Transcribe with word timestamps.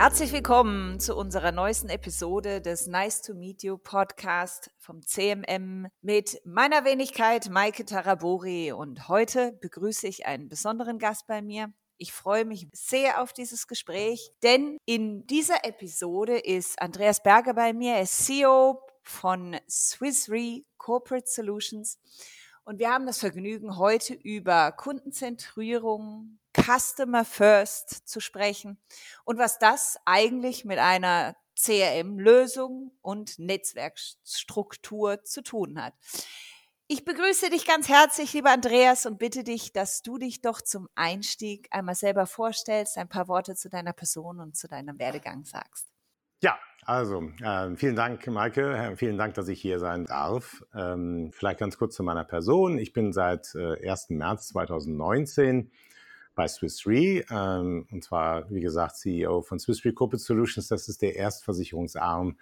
Herzlich 0.00 0.32
willkommen 0.32 0.98
zu 0.98 1.14
unserer 1.14 1.52
neuesten 1.52 1.90
Episode 1.90 2.62
des 2.62 2.86
Nice 2.86 3.20
to 3.20 3.34
Meet 3.34 3.64
You 3.64 3.76
Podcast 3.76 4.70
vom 4.78 5.02
CMM 5.02 5.88
mit 6.00 6.40
meiner 6.46 6.86
Wenigkeit 6.86 7.50
Maike 7.50 7.84
Tarabori. 7.84 8.72
Und 8.72 9.08
heute 9.08 9.52
begrüße 9.60 10.08
ich 10.08 10.24
einen 10.24 10.48
besonderen 10.48 10.98
Gast 10.98 11.26
bei 11.26 11.42
mir. 11.42 11.74
Ich 11.98 12.14
freue 12.14 12.46
mich 12.46 12.66
sehr 12.72 13.20
auf 13.20 13.34
dieses 13.34 13.66
Gespräch, 13.66 14.32
denn 14.42 14.78
in 14.86 15.26
dieser 15.26 15.66
Episode 15.66 16.38
ist 16.38 16.80
Andreas 16.80 17.22
Berger 17.22 17.52
bei 17.52 17.74
mir. 17.74 17.96
Er 17.96 18.02
ist 18.04 18.24
CEO 18.24 18.80
von 19.02 19.58
Swiss 19.68 20.30
Re 20.30 20.62
Corporate 20.78 21.28
Solutions. 21.28 21.98
Und 22.64 22.78
wir 22.78 22.90
haben 22.90 23.06
das 23.06 23.18
Vergnügen, 23.18 23.78
heute 23.78 24.14
über 24.14 24.72
Kundenzentrierung, 24.72 26.38
Customer 26.54 27.24
First 27.24 28.08
zu 28.08 28.20
sprechen 28.20 28.78
und 29.24 29.38
was 29.38 29.58
das 29.58 29.96
eigentlich 30.04 30.64
mit 30.64 30.78
einer 30.78 31.36
CRM-Lösung 31.60 32.92
und 33.02 33.38
Netzwerkstruktur 33.38 35.24
zu 35.24 35.42
tun 35.42 35.82
hat. 35.82 35.94
Ich 36.86 37.04
begrüße 37.04 37.50
dich 37.50 37.66
ganz 37.66 37.88
herzlich, 37.88 38.32
lieber 38.32 38.50
Andreas, 38.50 39.06
und 39.06 39.18
bitte 39.18 39.44
dich, 39.44 39.72
dass 39.72 40.02
du 40.02 40.18
dich 40.18 40.40
doch 40.40 40.60
zum 40.60 40.88
Einstieg 40.96 41.68
einmal 41.70 41.94
selber 41.94 42.26
vorstellst, 42.26 42.98
ein 42.98 43.08
paar 43.08 43.28
Worte 43.28 43.54
zu 43.54 43.68
deiner 43.68 43.92
Person 43.92 44.40
und 44.40 44.56
zu 44.56 44.66
deinem 44.66 44.98
Werdegang 44.98 45.44
sagst. 45.44 45.86
Ja, 46.42 46.58
also 46.84 47.30
äh, 47.42 47.76
vielen 47.76 47.96
Dank, 47.96 48.26
Maike. 48.26 48.94
Vielen 48.96 49.18
Dank, 49.18 49.34
dass 49.34 49.48
ich 49.48 49.60
hier 49.60 49.78
sein 49.78 50.06
darf. 50.06 50.64
Ähm, 50.74 51.30
vielleicht 51.32 51.60
ganz 51.60 51.78
kurz 51.78 51.94
zu 51.94 52.02
meiner 52.02 52.24
Person. 52.24 52.78
Ich 52.78 52.92
bin 52.92 53.12
seit 53.12 53.54
äh, 53.54 53.88
1. 53.88 54.10
März 54.10 54.48
2019 54.48 55.70
bei 56.34 56.48
Swiss 56.48 56.86
Re, 56.86 57.24
ähm, 57.30 57.86
und 57.90 58.02
zwar, 58.02 58.50
wie 58.50 58.60
gesagt, 58.60 58.96
CEO 58.96 59.42
von 59.42 59.58
Swiss 59.58 59.84
Re 59.84 59.92
Corporate 59.92 60.22
Solutions. 60.22 60.68
Das 60.68 60.88
ist 60.88 61.02
der 61.02 61.16
Erstversicherungsarm 61.16 62.38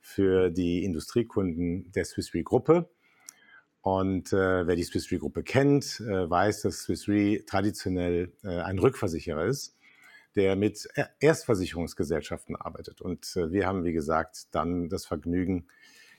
für 0.00 0.50
die 0.50 0.84
Industriekunden 0.84 1.92
der 1.92 2.04
Swiss 2.04 2.34
Re 2.34 2.42
Gruppe. 2.42 2.90
Und 3.80 4.32
äh, 4.32 4.66
wer 4.66 4.76
die 4.76 4.82
Swiss 4.82 5.10
Re 5.12 5.18
Gruppe 5.18 5.42
kennt, 5.42 6.00
äh, 6.00 6.28
weiß, 6.28 6.62
dass 6.62 6.80
Swiss 6.80 7.08
Re 7.08 7.44
traditionell 7.46 8.32
äh, 8.42 8.60
ein 8.60 8.78
Rückversicherer 8.78 9.44
ist, 9.44 9.77
der 10.34 10.56
mit 10.56 10.88
Erstversicherungsgesellschaften 11.20 12.56
arbeitet. 12.56 13.00
Und 13.00 13.36
äh, 13.36 13.50
wir 13.50 13.66
haben, 13.66 13.84
wie 13.84 13.92
gesagt, 13.92 14.54
dann 14.54 14.88
das 14.88 15.06
Vergnügen, 15.06 15.66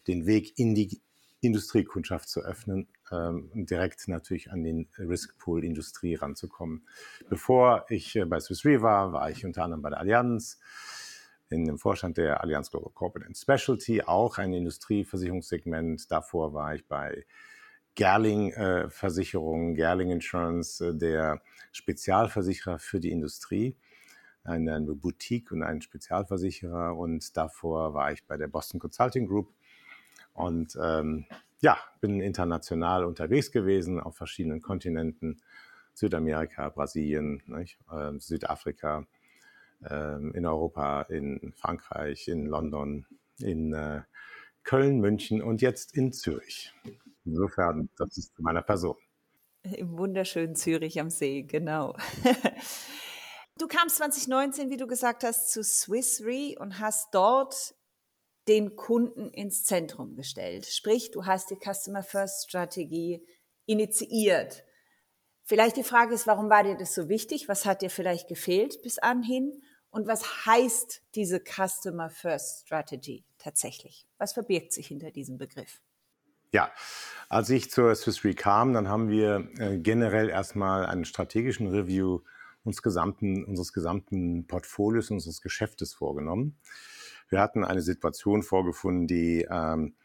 den 0.08 0.26
Weg 0.26 0.58
in 0.58 0.76
die 0.76 1.02
Industriekundschaft 1.42 2.28
zu 2.28 2.42
öffnen 2.42 2.88
ähm, 3.12 3.50
direkt 3.54 4.08
natürlich 4.08 4.52
an 4.52 4.64
den 4.64 4.90
Riskpool 4.98 5.64
Industrie 5.64 6.16
ranzukommen. 6.16 6.86
Bevor 7.30 7.86
ich 7.90 8.16
äh, 8.16 8.26
bei 8.26 8.40
Swiss 8.40 8.66
Re 8.66 8.82
war, 8.82 9.14
war 9.14 9.30
ich 9.30 9.46
unter 9.46 9.64
anderem 9.64 9.82
bei 9.82 9.90
der 9.90 10.00
Allianz 10.00 10.60
in 11.50 11.66
dem 11.66 11.80
Vorstand 11.80 12.18
der 12.18 12.42
Allianz 12.42 12.70
Global 12.70 12.92
Corporate 12.94 13.28
and 13.28 13.38
Specialty, 13.38 14.04
auch 14.04 14.38
ein 14.38 14.54
Industrieversicherungssegment. 14.54 16.12
Davor 16.12 16.54
war 16.54 16.76
ich 16.76 16.86
bei 16.86 17.26
Gerling 17.96 18.52
äh, 18.52 18.90
Versicherung, 18.90 19.74
Gerling 19.76 20.12
Insurance, 20.12 20.86
äh, 20.86 20.96
der 20.96 21.42
Spezialversicherer 21.72 22.80
für 22.80 23.00
die 23.00 23.12
Industrie, 23.12 23.76
eine, 24.44 24.80
Boutique 24.82 25.52
und 25.52 25.64
ein 25.64 25.82
Spezialversicherer. 25.82 26.98
Und 26.98 27.36
davor 27.38 27.94
war 27.94 28.12
ich 28.12 28.26
bei 28.26 28.38
der 28.38 28.48
Boston 28.48 28.80
Consulting 28.80 29.28
Group 29.28 29.54
und 30.34 30.78
ähm, 30.82 31.26
ja, 31.62 31.78
bin 32.00 32.22
international 32.22 33.04
unterwegs 33.04 33.52
gewesen 33.52 34.00
auf 34.00 34.16
verschiedenen 34.16 34.62
Kontinenten, 34.62 35.42
Südamerika, 35.94 36.70
Brasilien, 36.70 37.42
äh, 37.52 38.20
Südafrika, 38.20 39.06
äh, 39.84 40.16
in 40.16 40.46
Europa, 40.46 41.02
in 41.04 41.54
Frankreich, 41.56 42.28
in 42.30 42.46
London, 42.46 43.06
in 43.40 43.74
äh, 43.74 44.02
Köln, 44.64 45.00
München 45.00 45.42
und 45.42 45.62
jetzt 45.62 45.96
in 45.96 46.14
Zürich. 46.14 46.74
Insofern, 47.26 47.90
das 47.98 48.18
ist 48.18 48.36
zu 48.36 48.42
meiner 48.42 48.62
Person. 48.62 48.96
Im 49.64 49.98
wunderschönen 49.98 50.56
Zürich 50.56 51.00
am 51.02 51.10
See, 51.10 51.44
genau. 51.44 51.98
Du 53.60 53.68
kamst 53.68 53.98
2019, 53.98 54.70
wie 54.70 54.78
du 54.78 54.88
gesagt 54.88 55.26
hast, 55.26 55.52
zu 55.52 55.66
Swiss 55.66 56.22
Re 56.24 56.56
und 56.58 56.80
hast 56.80 57.14
dort 57.14 57.76
den 58.48 58.78
Kunden 58.78 59.30
ins 59.32 59.66
Zentrum 59.66 60.16
gestellt. 60.16 60.66
Sprich, 60.66 61.12
du 61.12 61.26
hast 61.26 61.50
die 61.50 61.58
Customer 61.58 62.02
First 62.02 62.48
Strategie 62.48 63.22
initiiert. 63.66 64.64
Vielleicht 65.44 65.76
die 65.76 65.84
Frage 65.84 66.16
ist, 66.16 66.26
warum 66.26 66.50
war 66.50 66.64
dir 66.64 66.78
das 66.78 66.96
so 66.96 67.10
wichtig? 67.10 67.50
Was 67.50 67.66
hat 67.66 67.82
dir 67.82 67.90
vielleicht 67.90 68.30
gefehlt 68.30 68.82
bis 68.82 68.98
anhin? 68.98 69.62
Und 69.90 70.08
was 70.08 70.46
heißt 70.46 71.02
diese 71.16 71.42
Customer 71.42 72.10
First 72.10 72.66
Strategy 72.66 73.26
tatsächlich? 73.40 74.08
Was 74.18 74.32
verbirgt 74.32 74.72
sich 74.72 74.88
hinter 74.88 75.12
diesem 75.12 75.38
Begriff? 75.38 75.82
Ja, 76.54 76.72
als 77.28 77.50
ich 77.50 77.70
zur 77.70 77.94
Swiss 77.94 78.24
Re 78.24 78.34
kam, 78.36 78.74
dann 78.74 78.88
haben 78.88 79.10
wir 79.10 79.50
äh, 79.58 79.78
generell 79.80 80.30
erstmal 80.30 80.86
einen 80.86 81.04
strategischen 81.04 81.68
Review 81.68 82.22
uns 82.70 82.84
gesamten, 82.84 83.44
unseres 83.44 83.74
gesamten 83.74 84.46
Portfolios, 84.46 85.10
unseres 85.10 85.42
Geschäftes 85.42 85.94
vorgenommen. 85.94 86.56
Wir 87.28 87.42
hatten 87.42 87.64
eine 87.64 87.82
Situation 87.82 88.44
vorgefunden, 88.44 89.08
die, 89.08 89.48
ähm, 89.50 89.96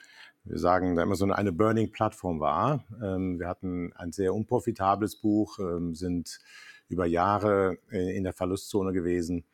wir 0.44 0.58
sagen, 0.58 0.97
da 0.97 1.02
immer 1.02 1.14
so 1.14 1.30
eine, 1.30 1.52
Burning-Plattform 1.52 2.41
war. 2.41 2.84
Ähm, 3.02 3.38
wir 3.38 3.48
hatten 3.48 3.92
ein 3.94 4.12
sehr 4.12 4.34
unprofitables 4.34 5.16
Buch, 5.16 5.58
ähm, 5.58 5.94
sind 5.94 6.41
über 6.88 7.06
Jahre 7.06 7.78
äh, 7.91 8.16
in 8.16 8.25
der 8.25 8.32
Verlustzone 8.32 8.92
gewesen 8.92 9.44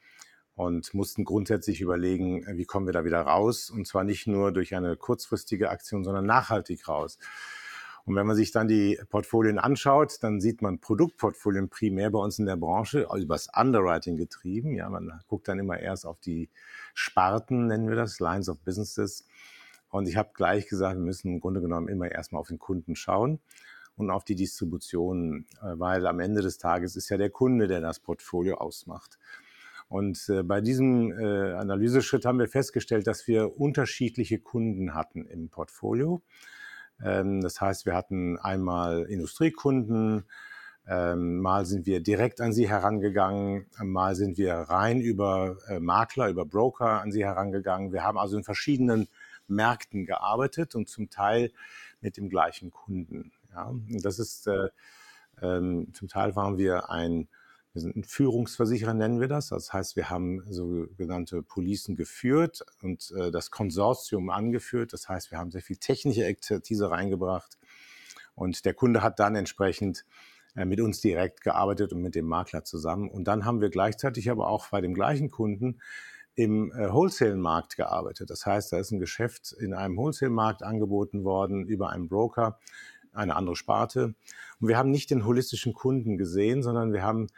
und 0.55 0.95
mussten 0.95 1.25
grundsätzlich 1.25 1.81
überlegen, 1.81 2.45
wie 2.57 2.65
kommen 2.65 2.87
wir 2.87 2.93
da 2.93 3.05
wieder 3.05 3.23
raus. 3.23 3.71
Und 3.71 3.89
zwar 3.89 4.05
nicht 4.05 4.29
nur 4.29 4.53
durch 4.53 4.75
eine 4.75 4.97
kurzfristige 4.97 5.71
Aktion, 5.71 6.05
sondern 6.05 6.27
nachhaltig 6.27 6.87
raus. 6.87 7.19
Und 8.05 8.15
wenn 8.15 8.27
man 8.27 8.37
sich 8.37 8.51
dann 8.51 8.69
die 8.69 8.99
Portfolien 9.09 9.59
anschaut, 9.59 10.19
dann 10.23 10.41
sieht 10.41 10.63
man 10.63 10.79
Produktportfolien 10.79 11.69
primär 11.69 12.11
bei 12.11 12.19
uns 12.19 12.39
in 12.39 12.47
der 12.47 12.57
Branche 12.57 13.07
übers 13.17 13.49
Underwriting 13.55 14.17
getrieben. 14.17 14.75
Ja, 14.75 14.89
man 14.89 15.21
guckt 15.29 15.49
dann 15.49 15.59
immer 15.59 15.79
erst 15.79 16.07
auf 16.07 16.19
die 16.21 16.49
Sparten, 16.95 17.67
nennen 17.67 17.89
wir 17.89 17.97
das, 17.97 18.21
Lines 18.21 18.49
of 18.49 18.59
Businesses. 18.61 19.27
Und 19.91 20.09
ich 20.09 20.17
habe 20.17 20.31
gleich 20.35 20.69
gesagt, 20.69 20.97
wir 20.97 21.05
müssen 21.05 21.35
im 21.35 21.41
Grunde 21.41 21.61
genommen 21.61 21.89
immer 21.89 22.11
erstmal 22.11 22.41
auf 22.41 22.49
den 22.49 22.59
Kunden 22.59 22.95
schauen 22.95 23.41
und 23.97 24.11
auf 24.11 24.25
die 24.25 24.35
Distribution, 24.35 25.47
äh, 25.63 25.79
weil 25.79 26.07
am 26.07 26.21
Ende 26.21 26.43
des 26.43 26.59
Tages 26.59 26.97
ist 26.97 27.09
ja 27.11 27.17
der 27.17 27.31
Kunde, 27.31 27.69
der 27.69 27.81
das 27.81 28.01
Portfolio 28.01 28.57
ausmacht. 28.57 29.19
Und 29.89 30.29
äh, 30.29 30.43
bei 30.45 30.61
diesem 30.61 31.11
äh, 31.13 31.53
Analyseschritt 31.53 32.25
haben 32.25 32.39
wir 32.39 32.49
festgestellt, 32.49 33.07
dass 33.09 33.27
wir 33.27 33.59
unterschiedliche 33.61 34.39
Kunden 34.39 34.95
hatten 34.95 35.27
im 35.27 35.49
Portfolio. 35.49 36.23
Ähm, 37.05 37.41
das 37.41 37.61
heißt, 37.61 37.87
wir 37.87 37.95
hatten 37.95 38.39
einmal 38.39 39.03
Industriekunden, 39.05 40.25
ähm, 40.87 41.41
mal 41.41 41.67
sind 41.67 41.87
wir 41.87 42.01
direkt 42.01 42.41
an 42.41 42.53
sie 42.53 42.69
herangegangen, 42.69 43.67
mal 43.83 44.15
sind 44.15 44.39
wir 44.39 44.55
rein 44.55 45.01
über 45.01 45.57
äh, 45.69 45.79
Makler, 45.79 46.29
über 46.29 46.45
Broker 46.45 47.01
an 47.01 47.13
sie 47.13 47.25
herangegangen. 47.25 47.93
Wir 47.93 48.03
haben 48.03 48.19
also 48.19 48.37
in 48.37 48.45
verschiedenen 48.45 49.09
Märkten 49.47 50.07
gearbeitet 50.07 50.75
und 50.75 50.89
zum 50.89 51.11
Teil 51.11 51.53
mit 52.01 52.17
dem 52.17 52.29
gleichen 52.29 52.71
Kunden. 52.71 53.33
Ja, 53.53 53.73
das 54.03 54.19
ist 54.19 54.47
äh, 54.47 54.69
ähm, 55.43 55.89
zum 55.93 56.09
Teil 56.09 56.37
waren 56.37 56.59
wir 56.59 56.91
ein 56.91 57.29
wir 57.73 57.83
sind 57.83 57.97
ein 57.97 58.05
Führungsversicherer, 58.05 58.95
nennen 58.95 59.21
wir 59.21 59.29
das. 59.29 59.49
Das 59.49 59.73
heißt, 59.73 59.95
wir 59.95 60.11
haben 60.11 60.43
sogenannte 60.51 61.43
Policen 61.43 61.95
geführt 61.95 62.65
und 62.83 63.13
äh, 63.17 63.31
das 63.31 63.51
Konsortium 63.51 64.31
angeführt. 64.31 64.93
Das 64.93 65.09
heißt, 65.09 65.31
wir 65.31 65.39
haben 65.39 65.51
sehr 65.51 65.63
viel 65.63 65.77
technische 65.77 66.25
Expertise 66.25 66.91
reingebracht 66.91 67.59
und 68.35 68.65
der 68.65 68.75
Kunde 68.75 69.03
hat 69.03 69.21
dann 69.21 69.37
entsprechend 69.37 70.05
äh, 70.57 70.65
mit 70.65 70.81
uns 70.81 71.01
direkt 71.01 71.43
gearbeitet 71.43 71.93
und 71.93 72.03
mit 72.03 72.17
dem 72.17 72.27
Makler 72.27 72.65
zusammen. 72.65 73.09
Und 73.09 73.25
dann 73.25 73.45
haben 73.45 73.61
wir 73.61 73.71
gleichzeitig 73.71 74.31
aber 74.31 74.49
auch 74.49 74.69
bei 74.69 74.81
dem 74.81 74.95
gleichen 74.95 75.31
Kunden 75.31 75.81
im 76.35 76.73
äh, 76.73 76.93
Wholesale-Markt 76.93 77.77
gearbeitet. 77.77 78.31
Das 78.31 78.47
heißt, 78.47 78.73
da 78.73 78.79
ist 78.79 78.91
ein 78.91 78.99
Geschäft 78.99 79.53
in 79.53 79.75
einem 79.75 79.97
Wholesale-Markt 79.97 80.63
angeboten 80.63 81.23
worden 81.23 81.67
über 81.67 81.91
einen 81.91 82.09
Broker, 82.09 82.59
eine 83.13 83.37
andere 83.37 83.57
Sparte. 83.57 84.15
Und 84.61 84.69
wir 84.69 84.77
haben 84.77 84.91
nicht 84.91 85.11
den 85.11 85.25
holistischen 85.25 85.73
Kunden 85.73 86.17
gesehen, 86.19 86.63
sondern 86.63 86.93
wir 86.93 87.03
haben 87.03 87.29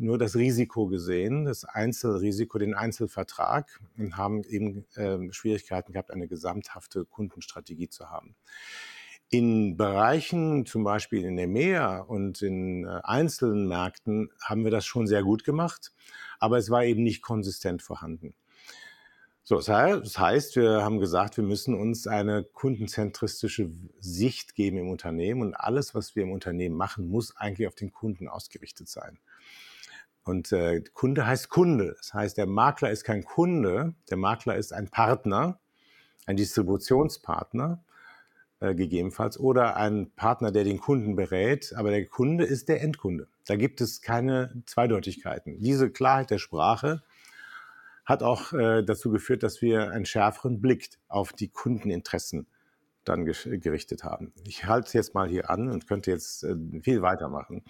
nur 0.00 0.18
das 0.18 0.34
Risiko 0.34 0.86
gesehen, 0.86 1.44
das 1.44 1.64
Einzelrisiko, 1.64 2.58
den 2.58 2.74
Einzelvertrag 2.74 3.80
und 3.98 4.16
haben 4.16 4.42
eben 4.44 4.86
äh, 4.94 5.32
Schwierigkeiten 5.32 5.92
gehabt, 5.92 6.10
eine 6.10 6.26
gesamthafte 6.26 7.04
Kundenstrategie 7.04 7.88
zu 7.88 8.10
haben. 8.10 8.34
In 9.28 9.76
Bereichen, 9.76 10.66
zum 10.66 10.82
Beispiel 10.82 11.24
in 11.24 11.38
EMEA 11.38 12.00
und 12.00 12.42
in 12.42 12.84
äh, 12.84 13.00
einzelnen 13.04 13.68
Märkten, 13.68 14.30
haben 14.42 14.64
wir 14.64 14.70
das 14.70 14.86
schon 14.86 15.06
sehr 15.06 15.22
gut 15.22 15.44
gemacht, 15.44 15.92
aber 16.40 16.58
es 16.58 16.70
war 16.70 16.84
eben 16.84 17.02
nicht 17.02 17.22
konsistent 17.22 17.82
vorhanden. 17.82 18.34
So, 19.42 19.56
das 19.56 20.18
heißt, 20.18 20.56
wir 20.56 20.82
haben 20.82 21.00
gesagt, 21.00 21.36
wir 21.36 21.44
müssen 21.44 21.74
uns 21.74 22.06
eine 22.06 22.44
kundenzentristische 22.44 23.70
Sicht 23.98 24.54
geben 24.54 24.76
im 24.78 24.88
Unternehmen 24.88 25.42
und 25.42 25.54
alles, 25.54 25.94
was 25.94 26.14
wir 26.14 26.22
im 26.22 26.30
Unternehmen 26.30 26.76
machen, 26.76 27.08
muss 27.08 27.36
eigentlich 27.36 27.66
auf 27.66 27.74
den 27.74 27.90
Kunden 27.90 28.28
ausgerichtet 28.28 28.88
sein. 28.88 29.18
Und 30.30 30.52
äh, 30.52 30.80
Kunde 30.94 31.26
heißt 31.26 31.48
Kunde. 31.48 31.96
Das 31.96 32.14
heißt, 32.14 32.38
der 32.38 32.46
Makler 32.46 32.92
ist 32.92 33.02
kein 33.02 33.24
Kunde, 33.24 33.94
der 34.10 34.16
Makler 34.16 34.54
ist 34.54 34.72
ein 34.72 34.88
Partner, 34.88 35.58
ein 36.24 36.36
Distributionspartner 36.36 37.82
äh, 38.60 38.76
gegebenenfalls 38.76 39.40
oder 39.40 39.76
ein 39.76 40.12
Partner, 40.12 40.52
der 40.52 40.62
den 40.62 40.78
Kunden 40.78 41.16
berät, 41.16 41.74
aber 41.74 41.90
der 41.90 42.06
Kunde 42.06 42.44
ist 42.44 42.68
der 42.68 42.80
Endkunde. 42.80 43.26
Da 43.46 43.56
gibt 43.56 43.80
es 43.80 44.02
keine 44.02 44.62
Zweideutigkeiten. 44.66 45.58
Diese 45.58 45.90
Klarheit 45.90 46.30
der 46.30 46.38
Sprache 46.38 47.02
hat 48.04 48.22
auch 48.22 48.52
äh, 48.52 48.84
dazu 48.84 49.10
geführt, 49.10 49.42
dass 49.42 49.60
wir 49.60 49.90
einen 49.90 50.06
schärferen 50.06 50.60
Blick 50.60 50.90
auf 51.08 51.32
die 51.32 51.48
Kundeninteressen 51.48 52.46
dann 53.02 53.24
gerichtet 53.24 54.04
haben. 54.04 54.32
Ich 54.46 54.66
halte 54.66 54.86
es 54.86 54.92
jetzt 54.92 55.12
mal 55.12 55.28
hier 55.28 55.50
an 55.50 55.68
und 55.68 55.88
könnte 55.88 56.12
jetzt 56.12 56.44
äh, 56.44 56.54
viel 56.82 57.02
weitermachen. 57.02 57.64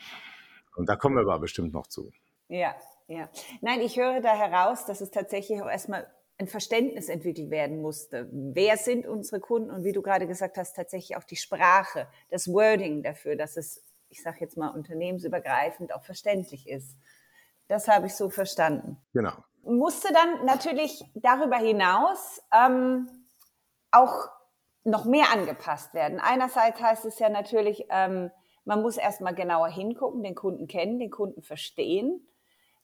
Und 0.77 0.91
da 0.91 0.97
kommen 0.97 1.17
wir 1.17 1.23
aber 1.23 1.39
bestimmt 1.39 1.73
noch 1.73 1.87
zu. 1.87 2.13
Ja, 2.51 2.75
ja. 3.07 3.29
Nein, 3.61 3.81
ich 3.81 3.97
höre 3.97 4.21
da 4.21 4.35
heraus, 4.35 4.85
dass 4.85 5.01
es 5.01 5.11
tatsächlich 5.11 5.63
auch 5.63 5.71
erstmal 5.71 6.07
ein 6.37 6.49
Verständnis 6.49 7.09
entwickelt 7.09 7.51
werden 7.51 7.81
musste. 7.81 8.29
Wer 8.33 8.77
sind 8.77 9.07
unsere 9.07 9.41
Kunden 9.41 9.71
und 9.71 9.85
wie 9.85 9.93
du 9.93 10.03
gerade 10.03 10.27
gesagt 10.27 10.57
hast, 10.57 10.75
tatsächlich 10.75 11.17
auch 11.17 11.25
die 11.25 11.37
Sprache, 11.37 12.09
das 12.31 12.49
Wording 12.49 13.03
dafür, 13.03 13.37
dass 13.37 13.57
es, 13.57 13.85
ich 14.09 14.23
sage 14.23 14.39
jetzt 14.41 14.57
mal, 14.57 14.69
unternehmensübergreifend 14.69 15.95
auch 15.95 16.03
verständlich 16.03 16.69
ist. 16.69 16.97
Das 17.69 17.87
habe 17.87 18.07
ich 18.07 18.17
so 18.17 18.31
verstanden. 18.31 18.97
Genau. 19.13 19.33
Musste 19.63 20.13
dann 20.13 20.45
natürlich 20.45 21.05
darüber 21.15 21.59
hinaus 21.59 22.43
ähm, 22.53 23.09
auch 23.93 24.29
noch 24.83 25.05
mehr 25.05 25.27
angepasst 25.33 25.95
werden. 25.95 26.19
Einerseits 26.19 26.81
heißt 26.81 27.05
es 27.05 27.19
ja 27.21 27.29
natürlich, 27.29 27.87
ähm, 27.91 28.33
man 28.65 28.83
muss 28.83 28.97
erstmal 28.97 29.35
genauer 29.35 29.69
hingucken, 29.69 30.23
den 30.23 30.35
Kunden 30.35 30.67
kennen, 30.67 30.99
den 30.99 31.11
Kunden 31.11 31.43
verstehen. 31.43 32.27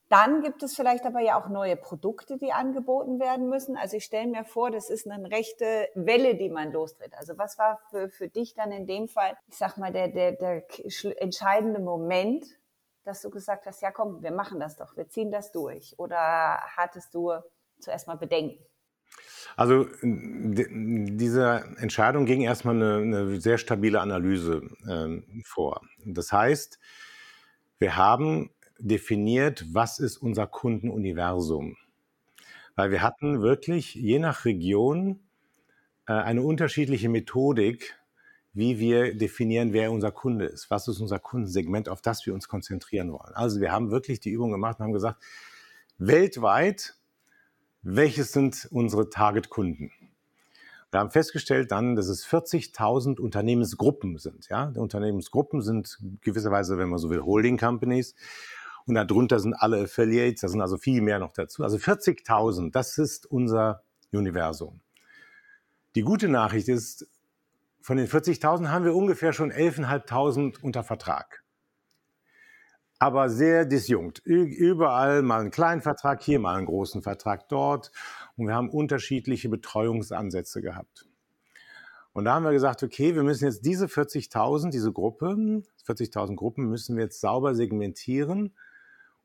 Dann 0.09 0.41
gibt 0.41 0.63
es 0.63 0.77
vielleicht 0.77 1.05
aber 1.05 1.21
ja 1.21 1.41
auch 1.41 1.49
neue 1.49 1.77
Produkte, 1.77 2.37
die 2.37 2.53
angeboten 2.53 3.19
werden 3.19 3.49
müssen. 3.49 3.77
Also 3.77 3.97
ich 3.97 4.05
stelle 4.05 4.29
mir 4.29 4.45
vor, 4.45 4.71
das 4.71 4.89
ist 4.89 5.11
eine 5.11 5.31
rechte 5.31 5.89
Welle, 5.95 6.37
die 6.37 6.49
man 6.49 6.71
lostritt. 6.71 7.13
Also 7.15 7.37
was 7.39 7.59
war 7.59 7.81
für, 7.91 8.09
für 8.09 8.29
dich 8.29 8.55
dann 8.55 8.71
in 8.71 8.87
dem 8.87 9.09
Fall, 9.09 9.37
ich 9.49 9.57
sag 9.57 9.79
mal, 9.79 9.93
der, 9.93 10.09
der, 10.09 10.33
der 10.33 10.65
entscheidende 11.21 11.81
Moment, 11.81 12.47
dass 13.05 13.21
du 13.21 13.31
gesagt 13.31 13.67
hast, 13.67 13.83
ja 13.83 13.91
komm, 13.91 14.23
wir 14.23 14.33
machen 14.33 14.61
das 14.61 14.77
doch, 14.77 14.97
wir 14.97 15.09
ziehen 15.09 15.33
das 15.33 15.51
durch? 15.51 15.95
Oder 15.99 16.61
hattest 16.77 17.13
du 17.13 17.33
zuerst 17.81 18.07
mal 18.07 18.17
Bedenken? 18.17 18.65
Also 19.57 19.87
diese 20.03 21.65
Entscheidung 21.79 22.27
ging 22.27 22.43
erstmal 22.43 22.75
eine, 22.75 22.97
eine 22.97 23.41
sehr 23.41 23.59
stabile 23.59 24.01
Analyse 24.01 24.63
äh, 24.87 25.43
vor. 25.45 25.81
Das 26.05 26.33
heißt, 26.33 26.79
wir 27.79 27.97
haben 27.97 28.51
definiert, 28.79 29.65
was 29.73 29.99
ist 29.99 30.17
unser 30.19 30.47
Kundenuniversum. 30.47 31.77
Weil 32.75 32.91
wir 32.91 33.03
hatten 33.03 33.41
wirklich 33.41 33.95
je 33.95 34.19
nach 34.19 34.45
Region 34.45 35.21
äh, 36.07 36.13
eine 36.13 36.43
unterschiedliche 36.43 37.09
Methodik, 37.09 37.97
wie 38.53 38.79
wir 38.79 39.15
definieren, 39.15 39.73
wer 39.73 39.93
unser 39.93 40.13
Kunde 40.13 40.47
ist. 40.47 40.71
Was 40.71 40.89
ist 40.89 41.01
unser 41.01 41.19
Kundensegment, 41.19 41.89
auf 41.89 42.01
das 42.01 42.25
wir 42.25 42.33
uns 42.33 42.49
konzentrieren 42.49 43.13
wollen. 43.13 43.35
Also 43.35 43.61
wir 43.61 43.71
haben 43.71 43.91
wirklich 43.91 44.21
die 44.21 44.31
Übung 44.31 44.51
gemacht 44.51 44.79
und 44.79 44.87
haben 44.87 44.93
gesagt, 44.93 45.23
weltweit, 45.99 46.95
welches 47.83 48.33
sind 48.33 48.67
unsere 48.71 49.11
Target-Kunden? 49.11 49.91
Wir 50.91 51.01
haben 51.01 51.11
festgestellt 51.11 51.73
dann, 51.73 51.97
dass 51.97 52.09
es 52.09 52.27
40.000 52.27 53.21
Unternehmensgruppen 53.21 54.17
sind. 54.19 54.49
Ja? 54.49 54.73
Unternehmensgruppen 54.75 55.61
sind 55.61 55.99
gewisserweise, 56.23 56.79
wenn 56.79 56.89
man 56.89 56.99
so 56.99 57.11
will, 57.11 57.23
Holding 57.23 57.59
Companies. 57.59 58.15
Und 58.87 58.95
darunter 58.95 59.41
sind 59.41 59.55
alle 59.55 59.83
Affiliates, 59.83 60.43
da 60.43 60.49
sind 60.49 60.61
also 60.61 60.77
viel 60.77 61.01
mehr 61.03 61.19
noch 61.19 61.33
dazu. 61.33 61.65
Also 61.65 61.77
40.000, 61.77 62.71
das 62.71 62.99
ist 62.99 63.27
unser 63.27 63.83
Universum. 64.13 64.81
Die 65.97 66.03
gute 66.03 66.29
Nachricht 66.29 66.69
ist, 66.69 67.09
von 67.81 67.97
den 67.97 68.07
40.000 68.07 68.69
haben 68.69 68.85
wir 68.85 68.95
ungefähr 68.95 69.33
schon 69.33 69.51
11.500 69.51 70.61
unter 70.61 70.85
Vertrag. 70.85 71.43
Aber 72.99 73.29
sehr 73.29 73.67
disjunkt. 73.67 74.21
Überall 74.25 75.23
mal 75.23 75.41
einen 75.41 75.51
kleinen 75.51 75.83
Vertrag 75.83 76.23
hier, 76.23 76.39
mal 76.39 76.57
einen 76.57 76.67
großen 76.67 77.03
Vertrag 77.03 77.49
dort. 77.49 77.91
Und 78.37 78.47
wir 78.47 78.55
haben 78.55 78.71
unterschiedliche 78.71 79.49
Betreuungsansätze 79.49 80.63
gehabt. 80.63 81.07
Und 82.13 82.25
da 82.25 82.35
haben 82.35 82.45
wir 82.45 82.53
gesagt, 82.53 82.83
okay, 82.83 83.15
wir 83.15 83.23
müssen 83.23 83.45
jetzt 83.45 83.67
diese 83.67 83.87
40.000, 83.87 84.71
diese 84.71 84.93
Gruppen, 84.93 85.67
40.000 85.87 86.37
Gruppen 86.37 86.71
müssen 86.71 86.97
wir 86.97 87.05
jetzt 87.05 87.21
sauber 87.21 87.55
segmentieren 87.55 88.55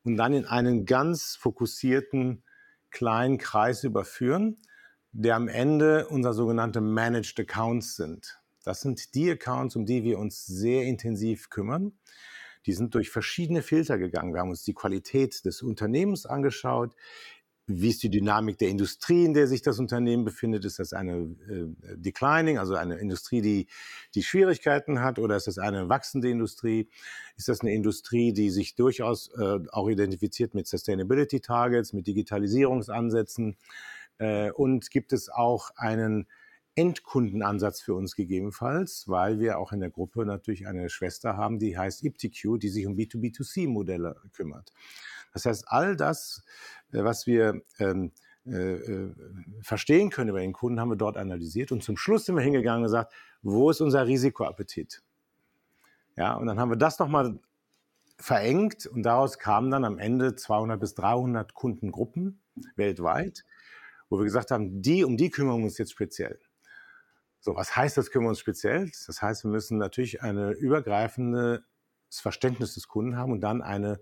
und 0.04 0.16
dann 0.16 0.32
in 0.32 0.46
einen 0.46 0.84
ganz 0.84 1.36
fokussierten 1.36 2.42
kleinen 2.90 3.38
Kreis 3.38 3.84
überführen, 3.84 4.58
der 5.12 5.36
am 5.36 5.48
Ende 5.48 6.08
unser 6.08 6.32
sogenannte 6.32 6.80
Managed 6.80 7.38
Accounts 7.38 7.96
sind. 7.96 8.40
Das 8.64 8.80
sind 8.80 9.14
die 9.14 9.30
Accounts, 9.30 9.76
um 9.76 9.84
die 9.86 10.04
wir 10.04 10.18
uns 10.18 10.46
sehr 10.46 10.84
intensiv 10.84 11.50
kümmern. 11.50 11.92
Die 12.66 12.72
sind 12.72 12.94
durch 12.94 13.10
verschiedene 13.10 13.62
Filter 13.62 13.98
gegangen. 13.98 14.32
Wir 14.32 14.40
haben 14.40 14.50
uns 14.50 14.62
die 14.62 14.74
Qualität 14.74 15.44
des 15.44 15.62
Unternehmens 15.62 16.26
angeschaut, 16.26 16.94
wie 17.66 17.88
ist 17.88 18.02
die 18.02 18.10
Dynamik 18.10 18.58
der 18.58 18.68
Industrie, 18.68 19.24
in 19.24 19.34
der 19.34 19.46
sich 19.46 19.62
das 19.62 19.78
Unternehmen 19.78 20.24
befindet? 20.24 20.64
Ist 20.64 20.78
das 20.78 20.92
eine 20.92 21.34
äh, 21.48 21.96
declining, 21.96 22.58
also 22.58 22.74
eine 22.74 22.96
Industrie, 22.96 23.40
die, 23.40 23.68
die 24.14 24.22
Schwierigkeiten 24.22 25.00
hat, 25.00 25.18
oder 25.18 25.36
ist 25.36 25.46
das 25.46 25.58
eine 25.58 25.88
wachsende 25.88 26.28
Industrie? 26.28 26.88
Ist 27.36 27.48
das 27.48 27.60
eine 27.60 27.72
Industrie, 27.72 28.32
die 28.32 28.50
sich 28.50 28.74
durchaus 28.74 29.30
äh, 29.36 29.60
auch 29.70 29.88
identifiziert 29.88 30.54
mit 30.54 30.66
Sustainability 30.66 31.40
Targets, 31.40 31.92
mit 31.92 32.06
Digitalisierungsansätzen? 32.06 33.56
Äh, 34.18 34.50
und 34.50 34.90
gibt 34.90 35.12
es 35.12 35.28
auch 35.28 35.70
einen 35.76 36.26
Endkundenansatz 36.74 37.80
für 37.80 37.94
uns 37.94 38.16
gegebenenfalls, 38.16 39.06
weil 39.06 39.38
wir 39.38 39.58
auch 39.58 39.72
in 39.72 39.80
der 39.80 39.90
Gruppe 39.90 40.24
natürlich 40.24 40.66
eine 40.66 40.88
Schwester 40.88 41.36
haben, 41.36 41.58
die 41.58 41.76
heißt 41.76 42.02
IPTQ, 42.02 42.58
die 42.58 42.70
sich 42.70 42.86
um 42.86 42.94
B2B2C-Modelle 42.94 44.16
kümmert. 44.32 44.72
Das 45.34 45.46
heißt, 45.46 45.64
all 45.68 45.96
das, 45.96 46.44
was 46.92 47.26
wir 47.26 47.62
ähm, 47.78 48.12
äh, 48.44 48.74
äh, 48.74 49.14
verstehen 49.62 50.10
können 50.10 50.30
über 50.30 50.40
den 50.40 50.52
Kunden, 50.52 50.80
haben 50.80 50.90
wir 50.90 50.96
dort 50.96 51.16
analysiert 51.16 51.70
und 51.70 51.84
zum 51.84 51.96
Schluss 51.96 52.24
sind 52.24 52.34
wir 52.34 52.42
hingegangen 52.42 52.80
und 52.80 52.86
gesagt, 52.86 53.12
wo 53.42 53.70
ist 53.70 53.80
unser 53.80 54.06
Risikoappetit? 54.06 55.00
Ja, 56.16 56.34
und 56.34 56.46
dann 56.46 56.58
haben 56.58 56.70
wir 56.70 56.76
das 56.76 56.98
nochmal 56.98 57.38
verengt 58.18 58.86
und 58.86 59.04
daraus 59.04 59.38
kamen 59.38 59.70
dann 59.70 59.84
am 59.84 59.98
Ende 59.98 60.34
200 60.34 60.78
bis 60.80 60.94
300 60.94 61.54
Kundengruppen 61.54 62.40
weltweit, 62.74 63.44
wo 64.08 64.18
wir 64.18 64.24
gesagt 64.24 64.50
haben, 64.50 64.82
die, 64.82 65.04
um 65.04 65.16
die 65.16 65.30
kümmern 65.30 65.58
wir 65.58 65.64
uns 65.64 65.78
jetzt 65.78 65.92
speziell. 65.92 66.40
So, 67.38 67.54
was 67.54 67.76
heißt 67.76 67.96
das, 67.96 68.10
kümmern 68.10 68.26
wir 68.26 68.30
uns 68.30 68.40
speziell? 68.40 68.90
Das 69.06 69.22
heißt, 69.22 69.44
wir 69.44 69.52
müssen 69.52 69.78
natürlich 69.78 70.20
ein 70.20 70.52
übergreifendes 70.52 71.62
Verständnis 72.10 72.74
des 72.74 72.88
Kunden 72.88 73.16
haben 73.16 73.30
und 73.30 73.40
dann 73.40 73.62
eine 73.62 74.00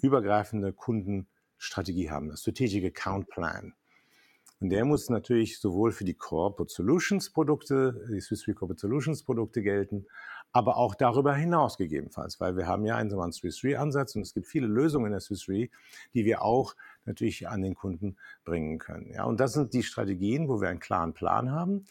übergreifende 0.00 0.72
Kundenstrategie 1.64 2.10
haben, 2.10 2.28
das 2.28 2.40
Strategic 2.40 2.84
Account 2.84 3.28
Plan. 3.28 3.74
Und 4.60 4.70
der 4.70 4.84
muss 4.84 5.10
natürlich 5.10 5.58
sowohl 5.58 5.92
für 5.92 6.04
die 6.04 6.14
Corporate 6.14 6.72
Solutions 6.72 7.30
Produkte, 7.30 8.06
die 8.10 8.20
Swiss 8.20 8.46
Re 8.46 8.54
Corporate 8.54 8.80
Solutions 8.80 9.22
Produkte 9.22 9.62
gelten, 9.62 10.06
aber 10.52 10.76
auch 10.76 10.94
darüber 10.94 11.34
hinaus 11.34 11.76
gegebenenfalls, 11.76 12.40
weil 12.40 12.56
wir 12.56 12.66
haben 12.66 12.84
ja 12.86 12.96
einen, 12.96 13.12
einen 13.18 13.32
Swiss 13.32 13.64
Re 13.64 13.78
Ansatz 13.78 14.14
und 14.14 14.22
es 14.22 14.32
gibt 14.32 14.46
viele 14.46 14.66
Lösungen 14.66 15.06
in 15.06 15.12
der 15.12 15.20
Swiss 15.20 15.48
Re, 15.48 15.68
die 16.14 16.24
wir 16.24 16.42
auch 16.42 16.76
natürlich 17.04 17.48
an 17.48 17.62
den 17.62 17.74
Kunden 17.74 18.16
bringen 18.44 18.78
können. 18.78 19.10
Ja, 19.10 19.24
und 19.24 19.40
das 19.40 19.54
sind 19.54 19.74
die 19.74 19.82
Strategien, 19.82 20.48
wo 20.48 20.60
wir 20.60 20.68
einen 20.68 20.80
klaren 20.80 21.12
Plan 21.12 21.50
haben 21.50 21.86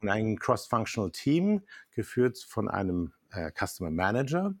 und 0.00 0.08
ein 0.08 0.38
Cross-Functional 0.38 1.12
Team 1.12 1.62
geführt 1.92 2.38
von 2.38 2.68
einem 2.68 3.12
äh, 3.30 3.50
Customer 3.52 3.90
Manager, 3.90 4.54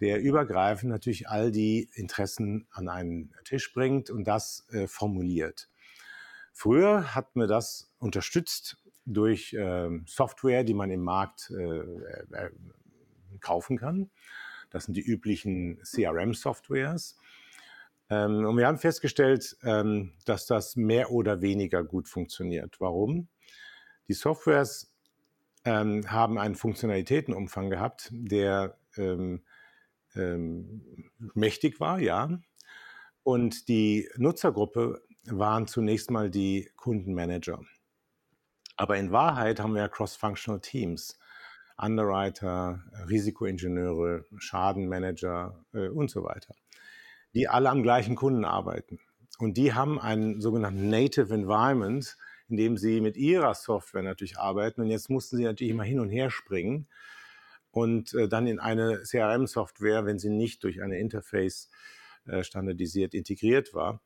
der 0.00 0.20
übergreifend 0.20 0.90
natürlich 0.90 1.28
all 1.28 1.50
die 1.50 1.88
Interessen 1.94 2.66
an 2.70 2.88
einen 2.88 3.34
Tisch 3.44 3.72
bringt 3.72 4.10
und 4.10 4.24
das 4.24 4.66
äh, 4.70 4.86
formuliert. 4.86 5.68
Früher 6.52 7.14
hat 7.14 7.36
man 7.36 7.48
das 7.48 7.92
unterstützt 7.98 8.78
durch 9.06 9.54
äh, 9.54 9.88
Software, 10.06 10.64
die 10.64 10.74
man 10.74 10.90
im 10.90 11.02
Markt 11.02 11.50
äh, 11.50 11.78
äh, 11.80 12.50
kaufen 13.40 13.78
kann. 13.78 14.10
Das 14.70 14.84
sind 14.84 14.96
die 14.96 15.02
üblichen 15.02 15.80
CRM-Softwares. 15.82 17.16
Ähm, 18.10 18.44
und 18.44 18.56
wir 18.56 18.66
haben 18.66 18.78
festgestellt, 18.78 19.56
ähm, 19.62 20.12
dass 20.24 20.46
das 20.46 20.76
mehr 20.76 21.10
oder 21.10 21.40
weniger 21.42 21.84
gut 21.84 22.08
funktioniert. 22.08 22.80
Warum? 22.80 23.28
Die 24.08 24.14
Softwares 24.14 24.92
ähm, 25.64 26.10
haben 26.10 26.38
einen 26.38 26.54
Funktionalitätenumfang 26.54 27.70
gehabt, 27.70 28.08
der 28.12 28.78
ähm, 28.96 29.42
ähm, 30.16 31.10
mächtig 31.34 31.80
war, 31.80 31.98
ja. 32.00 32.40
Und 33.22 33.68
die 33.68 34.08
Nutzergruppe 34.16 35.02
waren 35.26 35.66
zunächst 35.66 36.10
mal 36.10 36.30
die 36.30 36.70
Kundenmanager. 36.76 37.60
Aber 38.76 38.96
in 38.96 39.12
Wahrheit 39.12 39.60
haben 39.60 39.74
wir 39.74 39.82
ja 39.82 39.88
Cross-Functional 39.88 40.60
Teams. 40.60 41.18
Underwriter, 41.80 42.82
Risikoingenieure, 43.08 44.24
Schadenmanager 44.38 45.64
äh, 45.72 45.88
und 45.88 46.10
so 46.10 46.24
weiter. 46.24 46.54
die 47.34 47.48
alle 47.48 47.70
am 47.70 47.82
gleichen 47.82 48.16
Kunden 48.16 48.44
arbeiten. 48.44 48.98
Und 49.38 49.56
die 49.56 49.74
haben 49.74 50.00
einen 50.00 50.40
sogenannten 50.40 50.88
Native 50.90 51.32
Environment, 51.32 52.16
in 52.48 52.56
dem 52.56 52.76
sie 52.76 53.00
mit 53.00 53.16
ihrer 53.16 53.54
Software 53.54 54.02
natürlich 54.02 54.38
arbeiten. 54.38 54.80
Und 54.80 54.88
jetzt 54.88 55.10
mussten 55.10 55.36
sie 55.36 55.44
natürlich 55.44 55.72
immer 55.72 55.84
hin 55.84 56.00
und 56.00 56.08
her 56.08 56.30
springen 56.30 56.88
und 57.78 58.12
äh, 58.14 58.28
dann 58.28 58.46
in 58.46 58.58
eine 58.58 59.02
CRM-Software, 59.02 60.04
wenn 60.04 60.18
sie 60.18 60.30
nicht 60.30 60.64
durch 60.64 60.82
eine 60.82 60.98
Interface 60.98 61.70
äh, 62.26 62.42
standardisiert 62.42 63.14
integriert 63.14 63.72
war. 63.72 64.00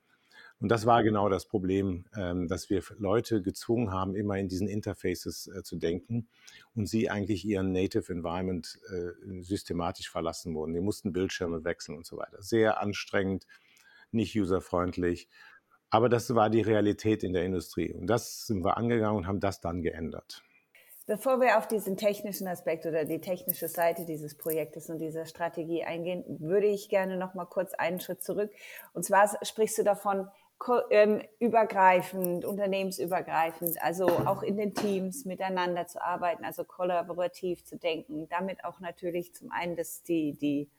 Und 0.59 0.69
das 0.69 0.85
war 0.85 1.03
genau 1.03 1.27
das 1.27 1.47
Problem, 1.47 2.05
ähm, 2.15 2.47
dass 2.47 2.69
wir 2.69 2.83
Leute 2.97 3.41
gezwungen 3.41 3.91
haben, 3.91 4.15
immer 4.15 4.37
in 4.37 4.47
diesen 4.47 4.67
Interfaces 4.67 5.47
äh, 5.47 5.63
zu 5.63 5.75
denken 5.75 6.27
und 6.75 6.87
sie 6.87 7.09
eigentlich 7.09 7.43
ihren 7.45 7.71
Native 7.71 8.13
Environment 8.13 8.79
äh, 8.89 9.41
systematisch 9.41 10.09
verlassen 10.09 10.53
wurden. 10.53 10.73
Die 10.73 10.79
mussten 10.79 11.11
Bildschirme 11.11 11.65
wechseln 11.65 11.97
und 11.97 12.05
so 12.05 12.17
weiter. 12.17 12.41
Sehr 12.41 12.79
anstrengend, 12.79 13.47
nicht 14.11 14.39
userfreundlich. 14.39 15.27
Aber 15.89 16.09
das 16.09 16.33
war 16.33 16.49
die 16.49 16.61
Realität 16.61 17.23
in 17.23 17.33
der 17.33 17.43
Industrie. 17.43 17.91
Und 17.91 18.07
das 18.07 18.47
sind 18.47 18.63
wir 18.63 18.77
angegangen 18.77 19.17
und 19.17 19.27
haben 19.27 19.39
das 19.39 19.59
dann 19.61 19.81
geändert. 19.81 20.43
Bevor 21.05 21.41
wir 21.41 21.57
auf 21.57 21.67
diesen 21.67 21.97
technischen 21.97 22.47
Aspekt 22.47 22.85
oder 22.85 23.03
die 23.03 23.19
technische 23.19 23.67
Seite 23.67 24.05
dieses 24.05 24.37
Projektes 24.37 24.89
und 24.89 24.99
dieser 24.99 25.25
Strategie 25.25 25.83
eingehen, 25.83 26.23
würde 26.39 26.67
ich 26.67 26.87
gerne 26.87 27.17
noch 27.17 27.33
mal 27.33 27.45
kurz 27.45 27.73
einen 27.73 27.99
Schritt 27.99 28.23
zurück. 28.23 28.51
Und 28.93 29.03
zwar 29.03 29.29
sprichst 29.43 29.77
du 29.77 29.83
davon, 29.83 30.29
ähm, 30.91 31.21
übergreifend, 31.39 32.45
unternehmensübergreifend, 32.45 33.81
also 33.81 34.07
auch 34.07 34.43
in 34.43 34.55
den 34.55 34.73
Teams 34.73 35.25
miteinander 35.25 35.87
zu 35.87 36.01
arbeiten, 36.01 36.45
also 36.45 36.63
kollaborativ 36.63 37.65
zu 37.65 37.77
denken. 37.77 38.29
Damit 38.29 38.63
auch 38.63 38.79
natürlich 38.79 39.33
zum 39.35 39.51
einen 39.51 39.75
das, 39.75 40.03
die, 40.03 40.37
die, 40.37 40.69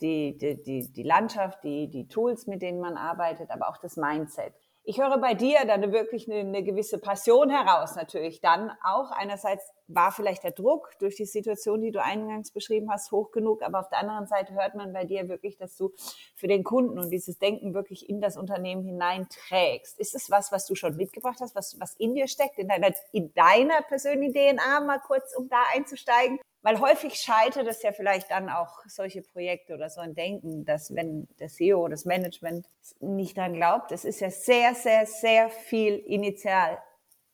die, 0.00 0.36
die, 0.36 0.60
die, 0.64 0.92
die 0.92 1.02
Landschaft, 1.04 1.62
die, 1.62 1.88
die 1.88 2.08
Tools, 2.08 2.48
mit 2.48 2.60
denen 2.60 2.80
man 2.80 2.96
arbeitet, 2.96 3.52
aber 3.52 3.68
auch 3.68 3.76
das 3.76 3.96
Mindset. 3.96 4.54
Ich 4.86 5.00
höre 5.00 5.16
bei 5.16 5.32
dir 5.32 5.64
dann 5.66 5.92
wirklich 5.92 6.30
eine, 6.30 6.40
eine, 6.40 6.62
gewisse 6.62 6.98
Passion 6.98 7.48
heraus 7.48 7.96
natürlich 7.96 8.42
dann 8.42 8.70
auch. 8.82 9.10
Einerseits 9.12 9.72
war 9.86 10.12
vielleicht 10.12 10.44
der 10.44 10.50
Druck 10.50 10.90
durch 10.98 11.16
die 11.16 11.24
Situation, 11.24 11.80
die 11.80 11.90
du 11.90 12.02
eingangs 12.02 12.50
beschrieben 12.50 12.90
hast, 12.90 13.10
hoch 13.10 13.30
genug, 13.30 13.62
aber 13.62 13.80
auf 13.80 13.88
der 13.88 14.00
anderen 14.00 14.26
Seite 14.26 14.52
hört 14.52 14.74
man 14.74 14.92
bei 14.92 15.04
dir 15.04 15.26
wirklich, 15.30 15.56
dass 15.56 15.74
du 15.78 15.90
für 16.36 16.48
den 16.48 16.64
Kunden 16.64 16.98
und 16.98 17.08
dieses 17.08 17.38
Denken 17.38 17.72
wirklich 17.72 18.10
in 18.10 18.20
das 18.20 18.36
Unternehmen 18.36 18.84
hineinträgst. 18.84 19.98
Ist 19.98 20.14
es 20.14 20.30
was, 20.30 20.52
was 20.52 20.66
du 20.66 20.74
schon 20.74 20.96
mitgebracht 20.96 21.38
hast, 21.40 21.54
was, 21.54 21.80
was 21.80 21.94
in 21.96 22.14
dir 22.14 22.28
steckt, 22.28 22.58
in 22.58 22.68
deiner, 22.68 22.90
in 23.12 23.32
deiner 23.32 23.80
persönlichen 23.88 24.34
DNA, 24.34 24.80
mal 24.80 25.00
kurz, 25.00 25.34
um 25.34 25.48
da 25.48 25.62
einzusteigen? 25.74 26.38
Weil 26.64 26.80
häufig 26.80 27.16
scheitert 27.16 27.66
es 27.66 27.82
ja 27.82 27.92
vielleicht 27.92 28.30
dann 28.30 28.48
auch 28.48 28.78
solche 28.86 29.20
Projekte 29.20 29.74
oder 29.74 29.90
so 29.90 30.00
ein 30.00 30.14
Denken, 30.14 30.64
dass 30.64 30.94
wenn 30.94 31.28
der 31.38 31.48
CEO, 31.48 31.88
das 31.88 32.06
Management 32.06 32.66
nicht 33.00 33.36
dran 33.36 33.52
glaubt, 33.52 33.92
es 33.92 34.06
ist 34.06 34.20
ja 34.20 34.30
sehr, 34.30 34.74
sehr, 34.74 35.04
sehr 35.04 35.50
viel 35.50 35.96
initial 35.96 36.78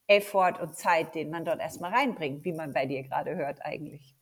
Effort 0.09 0.55
und 0.61 0.75
Zeit, 0.75 1.15
den 1.15 1.31
man 1.31 1.45
dort 1.45 1.61
erstmal 1.61 1.93
reinbringt, 1.93 2.45
wie 2.45 2.53
man 2.53 2.73
bei 2.73 2.87
dir 2.87 3.05
gerade 3.05 3.37
hört 3.37 3.65
eigentlich. 3.65 4.17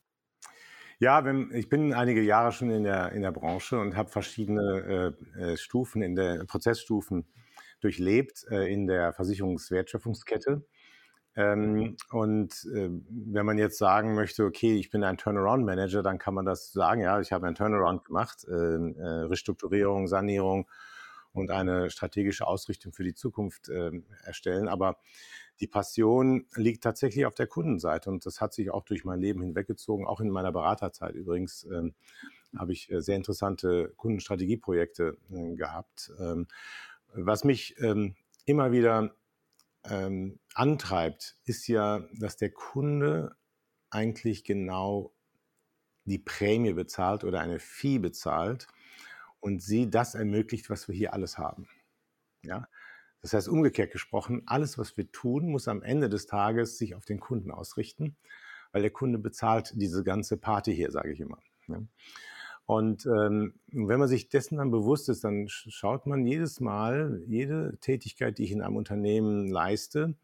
Ja, 0.98 1.24
wenn, 1.24 1.52
ich 1.54 1.70
bin 1.70 1.94
einige 1.94 2.20
Jahre 2.20 2.52
schon 2.52 2.68
in 2.68 2.84
der, 2.84 3.12
in 3.12 3.22
der 3.22 3.32
Branche 3.32 3.80
und 3.80 3.96
habe 3.96 4.10
verschiedene 4.10 5.14
äh, 5.38 5.52
äh 5.52 5.56
Stufen, 5.56 6.02
in 6.02 6.16
der 6.16 6.44
Prozessstufen 6.44 7.26
durchlebt 7.80 8.44
äh, 8.50 8.70
in 8.70 8.86
der 8.86 9.14
Versicherungswertschöpfungskette. 9.14 10.66
Ähm, 11.38 11.96
und 12.10 12.68
äh, 12.74 12.90
wenn 13.08 13.46
man 13.46 13.58
jetzt 13.58 13.78
sagen 13.78 14.16
möchte, 14.16 14.44
okay, 14.44 14.74
ich 14.74 14.90
bin 14.90 15.04
ein 15.04 15.18
Turnaround-Manager, 15.18 16.02
dann 16.02 16.18
kann 16.18 16.34
man 16.34 16.44
das 16.44 16.72
sagen, 16.72 17.00
ja, 17.00 17.20
ich 17.20 17.30
habe 17.30 17.46
einen 17.46 17.54
Turnaround 17.54 18.04
gemacht, 18.04 18.44
äh, 18.48 18.52
äh, 18.54 19.06
Restrukturierung, 19.26 20.08
Sanierung 20.08 20.68
und 21.32 21.52
eine 21.52 21.90
strategische 21.90 22.44
Ausrichtung 22.44 22.92
für 22.92 23.04
die 23.04 23.14
Zukunft 23.14 23.68
äh, 23.68 23.92
erstellen. 24.24 24.66
Aber 24.66 24.98
die 25.60 25.68
Passion 25.68 26.46
liegt 26.56 26.82
tatsächlich 26.82 27.24
auf 27.24 27.34
der 27.34 27.46
Kundenseite 27.46 28.10
und 28.10 28.26
das 28.26 28.40
hat 28.40 28.52
sich 28.52 28.72
auch 28.72 28.82
durch 28.82 29.04
mein 29.04 29.20
Leben 29.20 29.40
hinweggezogen, 29.40 30.08
auch 30.08 30.20
in 30.20 30.30
meiner 30.30 30.50
Beraterzeit 30.50 31.14
übrigens. 31.14 31.68
Ähm, 31.70 31.94
habe 32.58 32.72
ich 32.72 32.90
äh, 32.90 33.00
sehr 33.00 33.14
interessante 33.14 33.92
Kundenstrategieprojekte 33.96 35.16
äh, 35.30 35.54
gehabt. 35.54 36.10
Ähm, 36.18 36.48
was 37.14 37.44
mich 37.44 37.76
ähm, 37.78 38.16
immer 38.44 38.72
wieder 38.72 39.14
ähm, 39.84 40.38
antreibt, 40.54 41.36
ist 41.44 41.66
ja, 41.68 42.04
dass 42.18 42.36
der 42.36 42.50
Kunde 42.50 43.36
eigentlich 43.90 44.44
genau 44.44 45.14
die 46.04 46.18
Prämie 46.18 46.72
bezahlt 46.72 47.24
oder 47.24 47.40
eine 47.40 47.58
Fee 47.58 47.98
bezahlt 47.98 48.66
und 49.40 49.62
sie 49.62 49.90
das 49.90 50.14
ermöglicht, 50.14 50.70
was 50.70 50.88
wir 50.88 50.94
hier 50.94 51.12
alles 51.12 51.38
haben. 51.38 51.68
Ja? 52.42 52.68
Das 53.20 53.32
heißt, 53.32 53.48
umgekehrt 53.48 53.92
gesprochen, 53.92 54.42
alles, 54.46 54.78
was 54.78 54.96
wir 54.96 55.10
tun, 55.10 55.50
muss 55.50 55.68
am 55.68 55.82
Ende 55.82 56.08
des 56.08 56.26
Tages 56.26 56.78
sich 56.78 56.94
auf 56.94 57.04
den 57.04 57.20
Kunden 57.20 57.50
ausrichten, 57.50 58.16
weil 58.72 58.82
der 58.82 58.90
Kunde 58.90 59.18
bezahlt 59.18 59.72
diese 59.74 60.04
ganze 60.04 60.36
Party 60.36 60.74
hier, 60.74 60.90
sage 60.90 61.12
ich 61.12 61.20
immer. 61.20 61.38
Ja? 61.66 61.82
Und 62.68 63.06
ähm, 63.06 63.54
wenn 63.68 63.98
man 63.98 64.08
sich 64.08 64.28
dessen 64.28 64.58
dann 64.58 64.70
bewusst 64.70 65.08
ist, 65.08 65.24
dann 65.24 65.48
schaut 65.48 66.04
man 66.04 66.26
jedes 66.26 66.60
Mal, 66.60 67.22
jede 67.26 67.78
Tätigkeit, 67.80 68.36
die 68.36 68.44
ich 68.44 68.52
in 68.52 68.60
einem 68.60 68.76
Unternehmen 68.76 69.48
leiste, 69.48 70.14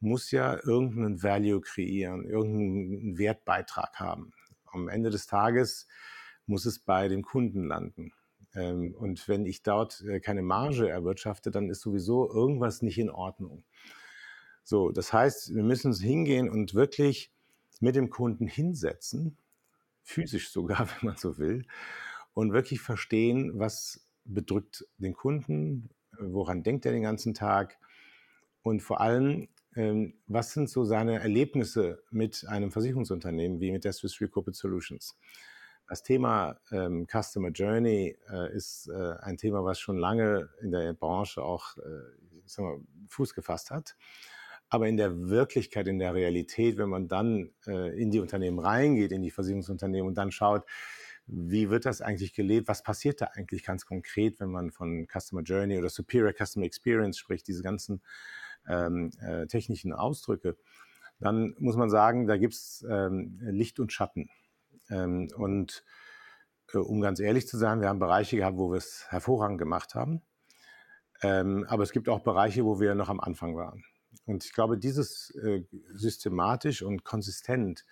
muss 0.00 0.30
ja 0.30 0.54
irgendeinen 0.54 1.22
Value 1.22 1.60
kreieren, 1.60 2.24
irgendeinen 2.24 3.18
Wertbeitrag 3.18 4.00
haben. 4.00 4.30
Am 4.64 4.88
Ende 4.88 5.10
des 5.10 5.26
Tages 5.26 5.86
muss 6.46 6.64
es 6.64 6.78
bei 6.78 7.08
dem 7.08 7.20
Kunden 7.20 7.64
landen. 7.66 8.14
Ähm, 8.54 8.94
und 8.98 9.28
wenn 9.28 9.44
ich 9.44 9.62
dort 9.62 10.00
äh, 10.00 10.18
keine 10.18 10.40
Marge 10.40 10.88
erwirtschafte, 10.88 11.50
dann 11.50 11.68
ist 11.68 11.82
sowieso 11.82 12.26
irgendwas 12.26 12.80
nicht 12.80 12.96
in 12.96 13.10
Ordnung. 13.10 13.64
So, 14.64 14.92
das 14.92 15.12
heißt, 15.12 15.54
wir 15.54 15.62
müssen 15.62 15.92
hingehen 15.92 16.48
und 16.48 16.72
wirklich 16.72 17.30
mit 17.80 17.96
dem 17.96 18.08
Kunden 18.08 18.46
hinsetzen 18.46 19.36
physisch 20.06 20.50
sogar, 20.50 20.88
wenn 21.00 21.10
man 21.10 21.16
so 21.16 21.36
will, 21.36 21.66
und 22.32 22.52
wirklich 22.52 22.80
verstehen, 22.80 23.58
was 23.58 24.08
bedrückt 24.24 24.86
den 24.98 25.14
Kunden, 25.14 25.90
woran 26.18 26.62
denkt 26.62 26.86
er 26.86 26.92
den 26.92 27.02
ganzen 27.02 27.34
Tag 27.34 27.78
und 28.62 28.80
vor 28.80 29.00
allem, 29.00 29.48
ähm, 29.74 30.14
was 30.26 30.52
sind 30.52 30.70
so 30.70 30.84
seine 30.84 31.20
Erlebnisse 31.20 32.02
mit 32.10 32.46
einem 32.48 32.72
Versicherungsunternehmen 32.72 33.60
wie 33.60 33.72
mit 33.72 33.84
der 33.84 33.92
Swiss 33.92 34.20
Re 34.20 34.28
Corporate 34.28 34.56
Solutions. 34.56 35.18
Das 35.88 36.02
Thema 36.02 36.58
ähm, 36.72 37.06
Customer 37.06 37.50
Journey 37.50 38.18
äh, 38.28 38.52
ist 38.52 38.88
äh, 38.88 39.14
ein 39.20 39.36
Thema, 39.36 39.64
was 39.64 39.78
schon 39.78 39.98
lange 39.98 40.48
in 40.60 40.72
der 40.72 40.92
Branche 40.94 41.42
auch 41.42 41.76
äh, 41.78 42.60
mal, 42.60 42.80
Fuß 43.08 43.34
gefasst 43.34 43.70
hat. 43.70 43.96
Aber 44.68 44.88
in 44.88 44.96
der 44.96 45.28
Wirklichkeit, 45.28 45.86
in 45.86 45.98
der 45.98 46.14
Realität, 46.14 46.76
wenn 46.76 46.88
man 46.88 47.08
dann 47.08 47.50
äh, 47.66 48.00
in 48.00 48.10
die 48.10 48.20
Unternehmen 48.20 48.58
reingeht, 48.58 49.12
in 49.12 49.22
die 49.22 49.30
Versicherungsunternehmen 49.30 50.08
und 50.08 50.18
dann 50.18 50.32
schaut, 50.32 50.64
wie 51.26 51.70
wird 51.70 51.86
das 51.86 52.00
eigentlich 52.00 52.34
gelebt? 52.34 52.68
Was 52.68 52.82
passiert 52.82 53.20
da 53.20 53.26
eigentlich 53.34 53.64
ganz 53.64 53.84
konkret, 53.84 54.38
wenn 54.40 54.50
man 54.50 54.70
von 54.70 55.06
Customer 55.06 55.42
Journey 55.42 55.78
oder 55.78 55.88
Superior 55.88 56.32
Customer 56.32 56.66
Experience 56.66 57.18
spricht, 57.18 57.48
diese 57.48 57.62
ganzen 57.62 58.00
ähm, 58.68 59.10
äh, 59.20 59.46
technischen 59.46 59.92
Ausdrücke? 59.92 60.56
Dann 61.18 61.54
muss 61.58 61.76
man 61.76 61.90
sagen, 61.90 62.26
da 62.26 62.36
gibt 62.36 62.54
es 62.54 62.84
ähm, 62.88 63.38
Licht 63.40 63.80
und 63.80 63.92
Schatten. 63.92 64.28
Ähm, 64.90 65.28
und 65.36 65.84
äh, 66.72 66.78
um 66.78 67.00
ganz 67.00 67.20
ehrlich 67.20 67.48
zu 67.48 67.56
sein, 67.56 67.80
wir 67.80 67.88
haben 67.88 67.98
Bereiche 67.98 68.36
gehabt, 68.36 68.58
wo 68.58 68.70
wir 68.70 68.78
es 68.78 69.06
hervorragend 69.08 69.58
gemacht 69.58 69.94
haben. 69.94 70.22
Ähm, 71.22 71.64
aber 71.68 71.82
es 71.82 71.92
gibt 71.92 72.08
auch 72.08 72.20
Bereiche, 72.20 72.64
wo 72.64 72.78
wir 72.78 72.94
noch 72.94 73.08
am 73.08 73.20
Anfang 73.20 73.56
waren. 73.56 73.84
Und 74.24 74.44
ich 74.44 74.52
glaube, 74.52 74.78
dieses 74.78 75.30
äh, 75.36 75.62
systematisch 75.94 76.82
und 76.82 77.04
konsistent 77.04 77.84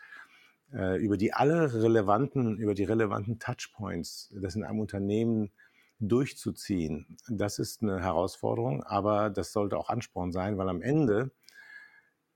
äh, 0.73 0.99
über 1.02 1.16
die 1.16 1.33
alle 1.33 1.73
relevanten, 1.75 2.59
über 2.59 2.75
die 2.75 2.85
relevanten 2.85 3.38
Touchpoints, 3.38 4.35
das 4.40 4.57
in 4.57 4.64
einem 4.64 4.81
Unternehmen 4.81 5.52
durchzuziehen, 6.00 7.16
das 7.28 7.59
ist 7.59 7.83
eine 7.83 8.00
Herausforderung, 8.00 8.83
aber 8.83 9.31
das 9.31 9.52
sollte 9.52 9.78
auch 9.78 9.88
Ansporn 9.88 10.33
sein, 10.33 10.59
weil 10.59 10.69
am 10.69 10.83
Ende 10.83 11.31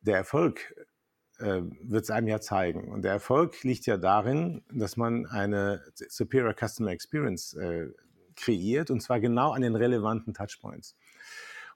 der 0.00 0.16
Erfolg 0.16 0.74
äh, 1.38 1.62
wird 1.82 2.04
es 2.04 2.10
einem 2.10 2.28
ja 2.28 2.40
zeigen. 2.40 2.92
Und 2.92 3.02
der 3.02 3.12
Erfolg 3.12 3.62
liegt 3.64 3.86
ja 3.86 3.96
darin, 3.96 4.62
dass 4.72 4.96
man 4.96 5.26
eine 5.26 5.82
Superior 5.94 6.54
Customer 6.54 6.90
Experience 6.90 7.56
kreiert 8.38 8.90
und 8.90 9.00
zwar 9.02 9.20
genau 9.20 9.50
an 9.50 9.62
den 9.62 9.74
relevanten 9.74 10.32
Touchpoints. 10.32 10.96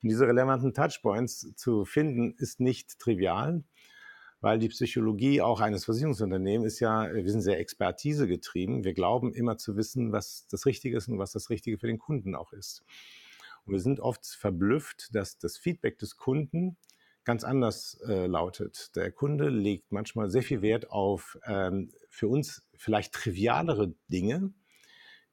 Und 0.02 0.08
diese 0.10 0.26
relevanten 0.26 0.74
Touchpoints 0.74 1.54
zu 1.56 1.84
finden, 1.84 2.34
ist 2.36 2.60
nicht 2.60 2.98
trivial, 2.98 3.62
weil 4.40 4.58
die 4.58 4.68
Psychologie 4.68 5.40
auch 5.40 5.60
eines 5.60 5.84
Versicherungsunternehmens 5.84 6.74
ist 6.74 6.80
ja, 6.80 7.12
wir 7.14 7.30
sind 7.30 7.42
sehr 7.42 7.60
Expertise 7.60 8.26
getrieben. 8.26 8.82
Wir 8.84 8.94
glauben 8.94 9.32
immer 9.32 9.56
zu 9.56 9.76
wissen, 9.76 10.10
was 10.12 10.48
das 10.48 10.66
Richtige 10.66 10.96
ist 10.96 11.08
und 11.08 11.18
was 11.18 11.32
das 11.32 11.48
Richtige 11.48 11.78
für 11.78 11.86
den 11.86 11.98
Kunden 11.98 12.34
auch 12.34 12.52
ist. 12.52 12.84
Und 13.64 13.74
wir 13.74 13.80
sind 13.80 14.00
oft 14.00 14.26
verblüfft, 14.26 15.14
dass 15.14 15.38
das 15.38 15.56
Feedback 15.56 15.98
des 15.98 16.16
Kunden 16.16 16.76
ganz 17.24 17.44
anders 17.44 18.00
äh, 18.08 18.26
lautet. 18.26 18.96
Der 18.96 19.12
Kunde 19.12 19.48
legt 19.48 19.92
manchmal 19.92 20.30
sehr 20.30 20.42
viel 20.42 20.62
Wert 20.62 20.90
auf 20.90 21.38
ähm, 21.46 21.92
für 22.08 22.26
uns 22.28 22.66
vielleicht 22.76 23.12
trivialere 23.12 23.94
Dinge, 24.08 24.52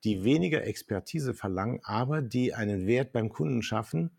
die 0.03 0.23
weniger 0.23 0.63
Expertise 0.63 1.33
verlangen, 1.33 1.79
aber 1.83 2.21
die 2.21 2.53
einen 2.53 2.85
Wert 2.85 3.11
beim 3.11 3.29
Kunden 3.29 3.63
schaffen. 3.63 4.11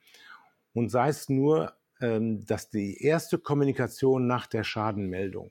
Und 0.73 0.91
sei 0.91 1.09
es 1.09 1.29
nur, 1.29 1.73
ähm, 2.01 2.45
dass 2.47 2.71
die 2.71 3.03
erste 3.03 3.39
Kommunikation 3.39 4.27
nach 4.27 4.47
der 4.47 4.65
Schadenmeldung, 4.65 5.51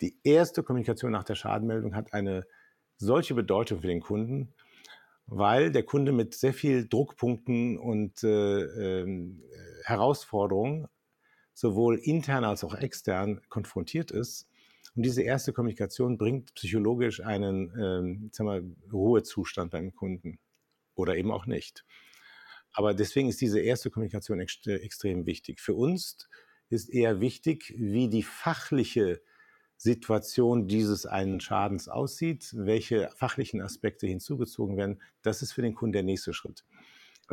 die 0.00 0.18
erste 0.24 0.62
Kommunikation 0.62 1.12
nach 1.12 1.24
der 1.24 1.34
Schadenmeldung 1.34 1.94
hat 1.94 2.14
eine 2.14 2.46
solche 2.96 3.34
Bedeutung 3.34 3.80
für 3.80 3.86
den 3.86 4.00
Kunden, 4.00 4.54
weil 5.26 5.70
der 5.70 5.84
Kunde 5.84 6.12
mit 6.12 6.34
sehr 6.34 6.54
viel 6.54 6.88
Druckpunkten 6.88 7.78
und 7.78 8.22
äh, 8.24 8.60
äh, 8.62 9.34
Herausforderungen 9.84 10.88
sowohl 11.54 11.98
intern 11.98 12.44
als 12.44 12.64
auch 12.64 12.74
extern 12.74 13.40
konfrontiert 13.48 14.10
ist. 14.10 14.48
Und 14.96 15.04
diese 15.04 15.22
erste 15.22 15.52
Kommunikation 15.52 16.18
bringt 16.18 16.54
psychologisch 16.54 17.20
einen 17.22 17.70
ähm, 17.78 18.30
sagen 18.32 18.48
wir, 18.48 18.92
Ruhezustand 18.92 19.70
beim 19.70 19.94
Kunden 19.94 20.38
oder 20.94 21.16
eben 21.16 21.30
auch 21.30 21.46
nicht. 21.46 21.84
Aber 22.72 22.94
deswegen 22.94 23.28
ist 23.28 23.40
diese 23.40 23.60
erste 23.60 23.90
Kommunikation 23.90 24.40
ext 24.40 24.66
extrem 24.66 25.26
wichtig. 25.26 25.60
Für 25.60 25.74
uns 25.74 26.28
ist 26.68 26.88
eher 26.88 27.20
wichtig, 27.20 27.74
wie 27.76 28.08
die 28.08 28.22
fachliche 28.22 29.20
Situation 29.76 30.68
dieses 30.68 31.06
einen 31.06 31.40
Schadens 31.40 31.88
aussieht, 31.88 32.52
welche 32.54 33.10
fachlichen 33.16 33.60
Aspekte 33.62 34.06
hinzugezogen 34.06 34.76
werden. 34.76 35.02
Das 35.22 35.42
ist 35.42 35.52
für 35.52 35.62
den 35.62 35.74
Kunden 35.74 35.94
der 35.94 36.02
nächste 36.02 36.32
Schritt 36.32 36.64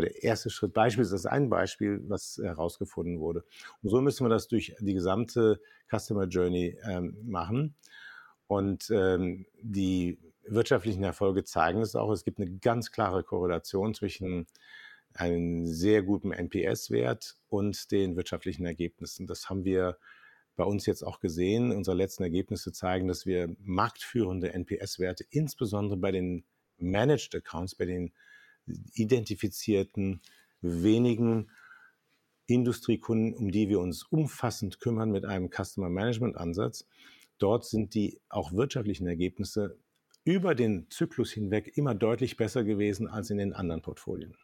der 0.02 0.24
erste 0.24 0.50
Schritt. 0.50 0.74
Beispiel 0.74 1.04
ist 1.04 1.14
das 1.14 1.26
ein 1.26 1.50
Beispiel, 1.50 2.02
was 2.08 2.40
herausgefunden 2.42 3.20
wurde. 3.20 3.44
Und 3.82 3.90
so 3.90 4.02
müssen 4.02 4.26
wir 4.26 4.30
das 4.30 4.48
durch 4.48 4.76
die 4.80 4.94
gesamte 4.94 5.60
Customer 5.90 6.26
Journey 6.26 6.78
ähm, 6.88 7.18
machen. 7.26 7.76
Und 8.48 8.90
ähm, 8.92 9.46
die 9.62 10.20
wirtschaftlichen 10.48 11.04
Erfolge 11.04 11.44
zeigen 11.44 11.82
es 11.82 11.96
auch. 11.96 12.12
Es 12.12 12.24
gibt 12.24 12.40
eine 12.40 12.50
ganz 12.60 12.92
klare 12.92 13.24
Korrelation 13.24 13.94
zwischen 13.94 14.48
einem 15.20 15.66
sehr 15.66 16.04
guten 16.04 16.32
NPS-Wert 16.32 17.38
und 17.50 17.92
den 17.92 18.16
wirtschaftlichen 18.16 18.66
Ergebnissen. 18.66 19.28
Das 19.28 19.50
haben 19.50 19.66
wir 19.66 19.98
bei 20.56 20.64
uns 20.64 20.86
jetzt 20.86 21.04
auch 21.04 21.20
gesehen. 21.20 21.72
Unsere 21.72 21.96
letzten 21.96 22.24
Ergebnisse 22.24 22.72
zeigen, 22.72 23.08
dass 23.08 23.26
wir 23.26 23.56
marktführende 23.60 24.54
NPS-Werte, 24.54 25.26
insbesondere 25.30 25.98
bei 25.98 26.12
den 26.12 26.44
Managed 26.78 27.36
Accounts, 27.36 27.76
bei 27.76 27.86
den 27.86 28.12
identifizierten 28.94 30.22
wenigen 30.62 31.50
Industriekunden, 32.48 33.34
um 33.34 33.52
die 33.52 33.70
wir 33.70 33.80
uns 33.80 34.04
umfassend 34.04 34.80
kümmern 34.80 35.12
mit 35.12 35.26
einem 35.26 35.50
Customer 35.50 35.90
Management 35.90 36.38
Ansatz. 36.38 36.86
Dort 37.38 37.66
sind 37.66 37.94
die 37.94 38.20
auch 38.30 38.54
wirtschaftlichen 38.54 39.08
Ergebnisse 39.08 39.78
über 40.24 40.56
den 40.56 40.90
Zyklus 40.90 41.32
hinweg 41.32 41.78
immer 41.78 41.96
deutlich 41.96 42.36
besser 42.36 42.64
gewesen 42.64 43.08
als 43.08 43.30
in 43.30 43.38
den 43.38 43.54
anderen 43.54 43.82
Portfolien. 43.82 44.36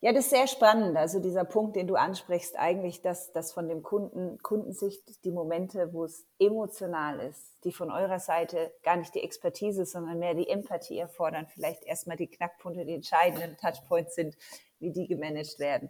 Ja, 0.00 0.12
das 0.12 0.24
ist 0.24 0.30
sehr 0.30 0.46
spannend. 0.46 0.96
Also 0.96 1.20
dieser 1.20 1.44
Punkt, 1.44 1.74
den 1.74 1.86
du 1.86 1.94
ansprichst, 1.94 2.58
eigentlich, 2.58 3.00
dass, 3.00 3.32
dass 3.32 3.52
von 3.52 3.68
dem 3.68 3.82
Kunden, 3.82 4.38
Kundensicht 4.42 5.24
die 5.24 5.30
Momente, 5.30 5.92
wo 5.92 6.04
es 6.04 6.26
emotional 6.38 7.20
ist, 7.20 7.56
die 7.64 7.72
von 7.72 7.90
eurer 7.90 8.20
Seite 8.20 8.72
gar 8.82 8.96
nicht 8.96 9.14
die 9.14 9.22
Expertise, 9.22 9.86
sondern 9.86 10.18
mehr 10.18 10.34
die 10.34 10.48
Empathie 10.48 10.98
erfordern, 10.98 11.46
vielleicht 11.46 11.84
erstmal 11.84 12.16
die 12.16 12.28
Knackpunkte, 12.28 12.84
die 12.84 12.94
entscheidenden 12.94 13.56
Touchpoints 13.56 14.14
sind, 14.14 14.36
wie 14.78 14.92
die 14.92 15.06
gemanagt 15.06 15.58
werden. 15.58 15.88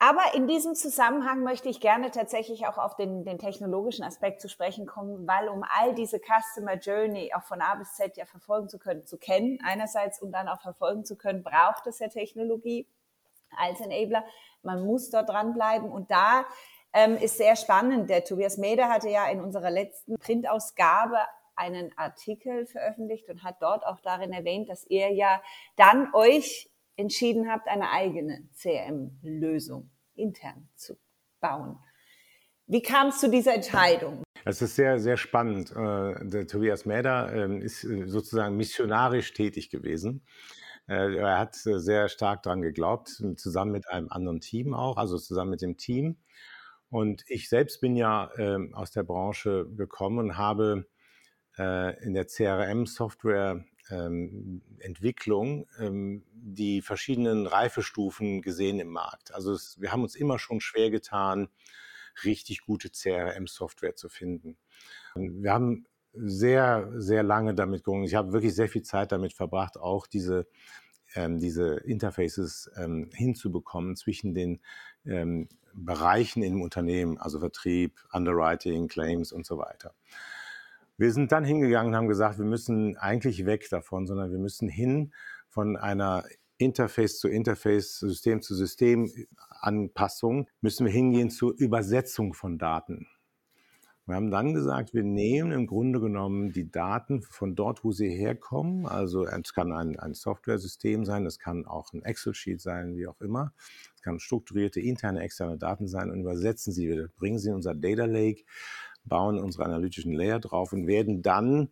Aber 0.00 0.34
in 0.34 0.46
diesem 0.46 0.76
Zusammenhang 0.76 1.42
möchte 1.42 1.68
ich 1.68 1.80
gerne 1.80 2.12
tatsächlich 2.12 2.68
auch 2.68 2.78
auf 2.78 2.94
den, 2.94 3.24
den 3.24 3.38
technologischen 3.38 4.04
Aspekt 4.04 4.40
zu 4.40 4.48
sprechen 4.48 4.86
kommen, 4.86 5.26
weil 5.26 5.48
um 5.48 5.64
all 5.76 5.92
diese 5.94 6.20
Customer 6.20 6.74
Journey 6.74 7.32
auch 7.34 7.42
von 7.42 7.60
A 7.60 7.74
bis 7.74 7.94
Z 7.94 8.16
ja 8.16 8.24
verfolgen 8.24 8.68
zu 8.68 8.78
können, 8.78 9.06
zu 9.06 9.18
kennen 9.18 9.58
einerseits 9.64 10.22
und 10.22 10.30
dann 10.30 10.46
auch 10.46 10.60
verfolgen 10.60 11.04
zu 11.04 11.16
können, 11.16 11.42
braucht 11.42 11.88
es 11.88 11.98
ja 11.98 12.06
Technologie 12.06 12.86
als 13.56 13.80
Enabler. 13.80 14.24
Man 14.62 14.84
muss 14.84 15.10
dort 15.10 15.30
dranbleiben 15.30 15.90
und 15.90 16.12
da 16.12 16.44
ähm, 16.92 17.16
ist 17.16 17.36
sehr 17.36 17.56
spannend. 17.56 18.08
Der 18.08 18.24
Tobias 18.24 18.56
Meder 18.56 18.88
hatte 18.88 19.08
ja 19.08 19.28
in 19.28 19.40
unserer 19.40 19.72
letzten 19.72 20.16
Printausgabe 20.16 21.18
einen 21.56 21.90
Artikel 21.98 22.66
veröffentlicht 22.66 23.28
und 23.28 23.42
hat 23.42 23.56
dort 23.60 23.84
auch 23.84 23.98
darin 23.98 24.32
erwähnt, 24.32 24.68
dass 24.68 24.86
ihr 24.86 25.12
ja 25.12 25.42
dann 25.74 26.14
euch 26.14 26.70
entschieden 26.96 27.50
habt, 27.50 27.66
eine 27.66 27.90
eigene 27.90 28.48
CRM-Lösung 28.54 29.90
intern 30.18 30.68
zu 30.74 30.98
bauen. 31.40 31.78
Wie 32.66 32.82
kam 32.82 33.08
es 33.08 33.18
zu 33.18 33.30
dieser 33.30 33.54
Entscheidung? 33.54 34.22
Es 34.44 34.62
ist 34.62 34.76
sehr, 34.76 34.98
sehr 34.98 35.16
spannend. 35.16 35.70
Äh, 35.72 36.26
der 36.26 36.46
Tobias 36.46 36.84
Mäder 36.84 37.32
ähm, 37.32 37.62
ist 37.62 37.84
äh, 37.84 38.06
sozusagen 38.06 38.56
missionarisch 38.56 39.32
tätig 39.32 39.70
gewesen. 39.70 40.24
Äh, 40.86 41.16
er 41.16 41.38
hat 41.38 41.54
sehr 41.54 42.08
stark 42.08 42.42
daran 42.42 42.62
geglaubt, 42.62 43.08
zusammen 43.36 43.72
mit 43.72 43.88
einem 43.88 44.08
anderen 44.10 44.40
Team 44.40 44.74
auch, 44.74 44.96
also 44.96 45.18
zusammen 45.18 45.50
mit 45.50 45.62
dem 45.62 45.76
Team. 45.76 46.18
Und 46.90 47.24
ich 47.26 47.48
selbst 47.48 47.80
bin 47.80 47.96
ja 47.96 48.30
ähm, 48.36 48.74
aus 48.74 48.90
der 48.90 49.02
Branche 49.02 49.66
gekommen 49.76 50.18
und 50.18 50.36
habe 50.36 50.86
in 51.60 52.14
der 52.14 52.28
CRM-Software 52.28 53.64
ähm, 53.90 54.62
Entwicklung 54.78 55.66
ähm, 55.78 56.24
die 56.32 56.82
verschiedenen 56.82 57.46
Reifestufen 57.46 58.42
gesehen 58.42 58.80
im 58.80 58.88
Markt. 58.88 59.34
Also 59.34 59.52
es, 59.52 59.80
wir 59.80 59.92
haben 59.92 60.02
uns 60.02 60.14
immer 60.14 60.38
schon 60.38 60.60
schwer 60.60 60.90
getan, 60.90 61.48
richtig 62.24 62.62
gute 62.62 62.90
CRM-Software 62.90 63.94
zu 63.94 64.08
finden. 64.08 64.56
Wir 65.14 65.52
haben 65.52 65.86
sehr, 66.12 66.90
sehr 66.96 67.22
lange 67.22 67.54
damit 67.54 67.84
gerungen. 67.84 68.04
Ich 68.04 68.14
habe 68.14 68.32
wirklich 68.32 68.54
sehr 68.54 68.68
viel 68.68 68.82
Zeit 68.82 69.12
damit 69.12 69.32
verbracht, 69.32 69.78
auch 69.78 70.06
diese, 70.06 70.48
ähm, 71.14 71.38
diese 71.38 71.76
Interfaces 71.76 72.70
ähm, 72.76 73.10
hinzubekommen 73.14 73.96
zwischen 73.96 74.34
den 74.34 74.60
ähm, 75.04 75.48
Bereichen 75.74 76.42
im 76.42 76.60
Unternehmen, 76.60 77.18
also 77.18 77.38
Vertrieb, 77.38 78.00
Underwriting, 78.12 78.88
Claims 78.88 79.32
und 79.32 79.46
so 79.46 79.58
weiter. 79.58 79.94
Wir 80.98 81.12
sind 81.12 81.30
dann 81.30 81.44
hingegangen 81.44 81.92
und 81.92 81.96
haben 81.96 82.08
gesagt, 82.08 82.38
wir 82.38 82.44
müssen 82.44 82.96
eigentlich 82.96 83.46
weg 83.46 83.68
davon, 83.70 84.06
sondern 84.06 84.32
wir 84.32 84.38
müssen 84.38 84.68
hin 84.68 85.12
von 85.46 85.76
einer 85.76 86.24
Interface 86.58 87.20
zu 87.20 87.28
Interface, 87.28 88.00
System 88.00 88.42
zu 88.42 88.56
System 88.56 89.08
Anpassung, 89.60 90.48
müssen 90.60 90.86
wir 90.86 90.92
hingehen 90.92 91.30
zur 91.30 91.54
Übersetzung 91.56 92.34
von 92.34 92.58
Daten. 92.58 93.06
Wir 94.08 94.14
haben 94.14 94.30
dann 94.30 94.54
gesagt, 94.54 94.94
wir 94.94 95.04
nehmen 95.04 95.52
im 95.52 95.66
Grunde 95.66 96.00
genommen 96.00 96.50
die 96.50 96.70
Daten 96.70 97.20
von 97.20 97.54
dort, 97.54 97.84
wo 97.84 97.92
sie 97.92 98.08
herkommen. 98.08 98.86
Also 98.86 99.26
es 99.26 99.52
kann 99.52 99.70
ein, 99.70 99.98
ein 99.98 100.14
Software-System 100.14 101.04
sein, 101.04 101.26
es 101.26 101.38
kann 101.38 101.66
auch 101.66 101.92
ein 101.92 102.02
Excel-Sheet 102.02 102.58
sein, 102.58 102.96
wie 102.96 103.06
auch 103.06 103.20
immer. 103.20 103.52
Es 103.94 104.00
kann 104.00 104.18
strukturierte 104.18 104.80
interne, 104.80 105.20
externe 105.20 105.58
Daten 105.58 105.86
sein 105.88 106.10
und 106.10 106.20
übersetzen 106.22 106.72
sie 106.72 106.88
wieder, 106.88 107.08
bringen 107.18 107.38
sie 107.38 107.50
in 107.50 107.56
unser 107.56 107.74
Data 107.74 108.06
Lake, 108.06 108.44
bauen 109.08 109.38
unsere 109.38 109.64
analytischen 109.64 110.12
Layer 110.12 110.40
drauf 110.40 110.72
und 110.72 110.86
werden 110.86 111.22
dann 111.22 111.70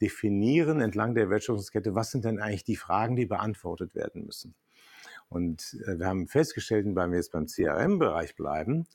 definieren 0.00 0.80
entlang 0.80 1.14
der 1.14 1.28
Wertschöpfungskette, 1.30 1.94
was 1.94 2.10
sind 2.10 2.24
denn 2.24 2.40
eigentlich 2.40 2.64
die 2.64 2.76
Fragen, 2.76 3.16
die 3.16 3.26
beantwortet 3.26 3.94
werden 3.94 4.24
müssen. 4.24 4.54
Und 5.28 5.76
äh, 5.86 5.98
wir 5.98 6.06
haben 6.06 6.26
festgestellt, 6.26 6.86
weil 6.94 7.10
wir 7.10 7.16
jetzt 7.16 7.32
beim 7.32 7.46
CRM-Bereich 7.46 8.34
bleiben, 8.34 8.86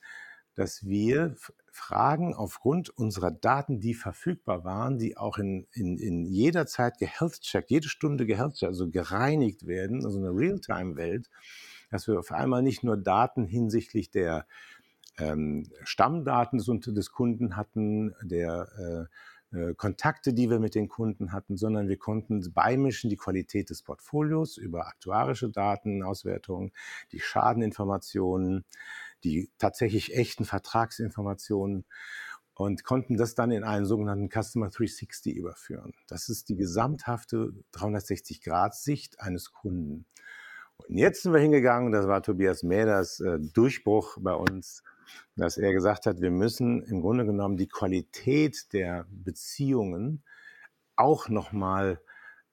dass 0.56 0.86
wir 0.86 1.36
Fragen 1.72 2.34
aufgrund 2.34 2.90
unserer 2.90 3.32
Daten, 3.32 3.82
die 3.82 3.94
verfügbar 3.94 4.64
waren, 4.64 4.98
die 4.98 5.18
auch 5.18 5.38
in, 5.38 5.68
in, 5.74 5.98
in 5.98 6.26
jeder 6.26 6.66
Zeit 6.66 6.98
gehealth-checkt, 6.98 7.70
jede 7.70 7.90
Stunde 7.90 8.26
gehealth-checkt, 8.26 8.70
also 8.70 8.90
gereinigt 8.90 9.68
werden, 9.68 10.06
also 10.06 10.18
eine 10.18 10.30
Realtime-Welt, 10.30 11.30
dass 11.92 12.08
wir 12.08 12.18
auf 12.18 12.32
einmal 12.32 12.64
nicht 12.64 12.84
nur 12.84 12.96
Daten 12.96 13.44
hinsichtlich 13.44 14.10
der 14.10 14.48
ähm, 15.18 15.70
Stammdaten 15.84 16.60
des, 16.60 17.12
Kunden 17.12 17.56
hatten, 17.56 18.14
der 18.24 19.08
äh, 19.52 19.56
äh, 19.56 19.74
Kontakte, 19.76 20.34
die 20.34 20.50
wir 20.50 20.60
mit 20.60 20.76
den 20.76 20.90
Kunden 20.90 21.32
hatten, 21.32 21.58
sondern 21.58 21.88
wir 21.88 21.98
konnten 21.98 22.52
beimischen 22.54 23.10
die 23.10 23.18
Qualität 23.18 23.70
des 23.70 23.84
Portfolios 23.84 24.58
über 24.58 24.88
aktuarische 24.88 25.50
Daten, 25.50 26.04
Auswertungen, 26.04 26.72
die 27.12 27.20
Schadeninformationen, 27.20 28.66
die 29.24 29.50
tatsächlich 29.58 30.16
echten 30.16 30.46
Vertragsinformationen 30.46 31.86
und 32.54 32.84
konnten 32.84 33.18
das 33.18 33.36
dann 33.36 33.52
in 33.52 33.64
einen 33.64 33.86
sogenannten 33.86 34.30
Customer 34.30 34.70
360 34.70 35.36
überführen. 35.36 35.94
Das 36.08 36.30
ist 36.30 36.50
die 36.50 36.56
gesamthafte 36.56 37.54
360-Grad-Sicht 37.74 39.20
eines 39.20 39.52
Kunden. 39.52 40.06
Und 40.78 40.98
jetzt 40.98 41.24
sind 41.24 41.34
wir 41.34 41.40
hingegangen, 41.40 41.92
das 41.92 42.08
war 42.08 42.22
Tobias 42.22 42.64
Mäders 42.64 43.20
äh, 43.20 43.40
Durchbruch 43.40 44.18
bei 44.20 44.34
uns, 44.34 44.84
dass 45.36 45.58
er 45.58 45.74
gesagt 45.74 46.06
hat, 46.06 46.22
wir 46.22 46.32
müssen 46.32 46.84
im 46.84 47.02
Grunde 47.02 47.26
genommen 47.26 47.58
die 47.58 47.68
Qualität 47.68 48.74
der 48.74 49.06
Beziehungen 49.10 50.24
auch 50.96 51.30
nochmal 51.30 52.00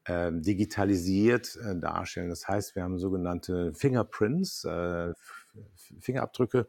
äh, 0.05 0.33
digitalisiert 0.33 1.57
äh, 1.57 1.79
darstellen. 1.79 2.29
Das 2.29 2.49
heißt, 2.49 2.75
wir 2.75 2.83
haben 2.83 2.99
sogenannte 2.99 3.73
Fingerprints, 3.75 4.65
äh, 4.65 5.12
Fingerabdrücke 6.01 6.67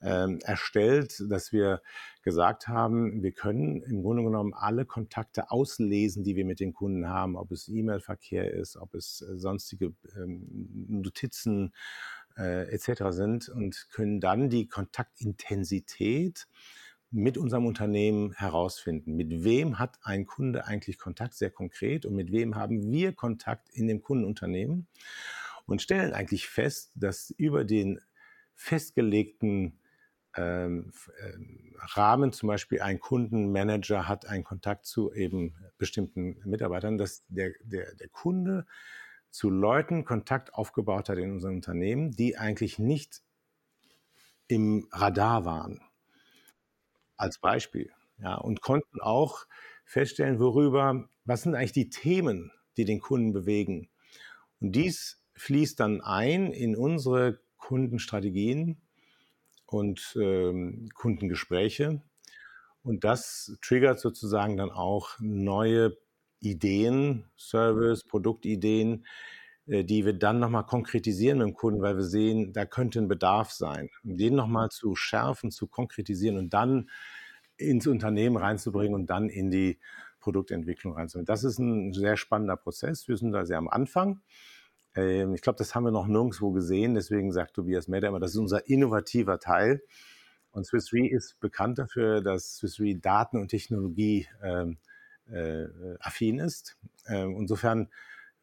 ähm, 0.00 0.38
erstellt, 0.44 1.22
dass 1.28 1.52
wir 1.52 1.82
gesagt 2.22 2.68
haben, 2.68 3.22
wir 3.22 3.32
können 3.32 3.82
im 3.82 4.02
Grunde 4.02 4.22
genommen 4.22 4.54
alle 4.54 4.86
Kontakte 4.86 5.50
auslesen, 5.50 6.22
die 6.22 6.36
wir 6.36 6.44
mit 6.44 6.60
den 6.60 6.72
Kunden 6.72 7.08
haben, 7.08 7.36
ob 7.36 7.50
es 7.50 7.68
E-Mail-Verkehr 7.68 8.52
ist, 8.52 8.76
ob 8.76 8.94
es 8.94 9.22
äh, 9.22 9.38
sonstige 9.38 9.92
ähm, 10.16 10.46
Notizen 10.88 11.72
äh, 12.36 12.68
etc. 12.72 13.04
sind 13.10 13.48
und 13.48 13.88
können 13.90 14.20
dann 14.20 14.50
die 14.50 14.68
Kontaktintensität 14.68 16.46
mit 17.10 17.36
unserem 17.36 17.66
Unternehmen 17.66 18.32
herausfinden. 18.32 19.14
Mit 19.14 19.44
wem 19.44 19.78
hat 19.78 19.98
ein 20.02 20.24
Kunde 20.24 20.66
eigentlich 20.66 20.98
Kontakt, 20.98 21.34
sehr 21.34 21.50
konkret, 21.50 22.06
und 22.06 22.14
mit 22.14 22.32
wem 22.32 22.56
haben 22.56 22.90
wir 22.90 23.12
Kontakt 23.12 23.68
in 23.70 23.86
dem 23.86 24.00
Kundenunternehmen 24.00 24.88
und 25.66 25.82
stellen 25.82 26.14
eigentlich 26.14 26.48
fest, 26.48 26.90
dass 26.94 27.30
über 27.30 27.64
den 27.64 28.00
festgelegten 28.54 29.78
ähm, 30.36 30.92
ähm, 31.22 31.74
Rahmen, 31.78 32.32
zum 32.32 32.46
Beispiel 32.46 32.80
ein 32.80 33.00
Kundenmanager 33.00 34.08
hat 34.08 34.26
einen 34.26 34.44
Kontakt 34.44 34.86
zu 34.86 35.12
eben 35.12 35.54
bestimmten 35.76 36.40
Mitarbeitern, 36.48 36.96
dass 36.96 37.24
der, 37.28 37.52
der, 37.62 37.94
der 37.94 38.08
Kunde 38.08 38.66
zu 39.32 39.50
Leuten 39.50 40.04
Kontakt 40.04 40.54
aufgebaut 40.54 41.08
hat 41.08 41.18
in 41.18 41.32
unserem 41.32 41.56
Unternehmen, 41.56 42.12
die 42.12 42.36
eigentlich 42.36 42.78
nicht 42.78 43.22
im 44.46 44.86
Radar 44.92 45.44
waren 45.44 45.80
als 47.16 47.38
Beispiel. 47.38 47.90
Ja, 48.18 48.36
und 48.36 48.60
konnten 48.60 49.00
auch 49.00 49.46
feststellen, 49.84 50.38
worüber, 50.38 51.08
was 51.24 51.42
sind 51.42 51.54
eigentlich 51.54 51.72
die 51.72 51.90
Themen, 51.90 52.52
die 52.76 52.84
den 52.84 53.00
Kunden 53.00 53.32
bewegen. 53.32 53.88
Und 54.60 54.72
dies 54.72 55.22
fließt 55.34 55.80
dann 55.80 56.02
ein 56.02 56.52
in 56.52 56.76
unsere 56.76 57.40
Kundenstrategien 57.56 58.80
und 59.66 60.16
ähm, 60.20 60.90
Kundengespräche. 60.94 62.02
Und 62.82 63.04
das 63.04 63.56
triggert 63.62 63.98
sozusagen 63.98 64.56
dann 64.56 64.70
auch 64.70 65.16
neue 65.20 65.96
Ideen, 66.42 67.24
Service, 67.36 68.04
Produktideen, 68.04 69.06
äh, 69.66 69.84
die 69.84 70.04
wir 70.04 70.12
dann 70.12 70.40
nochmal 70.40 70.66
konkretisieren 70.66 71.38
mit 71.38 71.48
dem 71.48 71.54
Kunden, 71.54 71.82
weil 71.82 71.96
wir 71.96 72.04
sehen, 72.04 72.52
da 72.52 72.66
könnte 72.66 72.98
ein 72.98 73.08
Bedarf 73.08 73.50
sein. 73.52 73.90
Um 74.04 74.16
den 74.16 74.34
nochmal 74.34 74.70
zu 74.70 74.94
schärfen, 74.96 75.50
zu 75.50 75.66
konkretisieren 75.66 76.36
und 76.36 76.52
dann 76.52 76.90
ins 77.56 77.86
Unternehmen 77.86 78.36
reinzubringen 78.36 78.94
und 78.94 79.06
dann 79.06 79.28
in 79.28 79.50
die 79.50 79.78
Produktentwicklung 80.20 80.94
reinzubringen. 80.94 81.26
Das 81.26 81.44
ist 81.44 81.58
ein 81.58 81.92
sehr 81.92 82.16
spannender 82.16 82.56
Prozess. 82.56 83.08
Wir 83.08 83.16
sind 83.16 83.32
da 83.32 83.44
sehr 83.46 83.58
am 83.58 83.68
Anfang. 83.68 84.20
Ähm, 84.94 85.34
ich 85.34 85.42
glaube, 85.42 85.58
das 85.58 85.74
haben 85.74 85.84
wir 85.84 85.90
noch 85.90 86.06
nirgendwo 86.06 86.50
gesehen. 86.52 86.94
Deswegen 86.94 87.32
sagt 87.32 87.54
Tobias 87.54 87.88
Meder 87.88 88.08
immer, 88.08 88.20
das 88.20 88.32
ist 88.32 88.38
unser 88.38 88.68
innovativer 88.68 89.38
Teil. 89.38 89.82
Und 90.50 90.66
Swiss 90.66 90.92
Re 90.92 91.08
ist 91.08 91.40
bekannt 91.40 91.78
dafür, 91.78 92.20
dass 92.20 92.56
Swiss 92.56 92.78
Re 92.78 92.94
Daten- 92.96 93.38
und 93.38 93.48
Technologie 93.48 94.26
ähm, 94.42 94.78
äh, 95.30 95.66
affin 96.00 96.38
ist. 96.38 96.76
Ähm, 97.06 97.36
insofern 97.38 97.88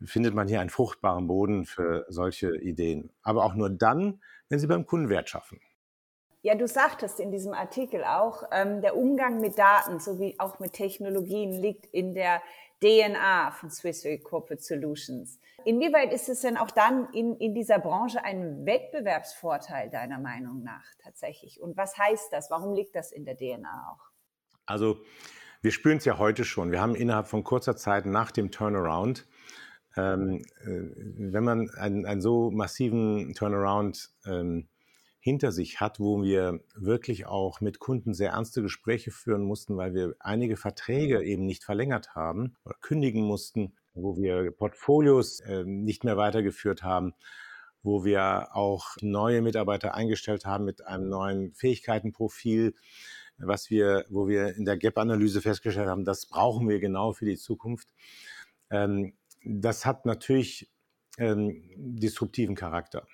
findet 0.04 0.34
man 0.34 0.48
hier 0.48 0.62
einen 0.62 0.70
fruchtbaren 0.70 1.28
Boden 1.28 1.65
für 1.65 2.06
solche 2.10 2.56
Ideen. 2.56 3.12
Aber 3.22 3.44
auch 3.44 3.54
nur 3.54 3.70
dann, 3.70 4.22
wenn 4.48 4.60
sie 4.60 4.68
beim 4.68 4.86
Kunden 4.86 5.10
Wert 5.10 5.30
schaffen. 5.30 5.60
Ja, 6.42 6.56
du 6.56 6.68
sagtest 6.68 7.20
in 7.20 7.32
diesem 7.32 7.54
Artikel 7.54 8.06
auch, 8.06 8.44
ähm, 8.52 8.82
der 8.82 8.96
Umgang 8.96 9.42
mit 9.42 9.60
Daten 9.60 10.00
sowie 10.00 10.36
auch 10.39 10.60
mit 10.60 10.72
Technologien 10.72 11.52
liegt 11.52 11.86
in 11.88 12.13
der 12.13 12.42
DNA 12.82 13.52
von 13.52 13.70
Swiss 13.70 14.06
Re 14.06 14.20
Corporate 14.20 14.63
Solutions. 14.63 15.38
Inwieweit 15.65 16.13
ist 16.13 16.30
es 16.30 16.39
denn 16.39 16.56
auch 16.56 16.72
dann 16.72 17.10
in, 17.12 17.36
in 17.36 17.54
dieser 17.54 17.80
Branche 17.80 18.24
ein 18.24 18.65
Wettbewerbsvorteil 18.65 19.89
deiner 19.89 20.18
Meinung 20.18 20.63
nach 20.63 20.86
tatsächlich? 21.04 21.60
Und 21.60 21.76
was 21.76 21.98
heißt 21.98 22.32
das? 22.32 22.50
Warum 22.50 22.74
liegt 22.74 22.96
das 22.96 23.12
in 23.12 23.26
der 23.26 23.36
DNA 23.36 23.92
auch? 23.92 24.10
Also 24.65 25.02
wir 25.62 25.72
spüren 25.72 25.98
es 25.98 26.06
ja 26.06 26.17
heute 26.17 26.45
schon. 26.45 26.72
Wir 26.72 26.82
haben 26.82 26.95
innerhalb 26.95 27.28
von 27.28 27.43
kurzer 27.43 27.76
Zeit 27.76 28.06
nach 28.06 28.32
dem 28.32 28.52
Turnaround, 28.52 29.28
ähm, 29.98 30.41
äh, 30.62 30.72
wenn 31.32 31.43
man 31.43 31.69
einen, 31.72 32.06
einen, 32.06 32.22
so 32.22 32.52
massiven 32.52 33.34
Turnaround 33.34 34.10
ähm, 34.26 34.67
hinter 35.19 35.52
sich 35.52 35.82
hat, 35.82 36.00
wo 36.00 36.24
wir 36.24 36.62
wirklich 36.76 37.26
auch 37.26 37.60
mit 37.60 37.80
Kunden 37.80 38.13
sehr 38.13 38.32
ernste 38.32 38.62
Gespräche 38.62 39.12
führen 39.12 39.43
mussten, 39.43 39.76
weil 39.76 39.93
wir 39.93 40.15
einige 40.19 40.56
Verträge 40.56 41.24
eben 41.24 41.45
nicht 41.45 41.65
verlängert 41.65 42.15
haben 42.15 42.56
oder 42.63 42.76
kündigen 42.80 43.24
mussten, 43.24 43.74
wo 43.93 44.15
wir 44.15 44.52
Portfolios 44.52 45.41
äh, 45.41 45.65
nicht 45.65 46.06
mehr 46.06 46.15
weitergeführt 46.15 46.84
haben, 46.84 47.13
wo 47.84 48.06
wir 48.06 48.56
auch 48.56 48.95
neue 49.02 49.41
Mitarbeiter 49.41 49.93
eingestellt 49.93 50.45
haben 50.45 50.63
mit 50.63 50.86
einem 50.86 51.10
neuen 51.10 51.54
Fähigkeitenprofil, 51.54 52.76
was 53.39 53.69
wir, 53.69 54.06
wo 54.10 54.28
wir 54.28 54.56
in 54.56 54.65
der 54.65 54.78
Gap-Analyse 54.78 55.41
festgestellt 55.41 55.88
haben, 55.88 56.06
das 56.06 56.25
brauchen 56.25 56.67
wir 56.69 56.80
genau 56.80 57.13
für 57.13 57.25
die 57.25 57.38
Zukunft. 57.38 57.89
Ähm, 58.69 59.13
das 59.43 59.86
hat 59.86 60.06
natürlich 60.06 60.69
ähm, 61.17 61.63
disruptiven 61.75 62.56
Charakter. 62.56 63.08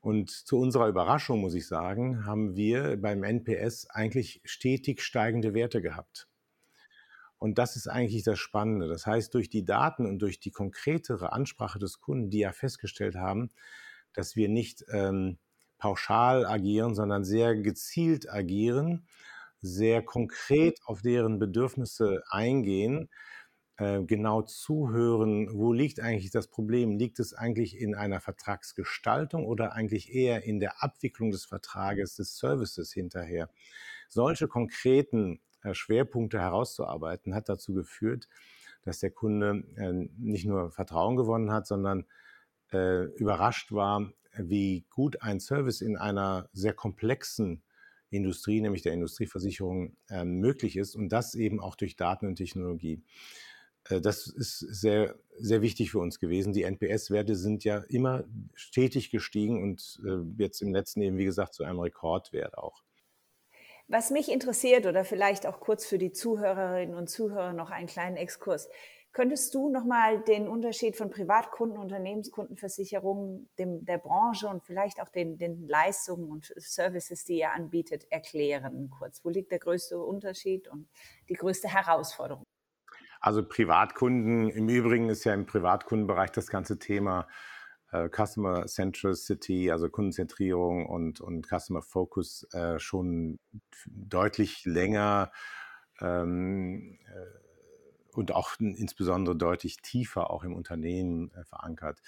Und 0.00 0.30
zu 0.30 0.58
unserer 0.58 0.88
Überraschung, 0.88 1.40
muss 1.40 1.54
ich 1.54 1.66
sagen, 1.66 2.24
haben 2.24 2.56
wir 2.56 2.96
beim 2.96 3.22
NPS 3.22 3.88
eigentlich 3.90 4.40
stetig 4.44 5.02
steigende 5.02 5.52
Werte 5.52 5.82
gehabt. 5.82 6.26
Und 7.38 7.58
das 7.58 7.76
ist 7.76 7.86
eigentlich 7.86 8.22
das 8.22 8.38
Spannende. 8.38 8.88
Das 8.88 9.06
heißt, 9.06 9.32
durch 9.34 9.48
die 9.48 9.64
Daten 9.64 10.06
und 10.06 10.20
durch 10.20 10.40
die 10.40 10.50
konkretere 10.50 11.32
Ansprache 11.32 11.78
des 11.78 12.00
Kunden, 12.00 12.30
die 12.30 12.40
ja 12.40 12.52
festgestellt 12.52 13.16
haben, 13.16 13.50
dass 14.12 14.36
wir 14.36 14.48
nicht 14.48 14.84
ähm, 14.92 15.38
pauschal 15.80 16.46
agieren, 16.46 16.94
sondern 16.94 17.24
sehr 17.24 17.56
gezielt 17.56 18.30
agieren, 18.30 19.06
sehr 19.60 20.02
konkret 20.02 20.78
auf 20.84 21.02
deren 21.02 21.38
Bedürfnisse 21.40 22.22
eingehen, 22.30 23.10
äh, 23.80 24.02
genau 24.04 24.42
zuhören, 24.42 25.48
wo 25.54 25.72
liegt 25.72 26.00
eigentlich 26.00 26.30
das 26.30 26.48
Problem? 26.48 26.98
Liegt 26.98 27.18
es 27.18 27.32
eigentlich 27.32 27.78
in 27.80 27.94
einer 27.94 28.20
Vertragsgestaltung 28.20 29.46
oder 29.46 29.72
eigentlich 29.72 30.12
eher 30.12 30.44
in 30.44 30.60
der 30.60 30.82
Abwicklung 30.82 31.30
des 31.30 31.46
Vertrages, 31.46 32.14
des 32.14 32.36
Services 32.36 32.92
hinterher? 32.92 33.48
Solche 34.08 34.48
konkreten 34.48 35.40
äh, 35.62 35.72
Schwerpunkte 35.72 36.38
herauszuarbeiten, 36.38 37.34
hat 37.34 37.48
dazu 37.48 37.72
geführt, 37.72 38.28
dass 38.82 38.98
der 39.00 39.12
Kunde 39.12 39.64
äh, 39.76 39.92
nicht 40.18 40.44
nur 40.44 40.70
Vertrauen 40.70 41.16
gewonnen 41.16 41.50
hat, 41.50 41.66
sondern 41.66 42.06
überrascht 42.72 43.72
war, 43.72 44.12
wie 44.36 44.86
gut 44.90 45.22
ein 45.22 45.40
Service 45.40 45.80
in 45.80 45.96
einer 45.96 46.48
sehr 46.52 46.72
komplexen 46.72 47.62
Industrie, 48.10 48.60
nämlich 48.60 48.82
der 48.82 48.92
Industrieversicherung, 48.92 49.96
möglich 50.24 50.76
ist 50.76 50.96
und 50.96 51.10
das 51.10 51.34
eben 51.34 51.60
auch 51.60 51.76
durch 51.76 51.96
Daten 51.96 52.26
und 52.26 52.36
Technologie. 52.36 53.02
Äh, 53.88 54.00
das 54.00 54.26
ist 54.26 54.58
sehr, 54.58 55.14
sehr 55.38 55.62
wichtig 55.62 55.90
für 55.90 55.98
uns 55.98 56.18
gewesen. 56.18 56.52
Die 56.52 56.64
NPS-Werte 56.64 57.36
sind 57.36 57.64
ja 57.64 57.78
immer 57.88 58.24
stetig 58.54 59.10
gestiegen 59.10 59.62
und 59.62 60.00
äh, 60.04 60.42
jetzt 60.42 60.60
im 60.60 60.72
letzten 60.72 61.00
eben, 61.02 61.18
wie 61.18 61.24
gesagt, 61.24 61.54
zu 61.54 61.64
einem 61.64 61.80
Rekordwert 61.80 62.58
auch. 62.58 62.82
Was 63.88 64.10
mich 64.10 64.30
interessiert 64.30 64.86
oder 64.86 65.04
vielleicht 65.04 65.46
auch 65.46 65.58
kurz 65.58 65.84
für 65.84 65.98
die 65.98 66.12
Zuhörerinnen 66.12 66.94
und 66.94 67.10
Zuhörer 67.10 67.52
noch 67.52 67.70
einen 67.70 67.88
kleinen 67.88 68.16
Exkurs. 68.16 68.68
Könntest 69.12 69.54
du 69.54 69.70
nochmal 69.70 70.20
den 70.22 70.46
Unterschied 70.46 70.96
von 70.96 71.10
Privatkunden, 71.10 71.78
Unternehmenskundenversicherungen, 71.78 73.50
dem, 73.58 73.84
der 73.84 73.98
Branche 73.98 74.46
und 74.46 74.62
vielleicht 74.62 75.02
auch 75.02 75.08
den, 75.08 75.36
den 75.36 75.66
Leistungen 75.66 76.30
und 76.30 76.52
Services, 76.56 77.24
die 77.24 77.38
ihr 77.38 77.50
anbietet, 77.50 78.06
erklären 78.10 78.88
kurz? 78.88 79.24
Wo 79.24 79.30
liegt 79.30 79.50
der 79.50 79.58
größte 79.58 79.98
Unterschied 79.98 80.68
und 80.68 80.88
die 81.28 81.34
größte 81.34 81.66
Herausforderung? 81.66 82.44
Also 83.20 83.46
Privatkunden, 83.46 84.48
im 84.48 84.68
Übrigen 84.68 85.08
ist 85.08 85.24
ja 85.24 85.34
im 85.34 85.44
Privatkundenbereich 85.44 86.30
das 86.30 86.46
ganze 86.46 86.78
Thema 86.78 87.26
äh, 87.90 88.08
Customer 88.08 88.66
Centricity, 88.66 89.72
also 89.72 89.88
Kundenzentrierung 89.88 90.86
und, 90.86 91.20
und 91.20 91.48
Customer 91.48 91.82
Focus 91.82 92.46
äh, 92.52 92.78
schon 92.78 93.40
deutlich 93.86 94.64
länger 94.64 95.32
ähm, 96.00 96.98
äh, 97.06 97.39
und 98.12 98.32
auch 98.32 98.52
insbesondere 98.58 99.36
deutlich 99.36 99.78
tiefer 99.78 100.30
auch 100.30 100.44
im 100.44 100.54
Unternehmen 100.54 101.32
äh, 101.34 101.44
verankert. 101.44 102.00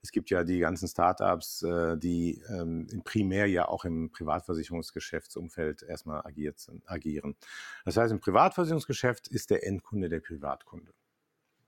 Es 0.00 0.12
gibt 0.12 0.30
ja 0.30 0.44
die 0.44 0.60
ganzen 0.60 0.88
Startups, 0.88 1.62
äh, 1.62 1.96
die 1.96 2.40
ähm, 2.48 2.86
primär 3.04 3.46
ja 3.46 3.68
auch 3.68 3.84
im 3.84 4.10
Privatversicherungsgeschäftsumfeld 4.10 5.82
erstmal 5.82 6.24
agiert 6.24 6.70
agieren. 6.86 7.36
Das 7.84 7.96
heißt, 7.96 8.12
im 8.12 8.20
Privatversicherungsgeschäft 8.20 9.28
ist 9.28 9.50
der 9.50 9.66
Endkunde 9.66 10.08
der 10.08 10.20
Privatkunde. 10.20 10.92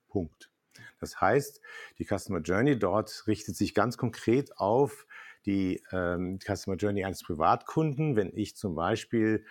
Punkt. 0.09 0.51
Das 0.99 1.21
heißt, 1.21 1.61
die 1.99 2.05
Customer 2.05 2.40
Journey 2.40 2.79
dort 2.79 3.25
richtet 3.27 3.57
sich 3.57 3.75
ganz 3.75 3.97
konkret 3.97 4.57
auf 4.59 5.07
die 5.47 5.83
ähm, 5.90 6.38
Customer 6.38 6.77
Journey 6.77 7.05
eines 7.05 7.23
Privatkunden, 7.23 8.16
wenn 8.16 8.31
ich 8.37 8.57
zum 8.57 8.75
Beispiel 8.75 9.45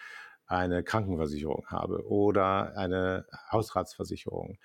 eine 0.50 0.84
Krankenversicherung 0.84 1.66
habe 1.68 2.06
oder 2.08 2.76
eine 2.76 3.26
Hausratsversicherung 3.52 4.58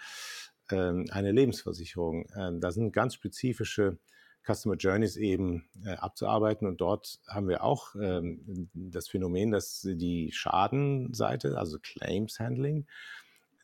ähm, 0.70 1.06
eine 1.10 1.32
Lebensversicherung. 1.32 2.26
Ähm, 2.36 2.60
da 2.60 2.72
sind 2.72 2.92
ganz 2.92 3.14
spezifische 3.14 3.98
Customer 4.46 4.76
Journeys 4.76 5.16
eben 5.16 5.68
äh, 5.84 5.94
abzuarbeiten. 5.96 6.66
Und 6.66 6.80
dort 6.80 7.20
haben 7.28 7.48
wir 7.48 7.62
auch 7.62 7.94
ähm, 8.00 8.70
das 8.72 9.08
Phänomen, 9.08 9.50
dass 9.50 9.82
die 9.82 10.32
Schadenseite, 10.32 11.58
also 11.58 11.78
Claims 11.80 12.40
Handling, 12.40 12.86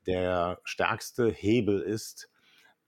der 0.07 0.61
stärkste 0.65 1.31
Hebel 1.31 1.81
ist 1.81 2.31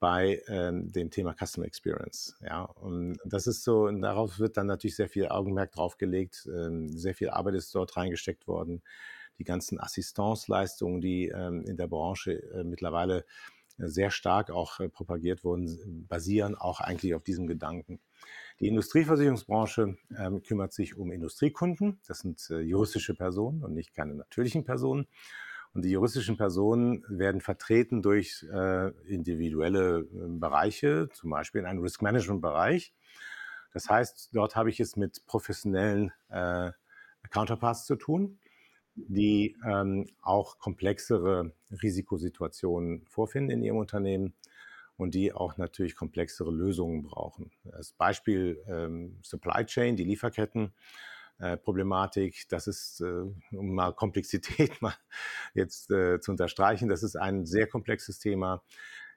bei 0.00 0.42
dem 0.48 1.10
Thema 1.12 1.32
Customer 1.32 1.64
Experience. 1.64 2.36
Ja, 2.40 2.62
und 2.62 3.18
das 3.24 3.46
ist 3.46 3.62
so, 3.62 3.84
und 3.84 4.02
darauf 4.02 4.40
wird 4.40 4.56
dann 4.56 4.66
natürlich 4.66 4.96
sehr 4.96 5.08
viel 5.08 5.28
Augenmerk 5.28 5.70
draufgelegt, 5.70 6.34
sehr 6.34 7.14
viel 7.14 7.30
Arbeit 7.30 7.54
ist 7.54 7.72
dort 7.72 7.96
reingesteckt 7.96 8.48
worden. 8.48 8.82
Die 9.42 9.44
ganzen 9.44 9.80
Assistenzleistungen, 9.80 11.00
die 11.00 11.26
ähm, 11.26 11.64
in 11.66 11.76
der 11.76 11.88
Branche 11.88 12.34
äh, 12.52 12.62
mittlerweile 12.62 13.24
sehr 13.76 14.12
stark 14.12 14.52
auch 14.52 14.78
äh, 14.78 14.88
propagiert 14.88 15.42
wurden, 15.42 16.06
basieren 16.08 16.54
auch 16.54 16.80
eigentlich 16.80 17.16
auf 17.16 17.24
diesem 17.24 17.48
Gedanken. 17.48 17.98
Die 18.60 18.68
Industrieversicherungsbranche 18.68 19.96
ähm, 20.16 20.42
kümmert 20.44 20.72
sich 20.72 20.96
um 20.96 21.10
Industriekunden. 21.10 21.98
Das 22.06 22.20
sind 22.20 22.48
äh, 22.50 22.60
juristische 22.60 23.16
Personen 23.16 23.64
und 23.64 23.74
nicht 23.74 23.94
keine 23.94 24.14
natürlichen 24.14 24.62
Personen. 24.62 25.08
Und 25.74 25.84
die 25.84 25.90
juristischen 25.90 26.36
Personen 26.36 27.04
werden 27.08 27.40
vertreten 27.40 28.00
durch 28.00 28.46
äh, 28.48 28.90
individuelle 29.12 30.02
äh, 30.02 30.06
Bereiche, 30.38 31.08
zum 31.14 31.30
Beispiel 31.30 31.62
in 31.62 31.66
einem 31.66 31.80
Risk 31.80 32.00
Management 32.00 32.42
Bereich. 32.42 32.94
Das 33.72 33.90
heißt, 33.90 34.30
dort 34.34 34.54
habe 34.54 34.70
ich 34.70 34.78
es 34.78 34.94
mit 34.94 35.26
professionellen 35.26 36.12
äh, 36.28 36.70
Counterparts 37.30 37.86
zu 37.86 37.96
tun, 37.96 38.38
die 38.94 39.56
ähm, 39.66 40.06
auch 40.20 40.58
komplexere 40.58 41.52
Risikosituationen 41.82 43.04
vorfinden 43.06 43.50
in 43.50 43.62
ihrem 43.62 43.78
Unternehmen 43.78 44.34
und 44.96 45.14
die 45.14 45.32
auch 45.32 45.56
natürlich 45.56 45.96
komplexere 45.96 46.50
Lösungen 46.50 47.02
brauchen. 47.02 47.50
Als 47.72 47.92
Beispiel 47.92 48.62
ähm, 48.68 49.18
Supply 49.22 49.64
Chain, 49.64 49.96
die 49.96 50.04
Lieferketten. 50.04 50.72
Äh, 51.42 51.56
Problematik. 51.56 52.44
Das 52.50 52.68
ist, 52.68 53.00
äh, 53.00 53.24
um 53.56 53.74
mal 53.74 53.92
Komplexität 53.96 54.80
mal 54.80 54.94
jetzt 55.54 55.90
äh, 55.90 56.20
zu 56.20 56.30
unterstreichen, 56.30 56.88
das 56.88 57.02
ist 57.02 57.16
ein 57.16 57.46
sehr 57.46 57.66
komplexes 57.66 58.20
Thema. 58.20 58.62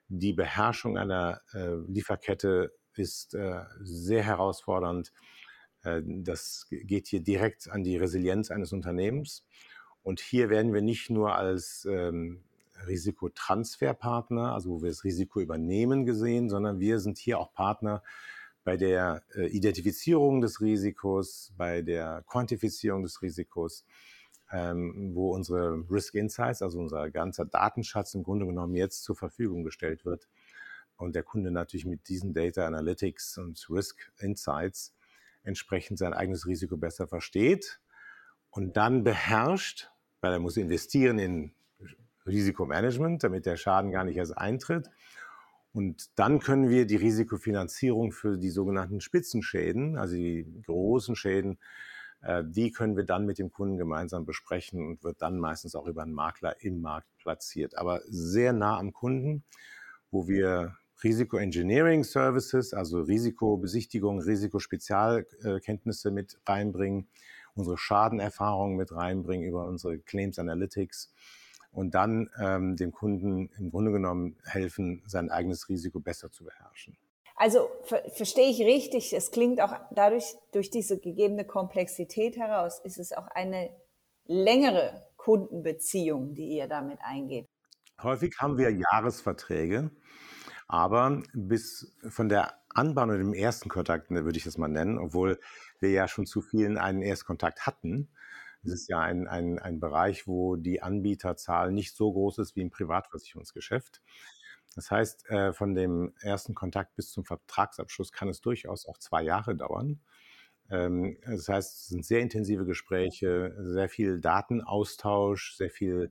Die 0.08 0.32
Beherrschung 0.32 0.98
einer 0.98 1.40
Lieferkette 1.88 2.72
ist 2.94 3.36
sehr 3.80 4.22
herausfordernd. 4.22 5.12
Das 6.04 6.66
geht 6.70 7.06
hier 7.06 7.20
direkt 7.20 7.70
an 7.70 7.84
die 7.84 7.96
Resilienz 7.96 8.50
eines 8.50 8.72
Unternehmens. 8.72 9.44
Und 10.02 10.20
hier 10.20 10.50
werden 10.50 10.72
wir 10.72 10.82
nicht 10.82 11.10
nur 11.10 11.34
als 11.36 11.86
ähm, 11.90 12.42
Risikotransferpartner, 12.86 14.52
also 14.52 14.70
wo 14.70 14.82
wir 14.82 14.90
das 14.90 15.04
Risiko 15.04 15.40
übernehmen 15.40 16.04
gesehen, 16.04 16.48
sondern 16.48 16.80
wir 16.80 17.00
sind 17.00 17.18
hier 17.18 17.38
auch 17.38 17.52
Partner 17.52 18.02
bei 18.64 18.76
der 18.76 19.22
äh, 19.34 19.46
Identifizierung 19.46 20.40
des 20.40 20.60
Risikos, 20.60 21.52
bei 21.56 21.82
der 21.82 22.24
Quantifizierung 22.26 23.02
des 23.02 23.22
Risikos, 23.22 23.84
ähm, 24.52 25.12
wo 25.14 25.32
unsere 25.34 25.84
Risk 25.90 26.14
Insights, 26.14 26.62
also 26.62 26.80
unser 26.80 27.10
ganzer 27.10 27.44
Datenschatz 27.44 28.14
im 28.14 28.22
Grunde 28.22 28.46
genommen 28.46 28.74
jetzt 28.74 29.04
zur 29.04 29.16
Verfügung 29.16 29.64
gestellt 29.64 30.04
wird 30.04 30.28
und 30.96 31.14
der 31.14 31.22
Kunde 31.22 31.50
natürlich 31.50 31.86
mit 31.86 32.08
diesen 32.08 32.32
Data 32.32 32.66
Analytics 32.66 33.38
und 33.38 33.64
Risk 33.70 34.12
Insights 34.18 34.95
entsprechend 35.46 35.98
sein 35.98 36.12
eigenes 36.12 36.46
Risiko 36.46 36.76
besser 36.76 37.08
versteht 37.08 37.80
und 38.50 38.76
dann 38.76 39.04
beherrscht, 39.04 39.90
weil 40.20 40.32
er 40.32 40.38
muss 40.38 40.56
investieren 40.56 41.18
in 41.18 41.52
Risikomanagement, 42.26 43.24
damit 43.24 43.46
der 43.46 43.56
Schaden 43.56 43.90
gar 43.90 44.04
nicht 44.04 44.16
erst 44.16 44.36
eintritt 44.36 44.90
und 45.76 46.18
dann 46.18 46.38
können 46.40 46.70
wir 46.70 46.86
die 46.86 46.96
Risikofinanzierung 46.96 48.10
für 48.10 48.38
die 48.38 48.48
sogenannten 48.48 49.02
Spitzenschäden, 49.02 49.98
also 49.98 50.14
die 50.14 50.62
großen 50.64 51.14
Schäden, 51.16 51.58
äh, 52.22 52.42
die 52.46 52.72
können 52.72 52.96
wir 52.96 53.04
dann 53.04 53.26
mit 53.26 53.38
dem 53.38 53.52
Kunden 53.52 53.76
gemeinsam 53.76 54.24
besprechen 54.24 54.80
und 54.86 55.04
wird 55.04 55.20
dann 55.20 55.38
meistens 55.38 55.74
auch 55.74 55.86
über 55.86 56.02
einen 56.02 56.14
Makler 56.14 56.62
im 56.62 56.80
Markt 56.80 57.08
platziert. 57.18 57.76
Aber 57.76 58.00
sehr 58.08 58.54
nah 58.54 58.78
am 58.78 58.94
Kunden, 58.94 59.44
wo 60.10 60.26
wir 60.28 60.78
Risiko-Engineering 61.02 62.04
Services, 62.04 62.72
also 62.72 63.00
Risikobesichtigung, 63.00 64.20
Risikospezialkenntnisse 64.20 66.10
mit 66.10 66.38
reinbringen, 66.46 67.08
unsere 67.54 67.78
Schadenerfahrungen 67.78 68.76
mit 68.76 68.92
reinbringen 68.92 69.46
über 69.46 69.66
unsere 69.66 69.98
Claims 69.98 70.38
Analytics 70.38 71.12
und 71.72 71.94
dann 71.94 72.30
ähm, 72.40 72.76
dem 72.76 72.92
Kunden 72.92 73.50
im 73.58 73.70
Grunde 73.70 73.92
genommen 73.92 74.36
helfen, 74.44 75.02
sein 75.06 75.30
eigenes 75.30 75.68
Risiko 75.68 76.00
besser 76.00 76.30
zu 76.30 76.44
beherrschen. 76.44 76.96
Also 77.36 77.68
ver 77.82 78.02
verstehe 78.14 78.48
ich 78.48 78.60
richtig, 78.60 79.12
es 79.12 79.30
klingt 79.30 79.60
auch 79.60 79.74
dadurch, 79.90 80.24
durch 80.52 80.70
diese 80.70 80.98
gegebene 80.98 81.44
Komplexität 81.44 82.38
heraus, 82.38 82.80
ist 82.82 82.98
es 82.98 83.12
auch 83.12 83.26
eine 83.28 83.68
längere 84.24 85.06
Kundenbeziehung, 85.16 86.34
die 86.34 86.56
ihr 86.56 86.66
damit 86.66 86.98
eingeht. 87.02 87.46
Häufig 88.02 88.34
haben 88.38 88.56
wir 88.56 88.70
Jahresverträge, 88.70 89.90
aber 90.68 91.22
bis 91.32 91.96
von 92.08 92.28
der 92.28 92.54
Anbahnung 92.70 93.16
und 93.16 93.20
dem 93.20 93.34
ersten 93.34 93.68
Kontakt, 93.68 94.10
ne, 94.10 94.24
würde 94.24 94.38
ich 94.38 94.44
das 94.44 94.58
mal 94.58 94.68
nennen, 94.68 94.98
obwohl 94.98 95.38
wir 95.80 95.90
ja 95.90 96.08
schon 96.08 96.26
zu 96.26 96.42
vielen 96.42 96.76
einen 96.78 97.02
Erstkontakt 97.02 97.66
hatten, 97.66 98.08
es 98.66 98.72
ist 98.72 98.88
ja 98.88 99.00
ein, 99.00 99.28
ein, 99.28 99.58
ein 99.58 99.80
Bereich, 99.80 100.26
wo 100.26 100.56
die 100.56 100.82
Anbieterzahl 100.82 101.72
nicht 101.72 101.96
so 101.96 102.12
groß 102.12 102.38
ist 102.38 102.56
wie 102.56 102.62
im 102.62 102.70
Privatversicherungsgeschäft. 102.70 104.02
Das 104.74 104.90
heißt, 104.90 105.30
äh, 105.30 105.52
von 105.52 105.74
dem 105.74 106.12
ersten 106.20 106.54
Kontakt 106.54 106.96
bis 106.96 107.10
zum 107.10 107.24
Vertragsabschluss 107.24 108.12
kann 108.12 108.28
es 108.28 108.40
durchaus 108.40 108.86
auch 108.86 108.98
zwei 108.98 109.22
Jahre 109.22 109.56
dauern. 109.56 110.00
Ähm, 110.68 111.16
das 111.24 111.48
heißt, 111.48 111.74
es 111.74 111.86
sind 111.86 112.04
sehr 112.04 112.20
intensive 112.20 112.66
Gespräche, 112.66 113.54
sehr 113.58 113.88
viel 113.88 114.20
Datenaustausch, 114.20 115.56
sehr 115.56 115.70
viel 115.70 116.10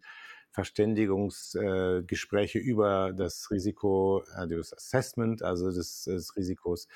Verständigungsgespräche 0.55 2.59
über 2.59 3.13
das 3.13 3.49
Risiko, 3.51 4.23
äh, 4.35 4.47
das 4.47 4.73
Assessment, 4.73 5.43
also 5.43 5.71
des, 5.71 6.05
des 6.05 6.35
Risikos. 6.35 6.87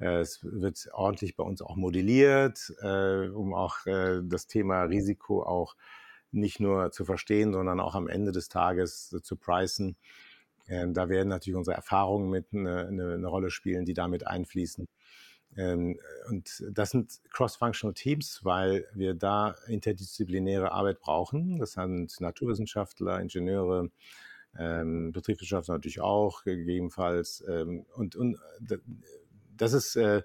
Äh, 0.00 0.20
es 0.20 0.40
wird 0.42 0.88
ordentlich 0.92 1.36
bei 1.36 1.44
uns 1.44 1.62
auch 1.62 1.76
modelliert, 1.76 2.74
äh, 2.82 3.28
um 3.28 3.54
auch 3.54 3.78
das 3.86 4.48
Thema 4.48 4.82
Risiko 4.82 5.44
auch 5.44 5.76
nicht 6.30 6.60
nur 6.60 6.90
zu 6.90 7.04
verstehen, 7.04 7.52
sondern 7.52 7.80
auch 7.80 7.94
am 7.94 8.08
Ende 8.08 8.32
des 8.32 8.48
Tages 8.48 9.10
zu 9.22 9.36
pricen. 9.36 9.96
Ähm, 10.66 10.92
da 10.92 11.08
werden 11.08 11.28
natürlich 11.28 11.56
unsere 11.56 11.76
Erfahrungen 11.76 12.30
mit 12.30 12.52
eine, 12.52 12.88
eine, 12.88 13.14
eine 13.14 13.28
Rolle 13.28 13.50
spielen, 13.50 13.84
die 13.86 13.94
damit 13.94 14.26
einfließen. 14.26 14.88
Ähm, 15.56 15.98
und 16.28 16.64
das 16.70 16.90
sind 16.90 17.20
cross-functional 17.32 17.94
Teams, 17.94 18.40
weil 18.44 18.86
wir 18.94 19.14
da 19.14 19.54
interdisziplinäre 19.66 20.72
Arbeit 20.72 21.00
brauchen. 21.00 21.58
Das 21.58 21.72
sind 21.72 22.20
Naturwissenschaftler, 22.20 23.20
Ingenieure, 23.20 23.90
ähm, 24.58 25.12
Betriebswissenschaftler 25.12 25.74
natürlich 25.74 26.00
auch 26.00 26.44
gegebenenfalls. 26.44 27.42
und, 27.94 28.16
und 28.16 28.38
das 29.56 29.72
ist, 29.72 29.96
äh, 29.96 30.22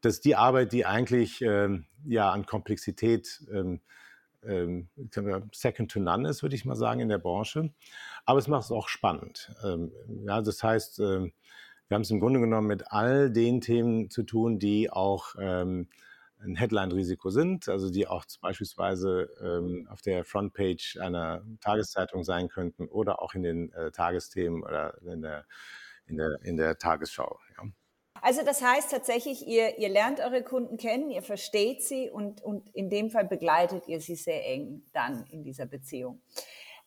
das 0.00 0.14
ist 0.14 0.24
die 0.24 0.36
Arbeit, 0.36 0.72
die 0.72 0.86
eigentlich 0.86 1.42
ähm, 1.42 1.86
ja 2.04 2.30
an 2.30 2.46
Komplexität 2.46 3.42
ähm, 3.52 3.80
ähm, 4.44 4.88
second 5.52 5.90
to 5.90 6.00
none 6.00 6.28
ist, 6.28 6.42
würde 6.42 6.54
ich 6.54 6.64
mal 6.64 6.76
sagen, 6.76 7.00
in 7.00 7.08
der 7.08 7.18
Branche. 7.18 7.72
Aber 8.24 8.38
es 8.38 8.48
macht 8.48 8.64
es 8.64 8.72
auch 8.72 8.88
spannend. 8.88 9.52
Ähm, 9.64 9.92
ja, 10.24 10.40
das 10.42 10.62
heißt, 10.62 11.00
ähm, 11.00 11.32
wir 11.88 11.94
haben 11.94 12.02
es 12.02 12.10
im 12.10 12.20
Grunde 12.20 12.40
genommen 12.40 12.66
mit 12.66 12.92
all 12.92 13.30
den 13.30 13.60
Themen 13.60 14.10
zu 14.10 14.22
tun, 14.22 14.58
die 14.58 14.90
auch 14.90 15.34
ähm, 15.40 15.88
ein 16.40 16.56
Headline-Risiko 16.56 17.30
sind, 17.30 17.68
also 17.68 17.90
die 17.90 18.06
auch 18.06 18.24
beispielsweise 18.40 19.28
ähm, 19.42 19.88
auf 19.90 20.02
der 20.02 20.24
Frontpage 20.24 20.98
einer 20.98 21.42
Tageszeitung 21.60 22.24
sein 22.24 22.48
könnten 22.48 22.86
oder 22.88 23.22
auch 23.22 23.34
in 23.34 23.42
den 23.42 23.72
äh, 23.72 23.90
Tagesthemen 23.90 24.62
oder 24.62 25.00
in 25.02 25.22
der, 25.22 25.46
in 26.06 26.16
der, 26.16 26.38
in 26.42 26.56
der 26.56 26.78
Tagesschau. 26.78 27.38
Ja. 27.56 27.64
Also 28.22 28.42
das 28.44 28.62
heißt 28.62 28.90
tatsächlich, 28.90 29.46
ihr, 29.46 29.78
ihr 29.78 29.88
lernt 29.88 30.20
eure 30.20 30.42
Kunden 30.42 30.78
kennen, 30.78 31.10
ihr 31.10 31.22
versteht 31.22 31.82
sie 31.82 32.10
und, 32.10 32.42
und 32.42 32.68
in 32.74 32.90
dem 32.90 33.10
Fall 33.10 33.26
begleitet 33.26 33.88
ihr 33.88 34.00
sie 34.00 34.16
sehr 34.16 34.46
eng 34.46 34.82
dann 34.92 35.24
in 35.30 35.42
dieser 35.42 35.66
Beziehung. 35.66 36.22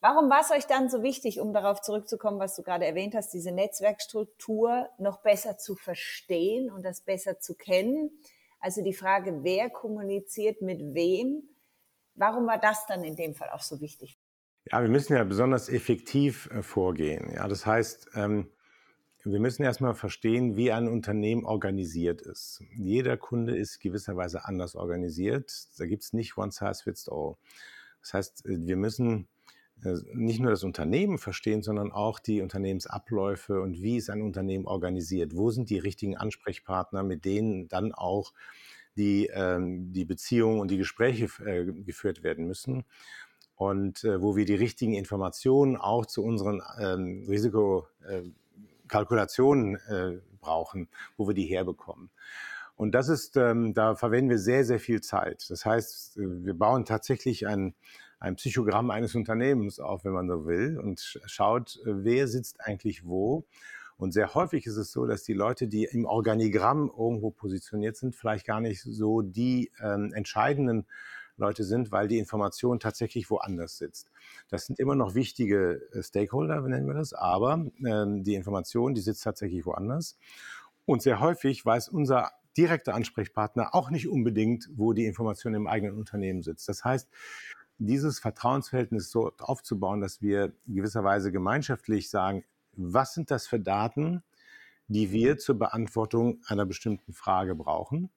Warum 0.00 0.30
war 0.30 0.40
es 0.40 0.50
euch 0.50 0.66
dann 0.66 0.88
so 0.88 1.02
wichtig, 1.02 1.40
um 1.40 1.52
darauf 1.52 1.82
zurückzukommen, 1.82 2.38
was 2.38 2.56
du 2.56 2.62
gerade 2.62 2.86
erwähnt 2.86 3.14
hast, 3.14 3.34
diese 3.34 3.52
Netzwerkstruktur 3.52 4.88
noch 4.98 5.18
besser 5.18 5.58
zu 5.58 5.76
verstehen 5.76 6.70
und 6.70 6.84
das 6.84 7.02
besser 7.02 7.38
zu 7.38 7.54
kennen? 7.54 8.10
Also 8.60 8.82
die 8.82 8.94
Frage, 8.94 9.40
wer 9.42 9.68
kommuniziert 9.68 10.62
mit 10.62 10.94
wem? 10.94 11.42
Warum 12.14 12.46
war 12.46 12.58
das 12.58 12.86
dann 12.86 13.04
in 13.04 13.16
dem 13.16 13.34
Fall 13.34 13.50
auch 13.50 13.62
so 13.62 13.80
wichtig? 13.80 14.18
Ja, 14.70 14.82
wir 14.82 14.88
müssen 14.88 15.14
ja 15.14 15.24
besonders 15.24 15.68
effektiv 15.68 16.48
äh, 16.50 16.62
vorgehen. 16.62 17.32
Ja, 17.34 17.48
das 17.48 17.66
heißt, 17.66 18.10
ähm, 18.14 18.50
wir 19.24 19.40
müssen 19.40 19.64
erstmal 19.64 19.94
verstehen, 19.94 20.56
wie 20.56 20.72
ein 20.72 20.88
Unternehmen 20.88 21.44
organisiert 21.44 22.22
ist. 22.22 22.62
Jeder 22.74 23.18
Kunde 23.18 23.56
ist 23.56 23.80
gewisserweise 23.80 24.46
anders 24.46 24.76
organisiert. 24.76 25.52
Da 25.78 25.84
gibt 25.84 26.04
es 26.04 26.14
nicht 26.14 26.38
One 26.38 26.52
Size 26.52 26.82
Fits 26.82 27.08
All. 27.08 27.36
Das 28.00 28.14
heißt, 28.14 28.42
wir 28.46 28.76
müssen 28.76 29.22
äh, 29.22 29.39
nicht 30.12 30.40
nur 30.40 30.50
das 30.50 30.64
Unternehmen 30.64 31.18
verstehen, 31.18 31.62
sondern 31.62 31.92
auch 31.92 32.18
die 32.18 32.42
Unternehmensabläufe 32.42 33.60
und 33.60 33.82
wie 33.82 33.96
ist 33.96 34.10
ein 34.10 34.22
Unternehmen 34.22 34.66
organisiert. 34.66 35.34
Wo 35.34 35.50
sind 35.50 35.70
die 35.70 35.78
richtigen 35.78 36.16
Ansprechpartner, 36.16 37.02
mit 37.02 37.24
denen 37.24 37.68
dann 37.68 37.92
auch 37.92 38.32
die, 38.96 39.30
ähm, 39.32 39.92
die 39.92 40.04
Beziehungen 40.04 40.60
und 40.60 40.70
die 40.70 40.76
Gespräche 40.76 41.28
äh, 41.44 41.64
geführt 41.64 42.22
werden 42.22 42.46
müssen. 42.46 42.84
Und 43.54 44.04
äh, 44.04 44.22
wo 44.22 44.36
wir 44.36 44.44
die 44.44 44.54
richtigen 44.54 44.92
Informationen 44.94 45.76
auch 45.76 46.06
zu 46.06 46.22
unseren 46.24 46.62
ähm, 46.78 47.26
Risikokalkulationen 47.28 49.76
äh, 49.88 50.20
brauchen, 50.40 50.88
wo 51.16 51.26
wir 51.28 51.34
die 51.34 51.44
herbekommen. 51.44 52.10
Und 52.76 52.92
das 52.92 53.08
ist, 53.10 53.36
ähm, 53.36 53.74
da 53.74 53.94
verwenden 53.94 54.30
wir 54.30 54.38
sehr, 54.38 54.64
sehr 54.64 54.80
viel 54.80 55.02
Zeit. 55.02 55.44
Das 55.50 55.66
heißt, 55.66 56.16
wir 56.16 56.54
bauen 56.54 56.86
tatsächlich 56.86 57.46
ein, 57.46 57.74
ein 58.20 58.36
Psychogramm 58.36 58.90
eines 58.90 59.14
Unternehmens 59.14 59.80
auf, 59.80 60.04
wenn 60.04 60.12
man 60.12 60.28
so 60.28 60.46
will, 60.46 60.78
und 60.78 61.18
schaut, 61.24 61.80
äh, 61.84 62.04
wer 62.04 62.28
sitzt 62.28 62.60
eigentlich 62.60 63.04
wo. 63.04 63.44
Und 63.96 64.12
sehr 64.12 64.34
häufig 64.34 64.66
ist 64.66 64.76
es 64.76 64.92
so, 64.92 65.06
dass 65.06 65.24
die 65.24 65.34
Leute, 65.34 65.66
die 65.66 65.84
im 65.84 66.04
Organigramm 66.04 66.90
irgendwo 66.96 67.30
positioniert 67.30 67.96
sind, 67.96 68.14
vielleicht 68.14 68.46
gar 68.46 68.60
nicht 68.60 68.82
so 68.82 69.20
die 69.20 69.72
ähm, 69.82 70.12
entscheidenden 70.14 70.86
Leute 71.36 71.64
sind, 71.64 71.90
weil 71.90 72.08
die 72.08 72.18
Information 72.18 72.78
tatsächlich 72.78 73.30
woanders 73.30 73.78
sitzt. 73.78 74.10
Das 74.48 74.66
sind 74.66 74.78
immer 74.78 74.94
noch 74.94 75.14
wichtige 75.14 75.82
äh, 75.92 76.02
Stakeholder, 76.02 76.60
nennen 76.62 76.86
wir 76.86 76.94
das, 76.94 77.12
aber 77.12 77.66
ähm, 77.84 78.22
die 78.22 78.34
Information, 78.34 78.94
die 78.94 79.00
sitzt 79.00 79.24
tatsächlich 79.24 79.66
woanders. 79.66 80.16
Und 80.86 81.02
sehr 81.02 81.20
häufig 81.20 81.64
weiß 81.64 81.88
unser 81.88 82.30
direkter 82.56 82.94
Ansprechpartner 82.94 83.74
auch 83.74 83.90
nicht 83.90 84.08
unbedingt, 84.08 84.68
wo 84.74 84.92
die 84.92 85.06
Information 85.06 85.54
im 85.54 85.66
eigenen 85.66 85.96
Unternehmen 85.96 86.42
sitzt. 86.42 86.68
Das 86.68 86.84
heißt, 86.84 87.08
dieses 87.80 88.20
Vertrauensverhältnis 88.20 89.10
so 89.10 89.32
aufzubauen, 89.38 90.00
dass 90.00 90.20
wir 90.20 90.52
gewisserweise 90.66 91.32
gemeinschaftlich 91.32 92.10
sagen, 92.10 92.44
was 92.76 93.14
sind 93.14 93.30
das 93.30 93.46
für 93.46 93.58
Daten, 93.58 94.22
die 94.86 95.12
wir 95.12 95.38
zur 95.38 95.58
Beantwortung 95.58 96.40
einer 96.46 96.66
bestimmten 96.66 97.12
Frage 97.12 97.54
brauchen 97.54 98.10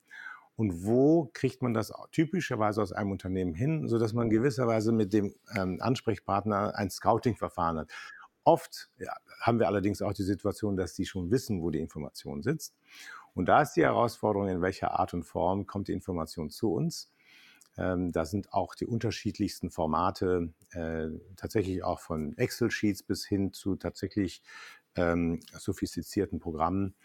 und 0.55 0.85
wo 0.85 1.29
kriegt 1.33 1.61
man 1.61 1.73
das 1.73 1.93
typischerweise 2.11 2.81
aus 2.81 2.91
einem 2.91 3.11
Unternehmen 3.11 3.53
hin, 3.53 3.87
sodass 3.87 4.13
man 4.13 4.29
gewisserweise 4.29 4.91
mit 4.91 5.13
dem 5.13 5.33
ähm, 5.55 5.77
Ansprechpartner 5.81 6.75
ein 6.75 6.89
Scouting-Verfahren 6.89 7.79
hat. 7.79 7.91
Oft 8.43 8.89
ja, 8.99 9.13
haben 9.39 9.59
wir 9.59 9.67
allerdings 9.67 10.01
auch 10.01 10.13
die 10.13 10.23
Situation, 10.23 10.75
dass 10.75 10.93
die 10.93 11.05
schon 11.05 11.31
wissen, 11.31 11.61
wo 11.61 11.69
die 11.69 11.79
Information 11.79 12.43
sitzt. 12.43 12.75
Und 13.33 13.45
da 13.47 13.61
ist 13.61 13.73
die 13.73 13.83
Herausforderung, 13.83 14.49
in 14.49 14.61
welcher 14.61 14.99
Art 14.99 15.13
und 15.13 15.23
Form 15.23 15.65
kommt 15.65 15.87
die 15.87 15.93
Information 15.93 16.49
zu 16.49 16.73
uns. 16.73 17.09
Ähm, 17.77 18.11
da 18.11 18.25
sind 18.25 18.53
auch 18.53 18.75
die 18.75 18.85
unterschiedlichsten 18.85 19.71
Formate, 19.71 20.53
äh, 20.71 21.07
tatsächlich 21.35 21.83
auch 21.83 21.99
von 21.99 22.37
Excel-Sheets 22.37 23.03
bis 23.03 23.25
hin 23.25 23.53
zu 23.53 23.75
tatsächlich 23.75 24.43
ähm, 24.95 25.39
sophistizierten 25.57 26.39
Programmen. 26.39 26.95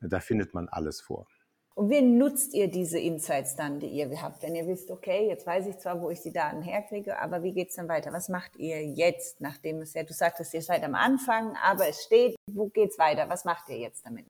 Da 0.00 0.20
findet 0.20 0.54
man 0.54 0.68
alles 0.68 1.00
vor. 1.00 1.26
Und 1.74 1.90
wie 1.90 2.02
nutzt 2.02 2.54
ihr 2.54 2.68
diese 2.68 3.00
Insights 3.00 3.56
dann, 3.56 3.80
die 3.80 3.88
ihr 3.88 4.22
habt? 4.22 4.42
Wenn 4.42 4.54
ihr 4.54 4.66
wisst, 4.66 4.92
okay, 4.92 5.26
jetzt 5.26 5.44
weiß 5.44 5.66
ich 5.66 5.78
zwar, 5.78 6.00
wo 6.00 6.08
ich 6.08 6.20
die 6.20 6.32
Daten 6.32 6.62
herkriege, 6.62 7.18
aber 7.18 7.42
wie 7.42 7.52
geht's 7.52 7.74
dann 7.74 7.88
weiter? 7.88 8.12
Was 8.12 8.28
macht 8.28 8.56
ihr 8.56 8.84
jetzt, 8.84 9.40
nachdem 9.40 9.80
es 9.80 9.92
ja, 9.94 10.04
du 10.04 10.12
sagtest, 10.12 10.54
ihr 10.54 10.62
seid 10.62 10.84
am 10.84 10.94
Anfang, 10.94 11.56
aber 11.62 11.88
es 11.88 12.04
steht, 12.04 12.36
wo 12.48 12.68
geht's 12.68 12.96
weiter? 12.98 13.28
Was 13.28 13.44
macht 13.44 13.68
ihr 13.70 13.78
jetzt 13.78 14.06
damit? 14.06 14.26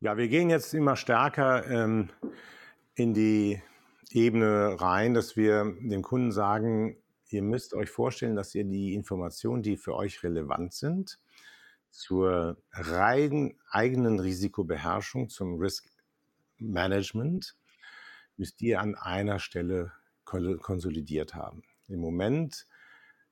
Ja, 0.00 0.16
wir 0.16 0.28
gehen 0.28 0.48
jetzt 0.48 0.72
immer 0.72 0.96
stärker 0.96 1.66
ähm, 1.70 2.08
in 2.94 3.12
die 3.12 3.60
Ebene 4.10 4.80
rein, 4.80 5.14
dass 5.14 5.36
wir 5.36 5.64
dem 5.80 6.02
Kunden 6.02 6.32
sagen, 6.32 6.96
ihr 7.28 7.42
müsst 7.42 7.74
euch 7.74 7.90
vorstellen, 7.90 8.36
dass 8.36 8.54
ihr 8.54 8.64
die 8.64 8.94
Informationen, 8.94 9.62
die 9.62 9.76
für 9.76 9.94
euch 9.94 10.22
relevant 10.22 10.72
sind, 10.74 11.18
zur 11.90 12.56
rein 12.72 13.58
eigenen 13.70 14.20
Risikobeherrschung, 14.20 15.28
zum 15.28 15.58
Risk 15.58 15.90
Management, 16.58 17.56
müsst 18.36 18.60
ihr 18.62 18.80
an 18.80 18.94
einer 18.94 19.38
Stelle 19.38 19.92
konsolidiert 20.24 21.34
haben. 21.34 21.62
Im 21.88 22.00
Moment 22.00 22.66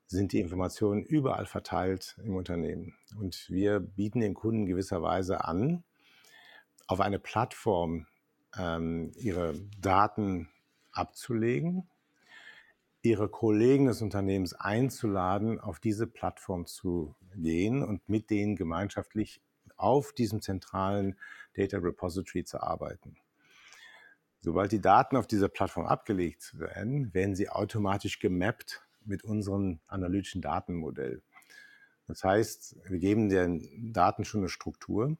sind 0.07 0.33
die 0.33 0.39
Informationen 0.39 1.03
überall 1.03 1.45
verteilt 1.45 2.17
im 2.23 2.35
Unternehmen. 2.35 2.95
Und 3.19 3.47
wir 3.49 3.79
bieten 3.79 4.19
den 4.19 4.33
Kunden 4.33 4.65
gewisserweise 4.65 5.43
an, 5.43 5.83
auf 6.87 7.01
eine 7.01 7.19
Plattform 7.19 8.07
ähm, 8.57 9.11
ihre 9.15 9.55
Daten 9.79 10.49
abzulegen, 10.95 11.87
ihre 13.01 13.29
Kollegen 13.29 13.85
des 13.85 14.01
Unternehmens 14.01 14.53
einzuladen, 14.53 15.59
auf 15.59 15.79
diese 15.79 16.07
Plattform 16.07 16.65
zu 16.65 17.15
gehen 17.35 17.83
und 17.83 18.07
mit 18.09 18.29
denen 18.29 18.55
gemeinschaftlich 18.55 19.41
auf 19.77 20.13
diesem 20.13 20.41
zentralen 20.41 21.15
Data 21.53 21.77
Repository 21.77 22.43
zu 22.43 22.61
arbeiten. 22.61 23.17
Sobald 24.41 24.71
die 24.71 24.81
Daten 24.81 25.17
auf 25.17 25.27
dieser 25.27 25.49
Plattform 25.49 25.87
abgelegt 25.87 26.57
werden, 26.59 27.13
werden 27.13 27.35
sie 27.35 27.49
automatisch 27.49 28.19
gemappt 28.19 28.83
mit 29.03 29.23
unserem 29.23 29.79
analytischen 29.87 30.41
Datenmodell. 30.41 31.21
Das 32.07 32.23
heißt, 32.23 32.77
wir 32.87 32.99
geben 32.99 33.29
den 33.29 33.91
Daten 33.91 34.23
schon 34.23 34.41
eine 34.41 34.49
Struktur 34.49 35.17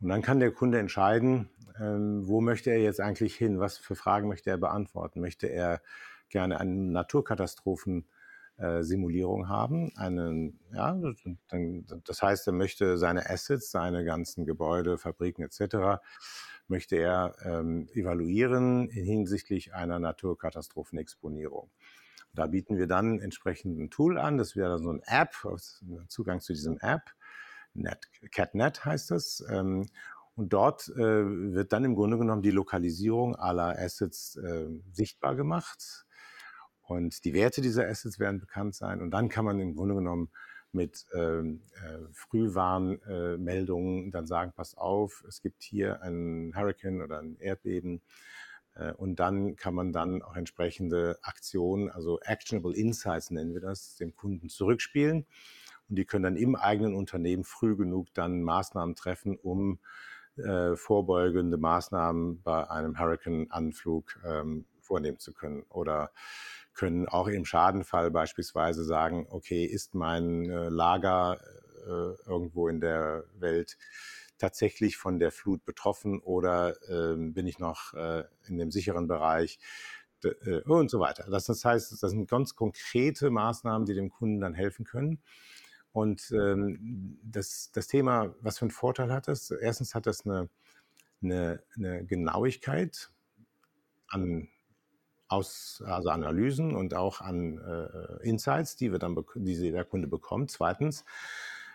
und 0.00 0.08
dann 0.08 0.22
kann 0.22 0.40
der 0.40 0.52
Kunde 0.52 0.78
entscheiden, 0.78 1.50
ähm, 1.78 2.26
wo 2.26 2.40
möchte 2.40 2.70
er 2.70 2.80
jetzt 2.80 3.00
eigentlich 3.00 3.36
hin, 3.36 3.60
was 3.60 3.76
für 3.78 3.94
Fragen 3.94 4.26
möchte 4.28 4.50
er 4.50 4.58
beantworten. 4.58 5.20
Möchte 5.20 5.46
er 5.46 5.80
gerne 6.28 6.58
eine 6.60 6.72
Naturkatastrophen-Simulierung 6.72 9.44
äh, 9.44 9.48
haben? 9.48 9.92
Einen, 9.96 10.58
ja, 10.72 10.98
das 12.04 12.22
heißt, 12.22 12.46
er 12.46 12.52
möchte 12.52 12.98
seine 12.98 13.28
Assets, 13.28 13.70
seine 13.70 14.04
ganzen 14.04 14.46
Gebäude, 14.46 14.98
Fabriken 14.98 15.42
etc., 15.42 16.00
möchte 16.66 16.96
er 16.96 17.34
ähm, 17.42 17.88
evaluieren 17.92 18.88
hinsichtlich 18.90 19.74
einer 19.74 19.98
Naturkatastrophenexponierung. 19.98 21.70
Da 22.32 22.46
bieten 22.46 22.78
wir 22.78 22.86
dann 22.86 23.18
entsprechend 23.18 23.76
ein 23.78 23.90
Tool 23.90 24.16
an, 24.16 24.38
das 24.38 24.54
wäre 24.54 24.78
so 24.78 24.92
ein 24.92 25.02
App, 25.04 25.34
Zugang 26.06 26.40
zu 26.40 26.52
diesem 26.52 26.78
App 26.78 27.10
Net, 27.74 28.08
CatNet 28.32 28.84
heißt 28.84 29.10
es. 29.12 29.44
Ähm, 29.48 29.86
und 30.36 30.52
dort 30.52 30.88
äh, 30.88 31.54
wird 31.54 31.72
dann 31.72 31.84
im 31.84 31.94
Grunde 31.94 32.16
genommen 32.16 32.42
die 32.42 32.50
Lokalisierung 32.50 33.36
aller 33.36 33.78
Assets 33.78 34.36
äh, 34.36 34.68
sichtbar 34.92 35.36
gemacht. 35.36 36.06
Und 36.82 37.24
die 37.24 37.34
Werte 37.34 37.60
dieser 37.60 37.86
Assets 37.86 38.18
werden 38.18 38.40
bekannt 38.40 38.74
sein. 38.74 39.00
Und 39.00 39.10
dann 39.10 39.28
kann 39.28 39.44
man 39.44 39.60
im 39.60 39.74
Grunde 39.74 39.94
genommen 39.94 40.30
mit 40.72 41.06
ähm, 41.12 41.62
äh, 41.74 41.98
Frühwarnmeldungen 42.12 44.10
dann 44.12 44.26
sagen, 44.26 44.52
passt 44.52 44.78
auf, 44.78 45.24
es 45.26 45.40
gibt 45.40 45.62
hier 45.62 46.02
einen 46.02 46.54
Hurricane 46.56 47.02
oder 47.02 47.18
ein 47.18 47.36
Erdbeben. 47.38 48.02
Äh, 48.74 48.92
und 48.92 49.16
dann 49.20 49.56
kann 49.56 49.74
man 49.74 49.92
dann 49.92 50.22
auch 50.22 50.36
entsprechende 50.36 51.18
Aktionen, 51.22 51.90
also 51.90 52.20
Actionable 52.20 52.74
Insights 52.74 53.30
nennen 53.30 53.52
wir 53.52 53.60
das, 53.60 53.96
dem 53.96 54.14
Kunden 54.14 54.48
zurückspielen. 54.48 55.26
Und 55.90 55.96
die 55.96 56.04
können 56.04 56.22
dann 56.22 56.36
im 56.36 56.56
eigenen 56.56 56.94
Unternehmen 56.94 57.44
früh 57.44 57.76
genug 57.76 58.14
dann 58.14 58.42
Maßnahmen 58.42 58.94
treffen, 58.94 59.36
um 59.36 59.80
äh, 60.36 60.76
vorbeugende 60.76 61.58
Maßnahmen 61.58 62.42
bei 62.42 62.70
einem 62.70 62.98
Hurricane-Anflug 62.98 64.20
ähm, 64.24 64.64
vornehmen 64.80 65.18
zu 65.18 65.34
können. 65.34 65.64
Oder 65.68 66.12
können 66.72 67.08
auch 67.08 67.26
im 67.26 67.44
Schadenfall 67.44 68.10
beispielsweise 68.10 68.84
sagen, 68.84 69.26
okay, 69.30 69.64
ist 69.64 69.94
mein 69.94 70.48
äh, 70.48 70.68
Lager 70.68 71.40
äh, 71.86 72.28
irgendwo 72.28 72.68
in 72.68 72.80
der 72.80 73.24
Welt 73.34 73.76
tatsächlich 74.38 74.96
von 74.96 75.18
der 75.18 75.32
Flut 75.32 75.64
betroffen 75.64 76.20
oder 76.20 76.74
ähm, 76.88 77.34
bin 77.34 77.46
ich 77.46 77.58
noch 77.58 77.92
äh, 77.92 78.24
in 78.46 78.56
dem 78.56 78.70
sicheren 78.70 79.06
Bereich? 79.06 79.58
Äh, 80.24 80.60
und 80.62 80.90
so 80.90 81.00
weiter. 81.00 81.26
Das, 81.30 81.44
das 81.46 81.64
heißt, 81.64 81.92
das 82.02 82.10
sind 82.10 82.28
ganz 82.28 82.54
konkrete 82.54 83.30
Maßnahmen, 83.30 83.86
die 83.86 83.94
dem 83.94 84.10
Kunden 84.10 84.40
dann 84.40 84.54
helfen 84.54 84.84
können. 84.84 85.20
Und 85.92 86.30
ähm, 86.32 87.18
das, 87.22 87.70
das 87.72 87.88
Thema, 87.88 88.34
was 88.40 88.58
für 88.58 88.66
einen 88.66 88.70
Vorteil 88.70 89.12
hat 89.12 89.28
das? 89.28 89.50
Erstens 89.50 89.94
hat 89.94 90.06
das 90.06 90.24
eine, 90.24 90.48
eine, 91.22 91.62
eine 91.76 92.04
Genauigkeit 92.04 93.10
an 94.08 94.48
aus, 95.30 95.82
also 95.86 96.10
Analysen 96.10 96.74
und 96.74 96.94
auch 96.94 97.20
an 97.20 97.58
äh, 97.58 98.28
Insights, 98.28 98.76
die 98.76 98.90
wir 98.90 98.98
dann, 98.98 99.16
die 99.36 99.70
der 99.70 99.84
Kunde 99.84 100.08
bekommt. 100.08 100.50
Zweitens 100.50 101.04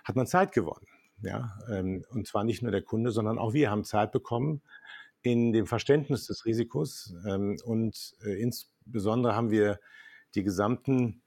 hat 0.03 0.15
man 0.15 0.27
Zeit 0.27 0.51
gewonnen. 0.51 0.87
Ja, 1.21 1.57
ähm, 1.69 2.03
und 2.09 2.27
zwar 2.27 2.43
nicht 2.43 2.61
nur 2.61 2.71
der 2.71 2.81
Kunde, 2.81 3.11
sondern 3.11 3.37
auch 3.37 3.53
wir 3.53 3.71
haben 3.71 3.85
Zeit 3.85 4.11
bekommen 4.11 4.61
in 5.21 5.53
dem 5.53 5.65
Verständnis 5.65 6.27
des 6.27 6.45
Risikos 6.45 7.15
ähm, 7.25 7.57
und 7.63 8.15
äh, 8.23 8.39
insbesondere 8.41 9.35
haben 9.35 9.49
wir 9.49 9.79
die 10.35 10.43
gesamten 10.43 11.23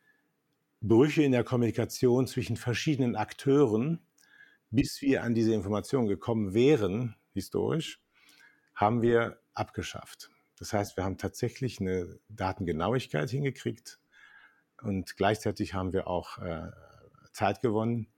Brüche 0.81 1.23
in 1.23 1.33
der 1.33 1.45
Kommunikation 1.45 2.27
zwischen 2.27 2.57
verschiedenen 2.57 3.17
Akteuren, 3.17 4.01
bis 4.71 5.01
wir 5.03 5.23
an 5.23 5.35
diese 5.35 5.55
Information 5.55 6.07
gekommen 6.07 6.55
wären, 6.55 7.17
historisch, 7.33 8.01
haben 8.75 9.03
wir 9.03 9.41
abgeschafft. 9.55 10.31
Das 10.59 10.73
heißt, 10.73 10.97
wir 10.97 11.05
haben 11.05 11.19
tatsächlich 11.19 11.81
eine 11.81 12.19
Datengenauigkeit 12.29 13.31
hingekriegt, 13.31 13.99
und 14.83 15.17
gleichzeitig 15.17 15.75
haben 15.75 15.93
wir 15.93 16.07
auch 16.07 16.39
äh, 16.39 16.71
Zeit 17.33 17.61
gewonnen. 17.61 18.09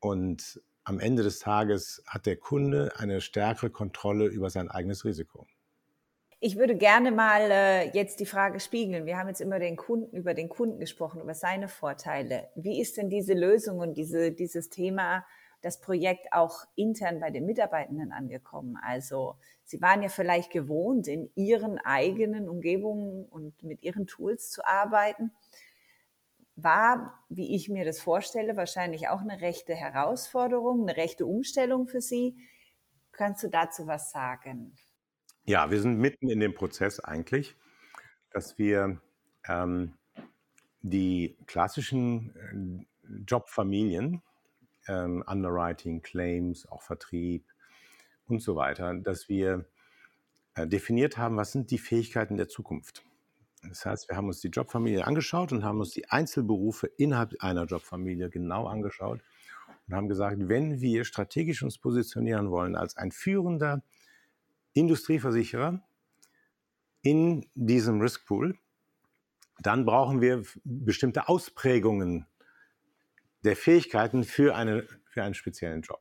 Und 0.00 0.60
am 0.84 0.98
Ende 0.98 1.22
des 1.22 1.38
Tages 1.38 2.02
hat 2.06 2.26
der 2.26 2.36
Kunde 2.36 2.92
eine 2.96 3.20
stärkere 3.20 3.70
Kontrolle 3.70 4.26
über 4.26 4.50
sein 4.50 4.68
eigenes 4.68 5.04
Risiko. 5.04 5.46
Ich 6.44 6.56
würde 6.56 6.74
gerne 6.74 7.12
mal 7.12 7.52
äh, 7.52 7.90
jetzt 7.90 8.18
die 8.18 8.26
Frage 8.26 8.58
spiegeln. 8.58 9.06
Wir 9.06 9.16
haben 9.16 9.28
jetzt 9.28 9.40
immer 9.40 9.60
den 9.60 9.76
Kunden, 9.76 10.16
über 10.16 10.34
den 10.34 10.48
Kunden 10.48 10.80
gesprochen, 10.80 11.20
über 11.20 11.34
seine 11.34 11.68
Vorteile. 11.68 12.48
Wie 12.56 12.80
ist 12.80 12.96
denn 12.96 13.08
diese 13.08 13.32
Lösung 13.32 13.78
und 13.78 13.94
diese, 13.94 14.32
dieses 14.32 14.68
Thema, 14.68 15.24
das 15.60 15.80
Projekt 15.80 16.32
auch 16.32 16.64
intern 16.74 17.20
bei 17.20 17.30
den 17.30 17.46
Mitarbeitenden 17.46 18.10
angekommen? 18.10 18.76
Also 18.82 19.36
Sie 19.62 19.80
waren 19.80 20.02
ja 20.02 20.08
vielleicht 20.08 20.50
gewohnt, 20.50 21.06
in 21.06 21.30
Ihren 21.36 21.78
eigenen 21.78 22.48
Umgebungen 22.48 23.24
und 23.24 23.62
mit 23.62 23.84
Ihren 23.84 24.08
Tools 24.08 24.50
zu 24.50 24.66
arbeiten. 24.66 25.30
War, 26.56 27.22
wie 27.28 27.54
ich 27.54 27.68
mir 27.68 27.84
das 27.84 28.00
vorstelle, 28.00 28.56
wahrscheinlich 28.56 29.08
auch 29.08 29.20
eine 29.20 29.42
rechte 29.42 29.76
Herausforderung, 29.76 30.88
eine 30.88 30.96
rechte 30.96 31.24
Umstellung 31.24 31.86
für 31.86 32.00
Sie. 32.00 32.36
Kannst 33.12 33.44
du 33.44 33.48
dazu 33.48 33.86
was 33.86 34.10
sagen? 34.10 34.74
Ja, 35.44 35.72
wir 35.72 35.80
sind 35.80 35.98
mitten 35.98 36.28
in 36.28 36.38
dem 36.38 36.54
Prozess 36.54 37.00
eigentlich, 37.00 37.56
dass 38.30 38.58
wir 38.58 39.00
ähm, 39.48 39.94
die 40.82 41.36
klassischen 41.46 42.86
äh, 43.02 43.22
Jobfamilien, 43.26 44.22
ähm, 44.86 45.24
Underwriting, 45.26 46.00
Claims, 46.00 46.66
auch 46.66 46.82
Vertrieb 46.82 47.44
und 48.28 48.40
so 48.40 48.54
weiter, 48.54 48.94
dass 48.94 49.28
wir 49.28 49.64
äh, 50.54 50.68
definiert 50.68 51.18
haben, 51.18 51.36
was 51.36 51.50
sind 51.50 51.72
die 51.72 51.78
Fähigkeiten 51.78 52.36
der 52.36 52.48
Zukunft. 52.48 53.02
Das 53.68 53.84
heißt, 53.84 54.08
wir 54.08 54.16
haben 54.16 54.28
uns 54.28 54.40
die 54.40 54.48
Jobfamilie 54.48 55.04
angeschaut 55.04 55.50
und 55.50 55.64
haben 55.64 55.80
uns 55.80 55.90
die 55.90 56.08
Einzelberufe 56.08 56.86
innerhalb 56.86 57.34
einer 57.40 57.64
Jobfamilie 57.64 58.30
genau 58.30 58.66
angeschaut 58.66 59.20
und 59.88 59.94
haben 59.94 60.08
gesagt, 60.08 60.48
wenn 60.48 60.80
wir 60.80 61.04
strategisch 61.04 61.64
uns 61.64 61.78
positionieren 61.78 62.50
wollen 62.52 62.76
als 62.76 62.96
ein 62.96 63.10
führender 63.10 63.82
Industrieversicherer 64.74 65.82
in 67.02 67.46
diesem 67.54 68.00
Riskpool, 68.00 68.56
dann 69.60 69.84
brauchen 69.84 70.20
wir 70.20 70.42
bestimmte 70.64 71.28
Ausprägungen 71.28 72.26
der 73.44 73.56
Fähigkeiten 73.56 74.24
für, 74.24 74.54
eine, 74.54 74.86
für 75.04 75.22
einen 75.22 75.34
speziellen 75.34 75.82
Job. 75.82 76.00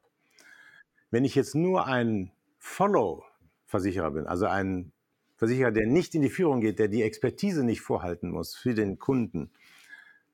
Wenn 1.09 1.25
ich 1.25 1.35
jetzt 1.35 1.55
nur 1.55 1.87
ein 1.87 2.31
Follow-Versicherer 2.59 4.11
bin, 4.11 4.27
also 4.27 4.45
ein 4.45 4.93
Versicherer, 5.35 5.71
der 5.71 5.87
nicht 5.87 6.13
in 6.13 6.21
die 6.21 6.29
Führung 6.29 6.61
geht, 6.61 6.79
der 6.79 6.87
die 6.87 7.01
Expertise 7.01 7.63
nicht 7.63 7.81
vorhalten 7.81 8.29
muss 8.29 8.55
für 8.55 8.73
den 8.73 8.99
Kunden, 8.99 9.51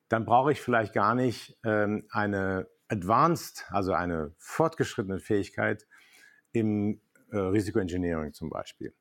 dann 0.09 0.25
brauche 0.25 0.51
ich 0.51 0.61
vielleicht 0.61 0.93
gar 0.93 1.15
nicht 1.15 1.57
ähm, 1.63 2.05
eine 2.11 2.67
Advanced, 2.89 3.65
also 3.69 3.93
eine 3.93 4.33
fortgeschrittene 4.37 5.19
Fähigkeit 5.19 5.87
im 6.51 7.01
äh, 7.31 7.37
Risikoengineering 7.37 8.33
zum 8.33 8.49
Beispiel 8.49 8.93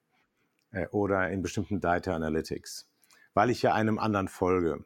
äh, 0.72 0.87
oder 0.89 1.31
in 1.31 1.43
bestimmten 1.43 1.81
Data 1.81 2.14
Analytics, 2.14 2.89
weil 3.35 3.51
ich 3.51 3.62
ja 3.62 3.72
einem 3.72 3.99
anderen 3.99 4.27
folge. 4.27 4.85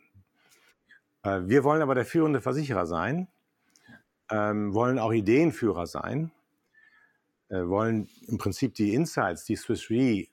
Äh, 1.22 1.40
wir 1.44 1.64
wollen 1.64 1.80
aber 1.80 1.94
der 1.94 2.04
führende 2.04 2.42
Versicherer 2.42 2.86
sein, 2.86 3.28
ähm, 4.30 4.74
wollen 4.74 4.98
auch 4.98 5.12
Ideenführer 5.12 5.86
sein, 5.86 6.32
wollen 7.52 8.08
im 8.28 8.38
Prinzip 8.38 8.74
die 8.76 8.94
Insights, 8.94 9.44
die 9.44 9.56
Swiss 9.56 9.90
Re 9.90 10.28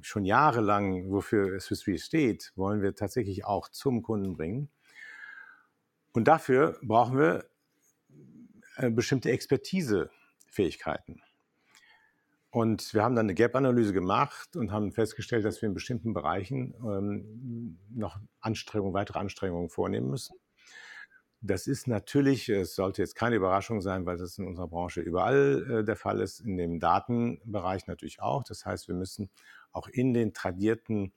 schon 0.00 0.24
jahrelang, 0.24 1.10
wofür 1.10 1.60
Swiss 1.60 1.86
Re 1.86 1.98
steht, 1.98 2.50
wollen 2.56 2.80
wir 2.80 2.94
tatsächlich 2.94 3.44
auch 3.44 3.68
zum 3.68 4.02
Kunden 4.02 4.38
bringen. 4.38 4.70
Und 6.14 6.28
dafür 6.28 6.78
brauchen 6.80 7.18
wir 7.18 7.44
bestimmte 8.78 9.30
Expertisefähigkeiten. 9.32 11.20
Und 12.56 12.94
wir 12.94 13.02
haben 13.02 13.14
dann 13.14 13.26
eine 13.26 13.34
Gap-Analyse 13.34 13.92
gemacht 13.92 14.56
und 14.56 14.72
haben 14.72 14.90
festgestellt, 14.90 15.44
dass 15.44 15.60
wir 15.60 15.66
in 15.68 15.74
bestimmten 15.74 16.14
Bereichen 16.14 16.72
ähm, 16.78 17.78
noch 17.90 18.18
Anstrengungen, 18.40 18.94
weitere 18.94 19.18
Anstrengungen 19.18 19.68
vornehmen 19.68 20.08
müssen. 20.08 20.38
Das 21.42 21.66
ist 21.66 21.86
natürlich, 21.86 22.48
es 22.48 22.74
sollte 22.74 23.02
jetzt 23.02 23.14
keine 23.14 23.36
Überraschung 23.36 23.82
sein, 23.82 24.06
weil 24.06 24.16
das 24.16 24.38
in 24.38 24.46
unserer 24.46 24.68
Branche 24.68 25.02
überall 25.02 25.66
äh, 25.70 25.84
der 25.84 25.96
Fall 25.96 26.18
ist, 26.18 26.40
in 26.40 26.56
dem 26.56 26.80
Datenbereich 26.80 27.88
natürlich 27.88 28.22
auch. 28.22 28.42
Das 28.42 28.64
heißt, 28.64 28.88
wir 28.88 28.94
müssen 28.94 29.28
auch 29.70 29.88
in 29.88 30.14
den 30.14 30.32
tradierten 30.32 31.12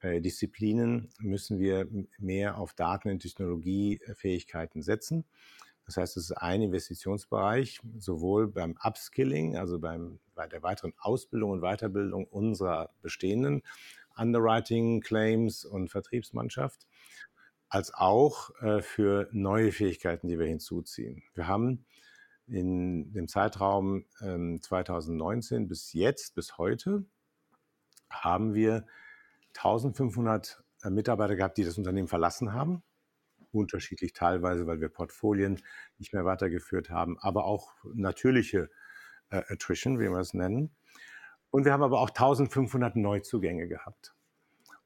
äh, 0.00 0.20
Disziplinen 0.20 1.08
müssen 1.20 1.58
wir 1.58 1.88
mehr 2.18 2.58
auf 2.58 2.74
Daten- 2.74 3.08
und 3.08 3.20
Technologiefähigkeiten 3.20 4.82
setzen. 4.82 5.24
Das 5.86 5.96
heißt, 5.96 6.16
es 6.16 6.30
ist 6.30 6.32
ein 6.32 6.62
Investitionsbereich, 6.62 7.80
sowohl 7.98 8.48
beim 8.48 8.76
Upskilling, 8.82 9.56
also 9.56 9.78
beim, 9.78 10.20
bei 10.34 10.46
der 10.46 10.62
weiteren 10.62 10.94
Ausbildung 10.98 11.50
und 11.50 11.60
Weiterbildung 11.60 12.26
unserer 12.26 12.90
bestehenden 13.02 13.62
Underwriting, 14.16 15.00
Claims 15.00 15.64
und 15.64 15.88
Vertriebsmannschaft, 15.88 16.86
als 17.68 17.92
auch 17.94 18.50
äh, 18.60 18.82
für 18.82 19.28
neue 19.32 19.72
Fähigkeiten, 19.72 20.28
die 20.28 20.38
wir 20.38 20.46
hinzuziehen. 20.46 21.22
Wir 21.34 21.48
haben 21.48 21.84
in 22.46 23.12
dem 23.12 23.28
Zeitraum 23.28 24.04
ähm, 24.20 24.60
2019 24.60 25.68
bis 25.68 25.92
jetzt, 25.92 26.34
bis 26.34 26.58
heute, 26.58 27.04
haben 28.10 28.54
wir 28.54 28.86
1500 29.56 30.62
äh, 30.82 30.90
Mitarbeiter 30.90 31.34
gehabt, 31.34 31.56
die 31.56 31.64
das 31.64 31.78
Unternehmen 31.78 32.08
verlassen 32.08 32.52
haben 32.52 32.82
unterschiedlich 33.52 34.12
teilweise, 34.12 34.66
weil 34.66 34.80
wir 34.80 34.88
Portfolien 34.88 35.60
nicht 35.98 36.12
mehr 36.12 36.24
weitergeführt 36.24 36.90
haben, 36.90 37.18
aber 37.18 37.44
auch 37.44 37.74
natürliche 37.94 38.70
äh, 39.30 39.42
Attrition, 39.48 39.98
wie 39.98 40.08
wir 40.08 40.18
es 40.18 40.34
nennen. 40.34 40.70
Und 41.50 41.64
wir 41.64 41.72
haben 41.72 41.82
aber 41.82 42.00
auch 42.00 42.10
1500 42.10 42.96
Neuzugänge 42.96 43.68
gehabt. 43.68 44.14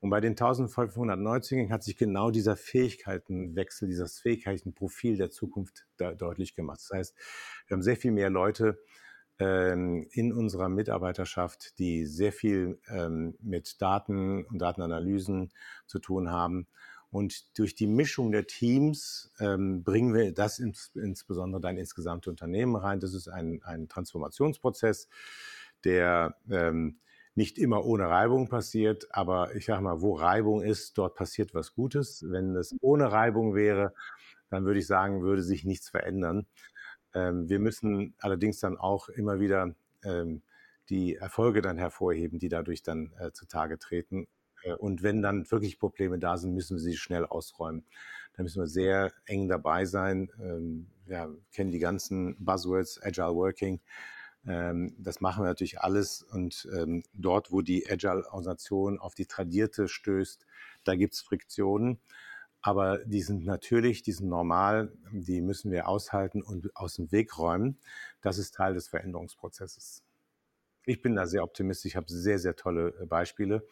Und 0.01 0.11
bei 0.11 0.21
den 0.21 0.33
1500 0.33 1.19
Neuzugängen 1.19 1.73
hat 1.73 1.83
sich 1.83 1.97
genau 1.97 2.31
dieser 2.31 2.57
Fähigkeitenwechsel, 2.57 3.89
dieses 3.89 4.19
Fähigkeitenprofil 4.19 5.17
der 5.17 5.31
Zukunft 5.31 5.87
deutlich 5.97 6.55
gemacht. 6.55 6.81
Das 6.81 6.97
heißt, 6.97 7.17
wir 7.67 7.77
haben 7.77 7.83
sehr 7.83 7.97
viel 7.97 8.12
mehr 8.12 8.31
Leute 8.31 8.79
ähm, 9.39 10.07
in 10.12 10.33
unserer 10.33 10.69
Mitarbeiterschaft, 10.69 11.79
die 11.79 12.07
sehr 12.07 12.33
viel 12.33 12.79
ähm, 12.89 13.37
mit 13.41 13.81
Daten 13.81 14.45
und 14.45 14.59
Datenanalysen 14.59 15.53
zu 15.87 15.99
tun 15.99 16.31
haben 16.31 16.67
und 17.11 17.59
durch 17.59 17.75
die 17.75 17.87
Mischung 17.87 18.33
der 18.33 18.47
Teams 18.47 19.33
ähm, 19.39 19.83
bringen 19.85 20.15
wir 20.15 20.33
das 20.33 20.59
ins, 20.59 20.91
insbesondere 20.95 21.61
dann 21.61 21.77
ins 21.77 21.95
gesamte 21.95 22.31
Unternehmen 22.31 22.77
rein. 22.77 23.01
Das 23.01 23.15
ist 23.15 23.29
ein, 23.29 23.63
ein 23.65 23.89
Transformationsprozess, 23.89 25.09
der 25.85 26.37
ähm, 26.51 26.99
nicht 27.35 27.59
immer 27.59 27.85
ohne 27.85 28.09
Reibung 28.09 28.49
passiert, 28.49 29.07
aber 29.11 29.55
ich 29.55 29.67
sage 29.67 29.83
mal, 29.83 30.01
wo 30.01 30.15
Reibung 30.15 30.63
ist, 30.63 30.97
dort 30.99 31.15
passiert 31.15 31.55
was 31.55 31.75
Gutes. 31.75 32.25
Wenn 32.27 32.57
es 32.57 32.75
ohne 32.81 33.13
Reibung 33.13 33.55
wäre, 33.55 33.93
dann 34.49 34.65
würde 34.65 34.81
ich 34.81 34.87
sagen, 34.87 35.23
würde 35.23 35.43
sich 35.43 35.65
nichts 35.65 35.89
verändern. 35.91 36.47
Ähm, 37.15 37.49
wir 37.49 37.59
müssen 37.59 38.15
allerdings 38.19 38.59
dann 38.61 38.79
auch 38.79 39.09
immer 39.09 39.39
wieder 39.39 39.75
ähm, 40.03 40.43
die 40.89 41.17
Erfolge 41.17 41.63
dann 41.63 41.79
hervorheben, 41.79 42.39
die 42.39 42.49
dadurch 42.49 42.83
dann 42.83 43.13
äh, 43.19 43.33
zutage 43.33 43.79
treten 43.79 44.29
und 44.75 45.03
wenn 45.03 45.23
dann 45.23 45.51
wirklich 45.51 45.79
Probleme 45.79 46.19
da 46.19 46.37
sind, 46.37 46.55
müssen 46.55 46.77
wir 46.77 46.83
sie 46.83 46.97
schnell 46.97 47.25
ausräumen. 47.25 47.85
Da 48.37 48.43
müssen 48.43 48.61
wir 48.61 48.67
sehr 48.67 49.12
eng 49.25 49.49
dabei 49.49 49.87
sein. 49.87 50.31
Ähm, 50.41 50.89
wir 51.07 51.37
kennen 51.53 51.71
die 51.71 51.79
ganzen 51.79 52.37
Buzzwords, 52.45 53.03
Agile 53.03 53.35
Working. 53.35 53.81
Ähm, 54.47 54.95
das 54.99 55.21
machen 55.21 55.43
wir 55.43 55.49
natürlich 55.49 55.81
alles. 55.81 56.23
Und 56.23 56.69
ähm, 56.77 57.03
dort, 57.14 57.51
wo 57.51 57.62
die 57.62 57.91
Agile-Organisation 57.91 58.99
auf 58.99 59.14
die 59.14 59.27
Tradierte 59.27 59.89
stößt, 59.89 60.47
da 60.85 60.95
gibt 60.95 61.14
es 61.14 61.21
Friktionen. 61.21 61.99
Aber 62.61 62.99
die 63.05 63.23
sind 63.23 63.47
natürlich, 63.47 64.03
die 64.03 64.12
sind 64.12 64.29
normal, 64.29 64.93
die 65.12 65.41
müssen 65.41 65.71
wir 65.71 65.89
aushalten 65.89 66.43
und 66.43 66.75
aus 66.77 66.95
dem 66.95 67.12
Weg 67.12 67.39
räumen. 67.39 67.79
Das 68.23 68.39
ist 68.39 68.55
Teil 68.55 68.75
des 68.75 68.89
Veränderungsprozesses. 68.89 70.03
Ich 70.85 71.01
bin 71.01 71.14
da 71.17 71.27
sehr 71.27 71.43
optimistisch, 71.43 71.93
ich 71.93 71.97
habe 71.97 72.07
sehr, 72.09 72.39
sehr 72.39 72.57
tolle 72.57 72.95
äh, 73.01 73.07
Beispiele. 73.07 73.67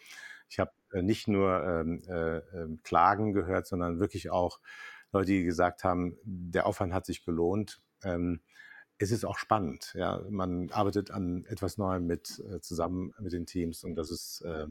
Ich 0.49 0.59
habe 0.59 0.73
äh, 0.93 1.03
nicht 1.03 1.29
nur 1.29 1.63
ähm, 1.65 2.03
äh, 2.07 2.39
ähm, 2.57 2.81
Klagen 2.83 3.33
gehört, 3.33 3.67
sondern 3.67 4.01
wirklich 4.01 4.31
auch 4.31 4.61
Leute, 5.13 5.33
die 5.33 5.45
gesagt 5.45 5.85
haben, 5.85 6.17
der 6.25 6.67
Aufwand 6.67 6.93
hat 6.93 7.07
sich 7.07 7.25
gelohnt. 7.25 7.83
Ähm, 8.03 8.41
es 8.99 9.11
ist 9.11 9.25
auch 9.25 9.39
spannend. 9.39 9.93
Ja, 9.95 10.23
man 10.29 10.71
arbeitet 10.71 11.11
an 11.11 11.45
etwas 11.49 11.79
Neuem 11.79 12.07
mit 12.07 12.43
äh, 12.51 12.61
zusammen 12.61 13.13
mit 13.21 13.33
den 13.33 13.47
Teams 13.47 13.85
und 13.85 13.97
das 13.97 14.11
ist 14.11 14.43
äh, 14.43 14.67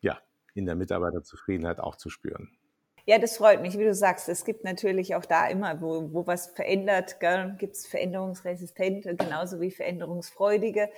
ja 0.00 0.18
in 0.54 0.66
der 0.66 0.74
Mitarbeiterzufriedenheit 0.74 1.80
auch 1.80 1.96
zu 1.96 2.10
spüren. 2.10 2.58
Ja, 3.08 3.18
das 3.18 3.38
freut 3.38 3.62
mich, 3.62 3.78
wie 3.78 3.84
du 3.84 3.94
sagst. 3.94 4.28
Es 4.28 4.44
gibt 4.44 4.64
natürlich 4.64 5.14
auch 5.14 5.24
da 5.24 5.48
immer, 5.48 5.80
wo, 5.80 6.12
wo 6.12 6.26
was 6.26 6.48
verändert, 6.48 7.20
gibt 7.58 7.74
es 7.74 7.86
veränderungsresistente 7.86 9.16
genauso 9.16 9.62
wie 9.62 9.70
veränderungsfreudige. 9.70 10.90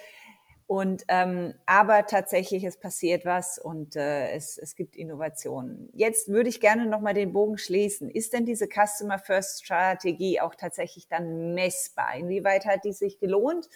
Und 0.71 1.03
ähm, 1.09 1.55
aber 1.67 2.07
tatsächlich, 2.07 2.63
es 2.63 2.79
passiert 2.79 3.25
was 3.25 3.59
und 3.59 3.97
äh, 3.97 4.31
es, 4.31 4.57
es 4.57 4.77
gibt 4.77 4.95
Innovationen. 4.95 5.91
Jetzt 5.95 6.29
würde 6.29 6.49
ich 6.49 6.61
gerne 6.61 6.87
nochmal 6.87 7.13
den 7.13 7.33
Bogen 7.33 7.59
schließen. 7.59 8.09
Ist 8.09 8.33
denn 8.35 8.47
diese 8.47 8.69
Customer 8.69 9.19
First 9.19 9.65
Strategie 9.65 10.41
auch 10.41 10.55
tatsächlich 10.55 11.09
dann 11.09 11.55
messbar? 11.55 12.15
Inwieweit 12.17 12.67
hat 12.67 12.85
die 12.85 12.93
sich 12.93 13.19
gelohnt? 13.19 13.69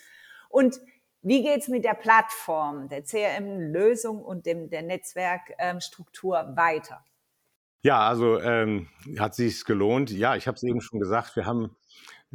Und 0.48 0.80
wie 1.20 1.42
geht's 1.42 1.66
mit 1.66 1.84
der 1.84 1.94
Plattform, 1.94 2.88
der 2.88 3.02
CRM-Lösung 3.02 4.22
und 4.22 4.46
dem, 4.46 4.70
der 4.70 4.82
Netzwerkstruktur 4.82 6.38
ähm, 6.38 6.56
weiter? 6.56 7.04
Ja, 7.82 8.06
also 8.06 8.40
ähm, 8.40 8.88
hat 9.18 9.34
sich 9.34 9.64
gelohnt. 9.64 10.12
Ja, 10.12 10.36
ich 10.36 10.46
habe 10.46 10.54
es 10.54 10.62
eben 10.62 10.80
schon 10.80 11.00
gesagt. 11.00 11.34
Wir 11.34 11.44
haben 11.44 11.74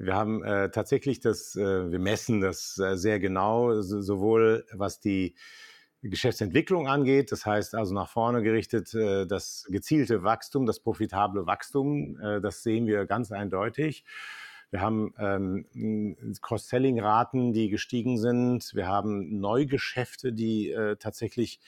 wir 0.02 0.16
haben 0.16 0.44
äh, 0.44 0.70
tatsächlich 0.72 1.20
das, 1.20 1.56
äh, 1.56 1.92
wir 1.92 2.00
messen 2.00 2.42
das 2.42 2.78
äh, 2.80 2.96
sehr 2.96 3.20
genau, 3.20 3.82
so, 3.82 4.02
sowohl 4.02 4.66
was 4.72 5.00
die 5.00 5.36
Geschäftsentwicklung 6.02 6.88
angeht, 6.88 7.32
das 7.32 7.46
heißt 7.46 7.76
also 7.76 7.94
nach 7.94 8.10
vorne 8.10 8.42
gerichtet, 8.42 8.94
äh, 8.94 9.26
das 9.26 9.66
gezielte 9.70 10.24
Wachstum, 10.24 10.66
das 10.66 10.80
profitable 10.80 11.46
Wachstum, 11.46 12.18
äh, 12.22 12.40
das 12.40 12.64
sehen 12.64 12.88
wir 12.88 13.06
ganz 13.06 13.32
eindeutig. 13.32 14.06
Wir 14.72 14.82
haben 14.82 15.14
ähm, 15.18 16.38
Cross-Selling-Raten, 16.42 17.54
die 17.54 17.70
gestiegen 17.70 18.20
sind. 18.20 18.72
Wir 18.76 18.88
haben 18.88 19.40
Neugeschäfte, 19.40 20.32
die 20.32 20.70
äh, 20.70 20.96
tatsächlich 20.96 21.60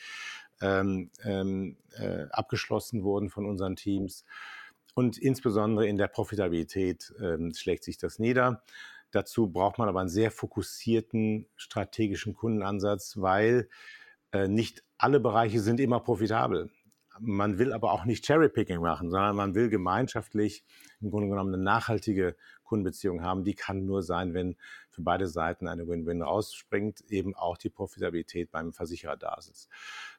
ähm, 0.62 1.10
ähm, 1.24 1.78
äh, 1.98 2.28
abgeschlossen 2.30 3.04
wurden 3.04 3.30
von 3.30 3.46
unseren 3.48 3.76
Teams. 3.76 4.24
Und 4.94 5.18
insbesondere 5.18 5.88
in 5.88 5.98
der 5.98 6.08
Profitabilität 6.08 7.14
ähm, 7.22 7.54
schlägt 7.54 7.84
sich 7.84 7.98
das 7.98 8.20
nieder. 8.20 8.64
Dazu 9.12 9.48
braucht 9.48 9.78
man 9.78 9.90
aber 9.90 10.00
einen 10.00 10.10
sehr 10.10 10.32
fokussierten 10.32 11.48
strategischen 11.56 12.34
Kundenansatz, 12.34 13.18
weil 13.18 13.70
äh, 14.32 14.48
nicht 14.48 14.84
alle 14.98 15.20
Bereiche 15.20 15.60
sind 15.60 15.80
immer 15.80 16.00
profitabel. 16.00 16.70
Man 17.20 17.60
will 17.60 17.74
aber 17.74 17.92
auch 17.92 18.06
nicht 18.06 18.26
Cherrypicking 18.26 18.80
machen, 18.82 19.10
sondern 19.10 19.36
man 19.36 19.54
will 19.54 19.70
gemeinschaftlich 19.70 20.64
im 21.02 21.10
Grunde 21.10 21.30
genommen 21.30 21.54
eine 21.54 21.64
nachhaltige 21.64 22.36
Kundenbeziehung 22.64 23.22
haben. 23.22 23.44
Die 23.44 23.54
kann 23.54 23.86
nur 23.86 24.02
sein, 24.02 24.34
wenn 24.34 24.56
für 24.90 25.02
beide 25.02 25.28
Seiten 25.28 25.68
eine 25.68 25.88
Win-Win 25.88 26.22
rausspringt, 26.22 27.02
eben 27.10 27.36
auch 27.36 27.58
die 27.58 27.70
Profitabilität 27.70 28.50
beim 28.50 28.72
Versicherer 28.72 29.18
da 29.18 29.36
ist. 29.36 29.68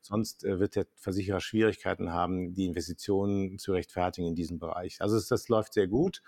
Sonst 0.03 0.45
äh, 0.45 0.61
wird 0.61 0.77
der 0.77 0.87
Versicherer 0.97 1.41
Schwierigkeiten 1.41 2.13
haben, 2.13 2.53
die 2.53 2.67
Investitionen 2.67 3.59
zu 3.59 3.73
rechtfertigen 3.73 4.29
in 4.29 4.35
diesem 4.35 4.59
Bereich. 4.59 5.01
Also 5.01 5.19
das 5.19 5.49
läuft 5.49 5.75
sehr 5.75 5.89
gut. 5.89 6.23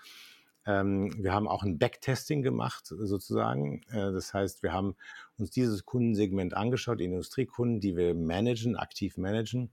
Ähm, 0.65 1.13
wir 1.23 1.31
haben 1.31 1.47
auch 1.47 1.61
ein 1.61 1.77
Backtesting 1.77 2.41
gemacht, 2.41 2.87
sozusagen. 2.87 3.83
Äh, 3.89 4.11
das 4.11 4.33
heißt, 4.33 4.63
wir 4.63 4.73
haben 4.73 4.95
uns 5.37 5.51
dieses 5.51 5.85
Kundensegment 5.85 6.55
angeschaut, 6.55 6.99
die 6.99 7.05
Industriekunden, 7.05 7.79
die 7.79 7.95
wir 7.95 8.15
managen, 8.15 8.75
aktiv 8.75 9.17
managen 9.17 9.71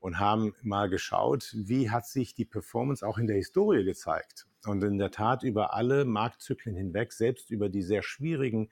und 0.00 0.18
haben 0.18 0.54
mal 0.62 0.88
geschaut, 0.88 1.54
wie 1.54 1.90
hat 1.90 2.06
sich 2.06 2.34
die 2.34 2.44
Performance 2.44 3.06
auch 3.06 3.18
in 3.18 3.26
der 3.26 3.36
Historie 3.36 3.84
gezeigt. 3.84 4.46
Und 4.66 4.82
in 4.82 4.98
der 4.98 5.10
Tat 5.10 5.42
über 5.42 5.74
alle 5.74 6.04
Marktzyklen 6.04 6.74
hinweg, 6.74 7.12
selbst 7.12 7.50
über 7.50 7.68
die 7.68 7.82
sehr 7.82 8.02
schwierigen, 8.02 8.70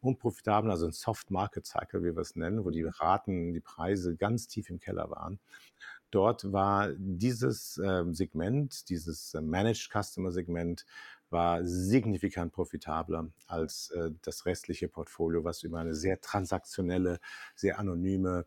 unprofitablen, 0.00 0.70
also 0.70 0.86
ein 0.86 0.92
Soft 0.92 1.30
Market 1.30 1.66
Cycle, 1.66 2.02
wie 2.02 2.14
wir 2.14 2.20
es 2.20 2.36
nennen, 2.36 2.64
wo 2.64 2.70
die 2.70 2.84
Raten, 2.84 3.52
die 3.52 3.60
Preise 3.60 4.16
ganz 4.16 4.46
tief 4.46 4.68
im 4.68 4.78
Keller 4.78 5.10
waren. 5.10 5.40
Dort 6.10 6.52
war 6.52 6.92
dieses 6.96 7.78
äh, 7.78 8.04
Segment, 8.12 8.88
dieses 8.88 9.34
äh, 9.34 9.40
Managed 9.40 9.90
Customer 9.90 10.30
Segment, 10.30 10.84
war 11.30 11.64
signifikant 11.64 12.52
profitabler 12.52 13.28
als 13.48 13.90
äh, 13.90 14.12
das 14.22 14.46
restliche 14.46 14.88
Portfolio, 14.88 15.42
was 15.42 15.64
über 15.64 15.80
eine 15.80 15.94
sehr 15.94 16.20
transaktionelle, 16.20 17.18
sehr 17.56 17.80
anonyme 17.80 18.46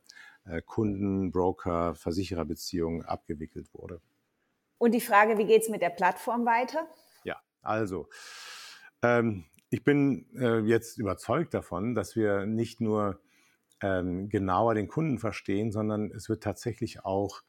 Kunden-, 0.66 1.32
Broker-, 1.32 1.96
Versichererbeziehung 1.96 3.04
abgewickelt 3.04 3.74
wurde. 3.74 4.02
Und 4.78 4.94
die 4.94 5.02
Frage, 5.02 5.38
wie 5.38 5.46
geht 5.46 5.64
es 5.64 5.70
mit 5.70 5.82
der 5.82 5.90
Plattform 5.90 6.46
weiter? 6.46 6.88
Ja, 7.24 7.42
also 7.62 8.10
ähm, 9.02 9.46
ich 9.70 9.84
bin 9.84 10.28
äh, 10.36 10.60
jetzt 10.60 10.98
überzeugt 10.98 11.54
davon, 11.54 11.96
dass 11.96 12.16
wir 12.16 12.46
nicht 12.46 12.80
nur 12.80 13.20
ähm, 13.82 14.30
genauer 14.30 14.76
den 14.76 14.88
Kunden 14.88 15.20
verstehen, 15.20 15.72
sondern 15.72 16.12
es 16.12 16.30
wird 16.30 16.44
tatsächlich 16.44 17.06
auch 17.06 17.42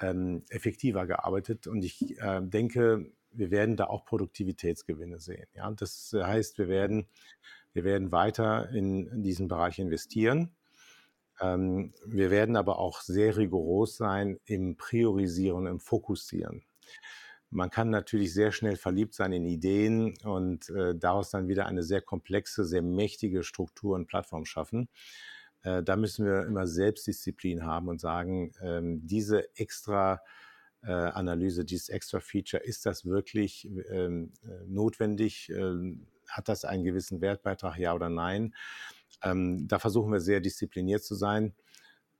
ähm, 0.00 0.44
effektiver 0.48 1.06
gearbeitet. 1.06 1.66
Und 1.66 1.84
ich 1.84 2.18
äh, 2.20 2.40
denke, 2.42 3.12
wir 3.32 3.50
werden 3.50 3.76
da 3.76 3.84
auch 3.84 4.04
Produktivitätsgewinne 4.04 5.18
sehen. 5.18 5.46
Ja? 5.54 5.70
Das 5.70 6.14
heißt, 6.14 6.58
wir 6.58 6.68
werden, 6.68 7.06
wir 7.72 7.84
werden 7.84 8.10
weiter 8.10 8.70
in, 8.70 9.06
in 9.06 9.22
diesen 9.22 9.48
Bereich 9.48 9.78
investieren. 9.78 10.50
Ähm, 11.40 11.92
wir 12.06 12.30
werden 12.30 12.56
aber 12.56 12.78
auch 12.78 13.00
sehr 13.00 13.36
rigoros 13.36 13.96
sein 13.96 14.38
im 14.44 14.76
Priorisieren, 14.76 15.66
im 15.66 15.80
Fokussieren. 15.80 16.62
Man 17.50 17.70
kann 17.70 17.90
natürlich 17.90 18.32
sehr 18.32 18.52
schnell 18.52 18.76
verliebt 18.76 19.14
sein 19.14 19.32
in 19.32 19.44
Ideen 19.44 20.14
und 20.22 20.70
äh, 20.70 20.94
daraus 20.94 21.30
dann 21.30 21.48
wieder 21.48 21.66
eine 21.66 21.82
sehr 21.82 22.00
komplexe, 22.00 22.64
sehr 22.64 22.82
mächtige 22.82 23.42
Struktur 23.42 23.96
und 23.96 24.06
Plattform 24.06 24.44
schaffen. 24.44 24.88
Äh, 25.62 25.82
da 25.82 25.96
müssen 25.96 26.26
wir 26.26 26.44
immer 26.44 26.66
Selbstdisziplin 26.68 27.64
haben 27.64 27.88
und 27.88 28.00
sagen, 28.00 28.52
ähm, 28.62 29.04
diese 29.04 29.54
extra 29.56 30.20
äh, 30.82 30.92
Analyse, 30.92 31.64
dieses 31.64 31.88
extra 31.88 32.20
Feature, 32.20 32.62
ist 32.62 32.86
das 32.86 33.04
wirklich 33.04 33.68
ähm, 33.90 34.32
äh, 34.44 34.64
notwendig? 34.66 35.50
Ähm, 35.50 36.06
hat 36.28 36.48
das 36.48 36.64
einen 36.64 36.84
gewissen 36.84 37.20
Wertbeitrag, 37.20 37.76
ja 37.78 37.92
oder 37.92 38.08
nein? 38.08 38.54
Ähm, 39.22 39.68
da 39.68 39.78
versuchen 39.78 40.12
wir 40.12 40.20
sehr 40.20 40.40
diszipliniert 40.40 41.04
zu 41.04 41.14
sein. 41.14 41.54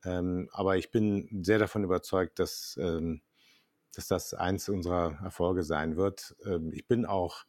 Ähm, 0.05 0.49
aber 0.53 0.77
ich 0.77 0.91
bin 0.91 1.43
sehr 1.45 1.59
davon 1.59 1.85
überzeugt, 1.85 2.39
dass, 2.39 2.79
ähm, 2.81 3.23
dass 3.95 4.09
das 4.09 4.35
eins 4.35 4.69
unserer 4.69 5.19
Erfolge 5.23 5.63
sein 5.63 5.97
wird. 5.97 6.37
Ähm, 6.45 6.73
ich 6.73 6.87
bin 6.87 7.07
auch 7.07 7.45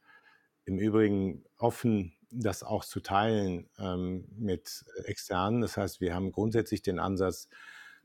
im 0.66 0.78
Übrigen 0.78 1.44
offen, 1.58 2.14
das 2.30 2.64
auch 2.64 2.86
zu 2.86 3.02
teilen 3.02 3.70
ähm, 3.78 4.28
mit 4.38 4.86
Externen. 5.06 5.62
Das 5.62 5.78
heißt, 5.78 6.02
wir 6.02 6.16
haben 6.16 6.32
grundsätzlich 6.32 6.82
den 6.82 7.00
Ansatz, 7.00 7.50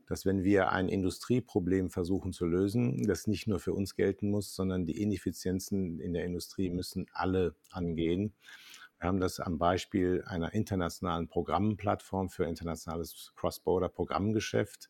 dass 0.05 0.25
wenn 0.25 0.43
wir 0.43 0.71
ein 0.71 0.89
Industrieproblem 0.89 1.89
versuchen 1.89 2.33
zu 2.33 2.45
lösen, 2.45 3.03
das 3.07 3.27
nicht 3.27 3.47
nur 3.47 3.59
für 3.59 3.73
uns 3.73 3.95
gelten 3.95 4.29
muss, 4.29 4.55
sondern 4.55 4.85
die 4.85 5.01
Ineffizienzen 5.01 5.99
in 5.99 6.13
der 6.13 6.25
Industrie 6.25 6.69
müssen 6.69 7.07
alle 7.11 7.55
angehen. 7.71 8.33
Wir 8.99 9.07
haben 9.07 9.19
das 9.19 9.39
am 9.39 9.59
Beispiel 9.59 10.23
einer 10.25 10.53
internationalen 10.53 11.27
Programmplattform 11.27 12.29
für 12.29 12.45
internationales 12.45 13.31
Cross-Border-Programmgeschäft, 13.35 14.89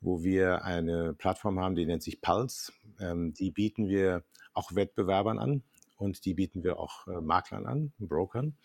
wo 0.00 0.22
wir 0.22 0.64
eine 0.64 1.14
Plattform 1.14 1.58
haben, 1.58 1.74
die 1.74 1.86
nennt 1.86 2.02
sich 2.02 2.20
Pulse. 2.20 2.72
Ähm, 2.98 3.32
die 3.32 3.50
bieten 3.50 3.88
wir 3.88 4.24
auch 4.52 4.74
Wettbewerbern 4.74 5.38
an 5.38 5.62
und 5.96 6.24
die 6.24 6.34
bieten 6.34 6.62
wir 6.64 6.78
auch 6.78 7.06
äh, 7.06 7.20
Maklern 7.20 7.66
an, 7.66 7.92
Brokern. 7.98 8.56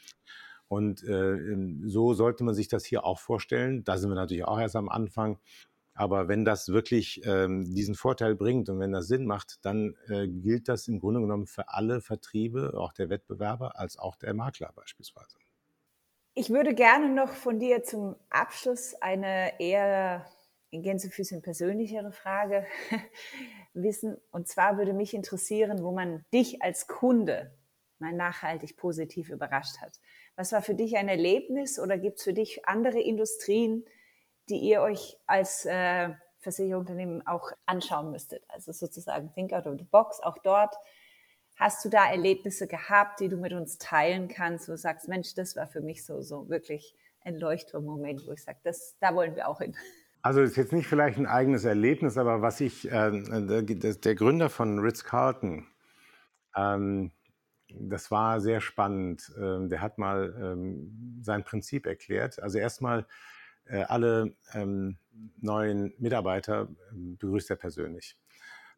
Und 0.68 1.04
äh, 1.04 1.56
so 1.86 2.14
sollte 2.14 2.44
man 2.44 2.56
sich 2.56 2.68
das 2.68 2.86
hier 2.86 3.06
auch 3.06 3.20
vorstellen. 3.20 3.84
Da 3.84 3.98
sind 3.98 4.10
wir 4.10 4.16
natürlich 4.16 4.46
auch 4.46 4.60
erst 4.60 4.76
am 4.76 4.90
Anfang. 4.90 5.40
Aber 5.96 6.28
wenn 6.28 6.44
das 6.44 6.68
wirklich 6.68 7.22
ähm, 7.26 7.74
diesen 7.74 7.96
Vorteil 7.96 8.36
bringt 8.36 8.70
und 8.70 8.80
wenn 8.80 8.92
das 8.92 9.08
Sinn 9.08 9.26
macht, 9.26 9.66
dann 9.66 9.96
äh, 10.10 10.28
gilt 10.28 10.68
das 10.68 10.90
im 10.90 11.00
Grunde 11.00 11.22
genommen 11.22 11.48
für 11.48 11.70
alle 11.70 12.02
Vertriebe, 12.02 12.74
auch 12.76 12.92
der 12.92 13.10
Wettbewerber 13.10 13.80
als 13.80 13.98
auch 13.98 14.18
der 14.18 14.34
Makler 14.34 14.72
beispielsweise. 14.76 15.38
Ich 16.34 16.50
würde 16.50 16.76
gerne 16.76 17.08
noch 17.08 17.30
von 17.30 17.60
dir 17.60 17.84
zum 17.84 18.18
Abschluss 18.30 18.94
eine 18.96 19.58
eher 19.62 20.26
in 20.70 20.84
Gänsefüßchen 20.84 21.42
persönlichere 21.42 22.12
Frage 22.12 22.66
wissen. 23.74 24.18
Und 24.32 24.50
zwar 24.50 24.78
würde 24.78 24.92
mich 24.92 25.14
interessieren, 25.14 25.82
wo 25.82 25.94
man 25.94 26.26
dich 26.34 26.62
als 26.62 26.88
Kunde 26.88 27.58
mal 28.00 28.12
nachhaltig 28.12 28.76
positiv 28.76 29.30
überrascht 29.30 29.80
hat. 29.80 30.02
Was 30.36 30.52
war 30.52 30.62
für 30.62 30.76
dich 30.76 30.98
ein 30.98 31.08
Erlebnis 31.08 31.80
oder 31.80 31.98
gibt 31.98 32.18
es 32.18 32.26
für 32.26 32.34
dich 32.34 32.68
andere 32.68 33.00
Industrien, 33.00 33.86
die 34.50 34.58
ihr 34.58 34.82
euch 34.82 35.18
als 35.26 35.66
äh, 35.66 36.10
Versicherungsunternehmen 36.40 37.26
auch 37.26 37.52
anschauen 37.66 38.12
müsstet. 38.12 38.44
Also 38.48 38.72
sozusagen 38.72 39.34
Think 39.34 39.54
Out 39.54 39.68
of 39.68 39.78
the 39.78 39.86
Box, 39.86 40.20
auch 40.22 40.38
dort. 40.40 40.76
Hast 41.58 41.84
du 41.86 41.90
da 41.90 42.10
Erlebnisse 42.10 42.68
gehabt, 42.68 43.20
die 43.20 43.30
du 43.30 43.38
mit 43.38 43.54
uns 43.54 43.78
teilen 43.78 44.28
kannst, 44.28 44.68
wo 44.68 44.74
du 44.74 44.78
sagst, 44.78 45.08
Mensch, 45.08 45.34
das 45.36 45.56
war 45.56 45.68
für 45.68 45.82
mich 45.82 46.06
so, 46.06 46.22
so 46.22 46.50
wirklich 46.50 46.96
ein 47.22 47.40
Leuchtturmmoment, 47.40 48.28
wo 48.28 48.34
ich 48.34 48.44
sage, 48.44 48.60
das, 48.64 48.96
da 49.00 49.16
wollen 49.16 49.36
wir 49.36 49.48
auch 49.48 49.60
hin. 49.60 49.76
Also 50.22 50.42
ist 50.42 50.58
jetzt 50.58 50.74
nicht 50.74 50.88
vielleicht 50.88 51.18
ein 51.18 51.28
eigenes 51.28 51.66
Erlebnis, 51.66 52.18
aber 52.18 52.42
was 52.42 52.60
ich, 52.60 52.92
äh, 52.92 53.12
der, 53.12 53.62
der, 53.62 54.16
Gründer 54.16 54.50
von 54.50 54.80
Ritz-Carlton, 54.80 55.68
ähm, 56.56 57.12
das 57.70 58.12
war 58.12 58.42
sehr 58.42 58.62
spannend. 58.62 59.32
Ähm, 59.38 59.70
der 59.70 59.82
hat 59.82 59.98
mal 59.98 60.36
ähm, 60.40 61.22
sein 61.22 61.44
Prinzip 61.44 61.86
erklärt. 61.86 62.42
Also 62.42 62.58
erstmal 62.58 63.06
alle 63.70 64.36
ähm, 64.54 64.98
neuen 65.38 65.94
Mitarbeiter 65.98 66.68
ähm, 66.92 67.18
begrüßt 67.18 67.50
er 67.50 67.56
persönlich. 67.56 68.18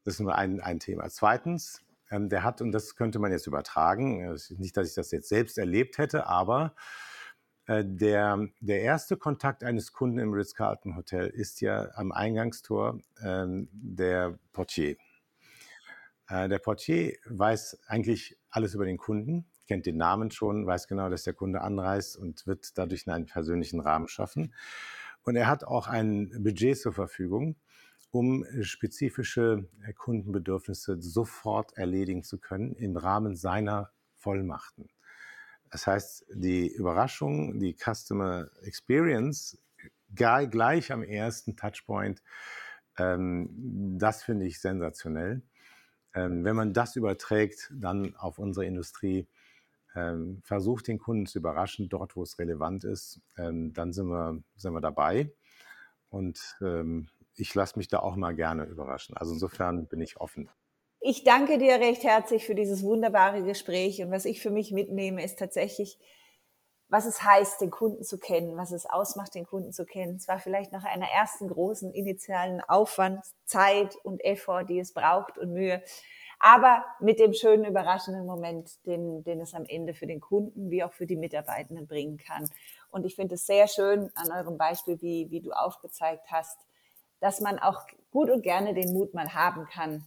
Das 0.03 0.15
ist 0.15 0.19
nur 0.19 0.35
ein, 0.35 0.59
ein 0.61 0.79
Thema. 0.79 1.09
Zweitens, 1.09 1.83
ähm, 2.09 2.29
der 2.29 2.43
hat, 2.43 2.61
und 2.61 2.71
das 2.71 2.95
könnte 2.95 3.19
man 3.19 3.31
jetzt 3.31 3.47
übertragen, 3.47 4.37
nicht, 4.57 4.77
dass 4.77 4.87
ich 4.87 4.95
das 4.95 5.11
jetzt 5.11 5.29
selbst 5.29 5.57
erlebt 5.57 5.97
hätte, 5.97 6.27
aber 6.27 6.73
Äh, 7.69 7.83
der, 7.85 8.47
der 8.61 8.81
erste 8.81 9.17
Kontakt 9.17 9.61
eines 9.61 9.91
Kunden 9.91 10.19
im 10.19 10.31
Ritz-Carlton 10.31 10.95
Hotel 10.95 11.27
ist 11.27 11.59
ja 11.59 11.89
am 11.95 12.13
Eingangstor 12.13 13.01
ähm, 13.21 13.67
der 13.73 14.39
Portier. 14.53 14.95
Äh, 16.29 16.47
der 16.47 16.59
Portier 16.59 17.17
weiß 17.25 17.79
eigentlich 17.87 18.37
alles 18.49 18.73
über 18.73 18.85
den 18.85 18.97
Kunden, 18.97 19.45
kennt 19.67 19.85
den 19.85 19.97
Namen 19.97 20.31
schon, 20.31 20.65
weiß 20.65 20.87
genau, 20.87 21.09
dass 21.09 21.23
der 21.23 21.33
Kunde 21.33 21.61
anreist 21.61 22.17
und 22.17 22.47
wird 22.47 22.77
dadurch 22.77 23.07
einen 23.07 23.25
persönlichen 23.25 23.79
Rahmen 23.79 24.07
schaffen. 24.07 24.53
Und 25.23 25.35
er 25.35 25.47
hat 25.47 25.63
auch 25.63 25.87
ein 25.87 26.31
Budget 26.41 26.77
zur 26.77 26.93
Verfügung, 26.93 27.57
um 28.11 28.45
spezifische 28.61 29.67
Kundenbedürfnisse 29.97 31.01
sofort 31.01 31.73
erledigen 31.77 32.23
zu 32.23 32.39
können 32.39 32.73
im 32.75 32.95
Rahmen 32.95 33.35
seiner 33.35 33.91
Vollmachten. 34.15 34.89
Das 35.69 35.85
heißt, 35.85 36.25
die 36.33 36.67
Überraschung, 36.73 37.59
die 37.59 37.75
Customer 37.75 38.49
Experience 38.61 39.59
gleich 40.15 40.91
am 40.91 41.03
ersten 41.03 41.57
Touchpoint, 41.57 42.23
ähm, 42.97 43.49
das 43.99 44.23
finde 44.23 44.45
ich 44.45 44.59
sensationell. 44.59 45.43
Ähm, 46.13 46.43
wenn 46.43 46.55
man 46.55 46.73
das 46.73 46.95
überträgt, 46.95 47.71
dann 47.75 48.15
auf 48.15 48.39
unsere 48.39 48.65
Industrie, 48.65 49.27
ähm, 49.97 50.41
versucht 50.43 50.87
den 50.87 50.99
Kunden 50.99 51.25
zu 51.25 51.39
überraschen, 51.39 51.89
dort 51.89 52.15
wo 52.15 52.21
es 52.21 52.37
relevant 52.37 52.83
ist, 52.83 53.19
ähm, 53.37 53.73
dann 53.73 53.93
sind 53.93 54.07
wir, 54.07 54.41
sind 54.55 54.73
wir 54.73 54.81
dabei. 54.81 55.31
Und 56.09 56.39
ähm, 56.61 57.09
ich 57.35 57.53
lasse 57.55 57.77
mich 57.77 57.87
da 57.87 57.99
auch 57.99 58.15
mal 58.15 58.35
gerne 58.35 58.65
überraschen. 58.65 59.17
Also 59.17 59.33
insofern 59.33 59.87
bin 59.87 60.01
ich 60.01 60.17
offen. 60.17 60.49
Ich 60.99 61.23
danke 61.23 61.57
dir 61.57 61.75
recht 61.79 62.03
herzlich 62.03 62.45
für 62.45 62.55
dieses 62.55 62.83
wunderbare 62.83 63.43
Gespräch. 63.43 64.01
Und 64.01 64.11
was 64.11 64.25
ich 64.25 64.41
für 64.41 64.51
mich 64.51 64.71
mitnehme, 64.71 65.23
ist 65.23 65.39
tatsächlich, 65.39 65.99
was 66.89 67.05
es 67.05 67.23
heißt, 67.23 67.61
den 67.61 67.71
Kunden 67.71 68.03
zu 68.03 68.17
kennen, 68.17 68.55
was 68.55 68.71
es 68.71 68.85
ausmacht, 68.85 69.35
den 69.35 69.45
Kunden 69.45 69.71
zu 69.73 69.85
kennen. 69.85 70.19
Zwar 70.19 70.39
vielleicht 70.39 70.71
nach 70.71 70.85
einer 70.85 71.07
ersten 71.07 71.47
großen 71.47 71.91
initialen 71.91 72.61
Aufwand, 72.61 73.23
Zeit 73.45 73.95
und 74.03 74.23
Effort, 74.23 74.65
die 74.65 74.79
es 74.79 74.93
braucht 74.93 75.37
und 75.37 75.53
Mühe, 75.53 75.83
aber 76.39 76.85
mit 76.99 77.19
dem 77.19 77.33
schönen, 77.33 77.65
überraschenden 77.65 78.25
Moment, 78.25 78.85
den, 78.85 79.23
den 79.23 79.41
es 79.41 79.53
am 79.53 79.65
Ende 79.65 79.93
für 79.93 80.07
den 80.07 80.19
Kunden 80.19 80.69
wie 80.69 80.83
auch 80.83 80.93
für 80.93 81.07
die 81.07 81.15
Mitarbeitenden 81.15 81.87
bringen 81.87 82.17
kann. 82.17 82.49
Und 82.89 83.05
ich 83.05 83.15
finde 83.15 83.35
es 83.35 83.45
sehr 83.45 83.67
schön 83.67 84.11
an 84.15 84.31
eurem 84.31 84.57
Beispiel, 84.57 85.01
wie, 85.01 85.29
wie 85.31 85.41
du 85.41 85.51
aufgezeigt 85.51 86.31
hast, 86.31 86.59
dass 87.19 87.41
man 87.41 87.59
auch 87.59 87.81
gut 88.11 88.29
und 88.29 88.43
gerne 88.43 88.73
den 88.73 88.93
Mut 88.93 89.13
mal 89.13 89.33
haben 89.33 89.65
kann, 89.65 90.05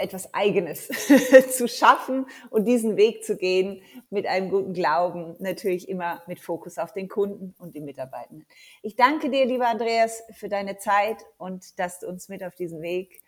etwas 0.00 0.32
Eigenes 0.32 0.88
zu 1.56 1.68
schaffen 1.68 2.26
und 2.48 2.64
diesen 2.64 2.96
Weg 2.96 3.24
zu 3.24 3.36
gehen 3.36 3.82
mit 4.08 4.26
einem 4.26 4.50
guten 4.50 4.72
Glauben, 4.72 5.36
natürlich 5.38 5.88
immer 5.88 6.22
mit 6.26 6.40
Fokus 6.40 6.78
auf 6.78 6.92
den 6.92 7.08
Kunden 7.08 7.54
und 7.58 7.74
die 7.74 7.80
Mitarbeitenden. 7.80 8.46
Ich 8.82 8.96
danke 8.96 9.30
dir, 9.30 9.44
lieber 9.44 9.68
Andreas, 9.68 10.22
für 10.32 10.48
deine 10.48 10.78
Zeit 10.78 11.24
und 11.36 11.78
dass 11.78 12.00
du 12.00 12.08
uns 12.08 12.28
mit 12.28 12.42
auf 12.42 12.54
diesen 12.54 12.80
Weg 12.80 13.20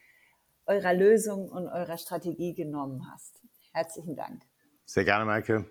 eurer 0.66 0.94
Lösung 0.94 1.48
und 1.48 1.68
eurer 1.68 1.98
Strategie 1.98 2.54
genommen 2.54 3.10
hast. 3.12 3.42
Herzlichen 3.72 4.16
Dank. 4.16 4.42
Sehr 4.84 5.04
gerne, 5.04 5.24
Maike. 5.24 5.70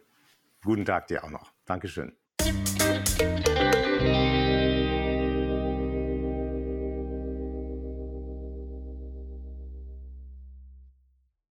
Guten 0.64 0.86
Tag 0.86 1.08
dir 1.08 1.24
auch 1.24 1.30
noch. 1.30 1.54
Dankeschön. 1.66 2.21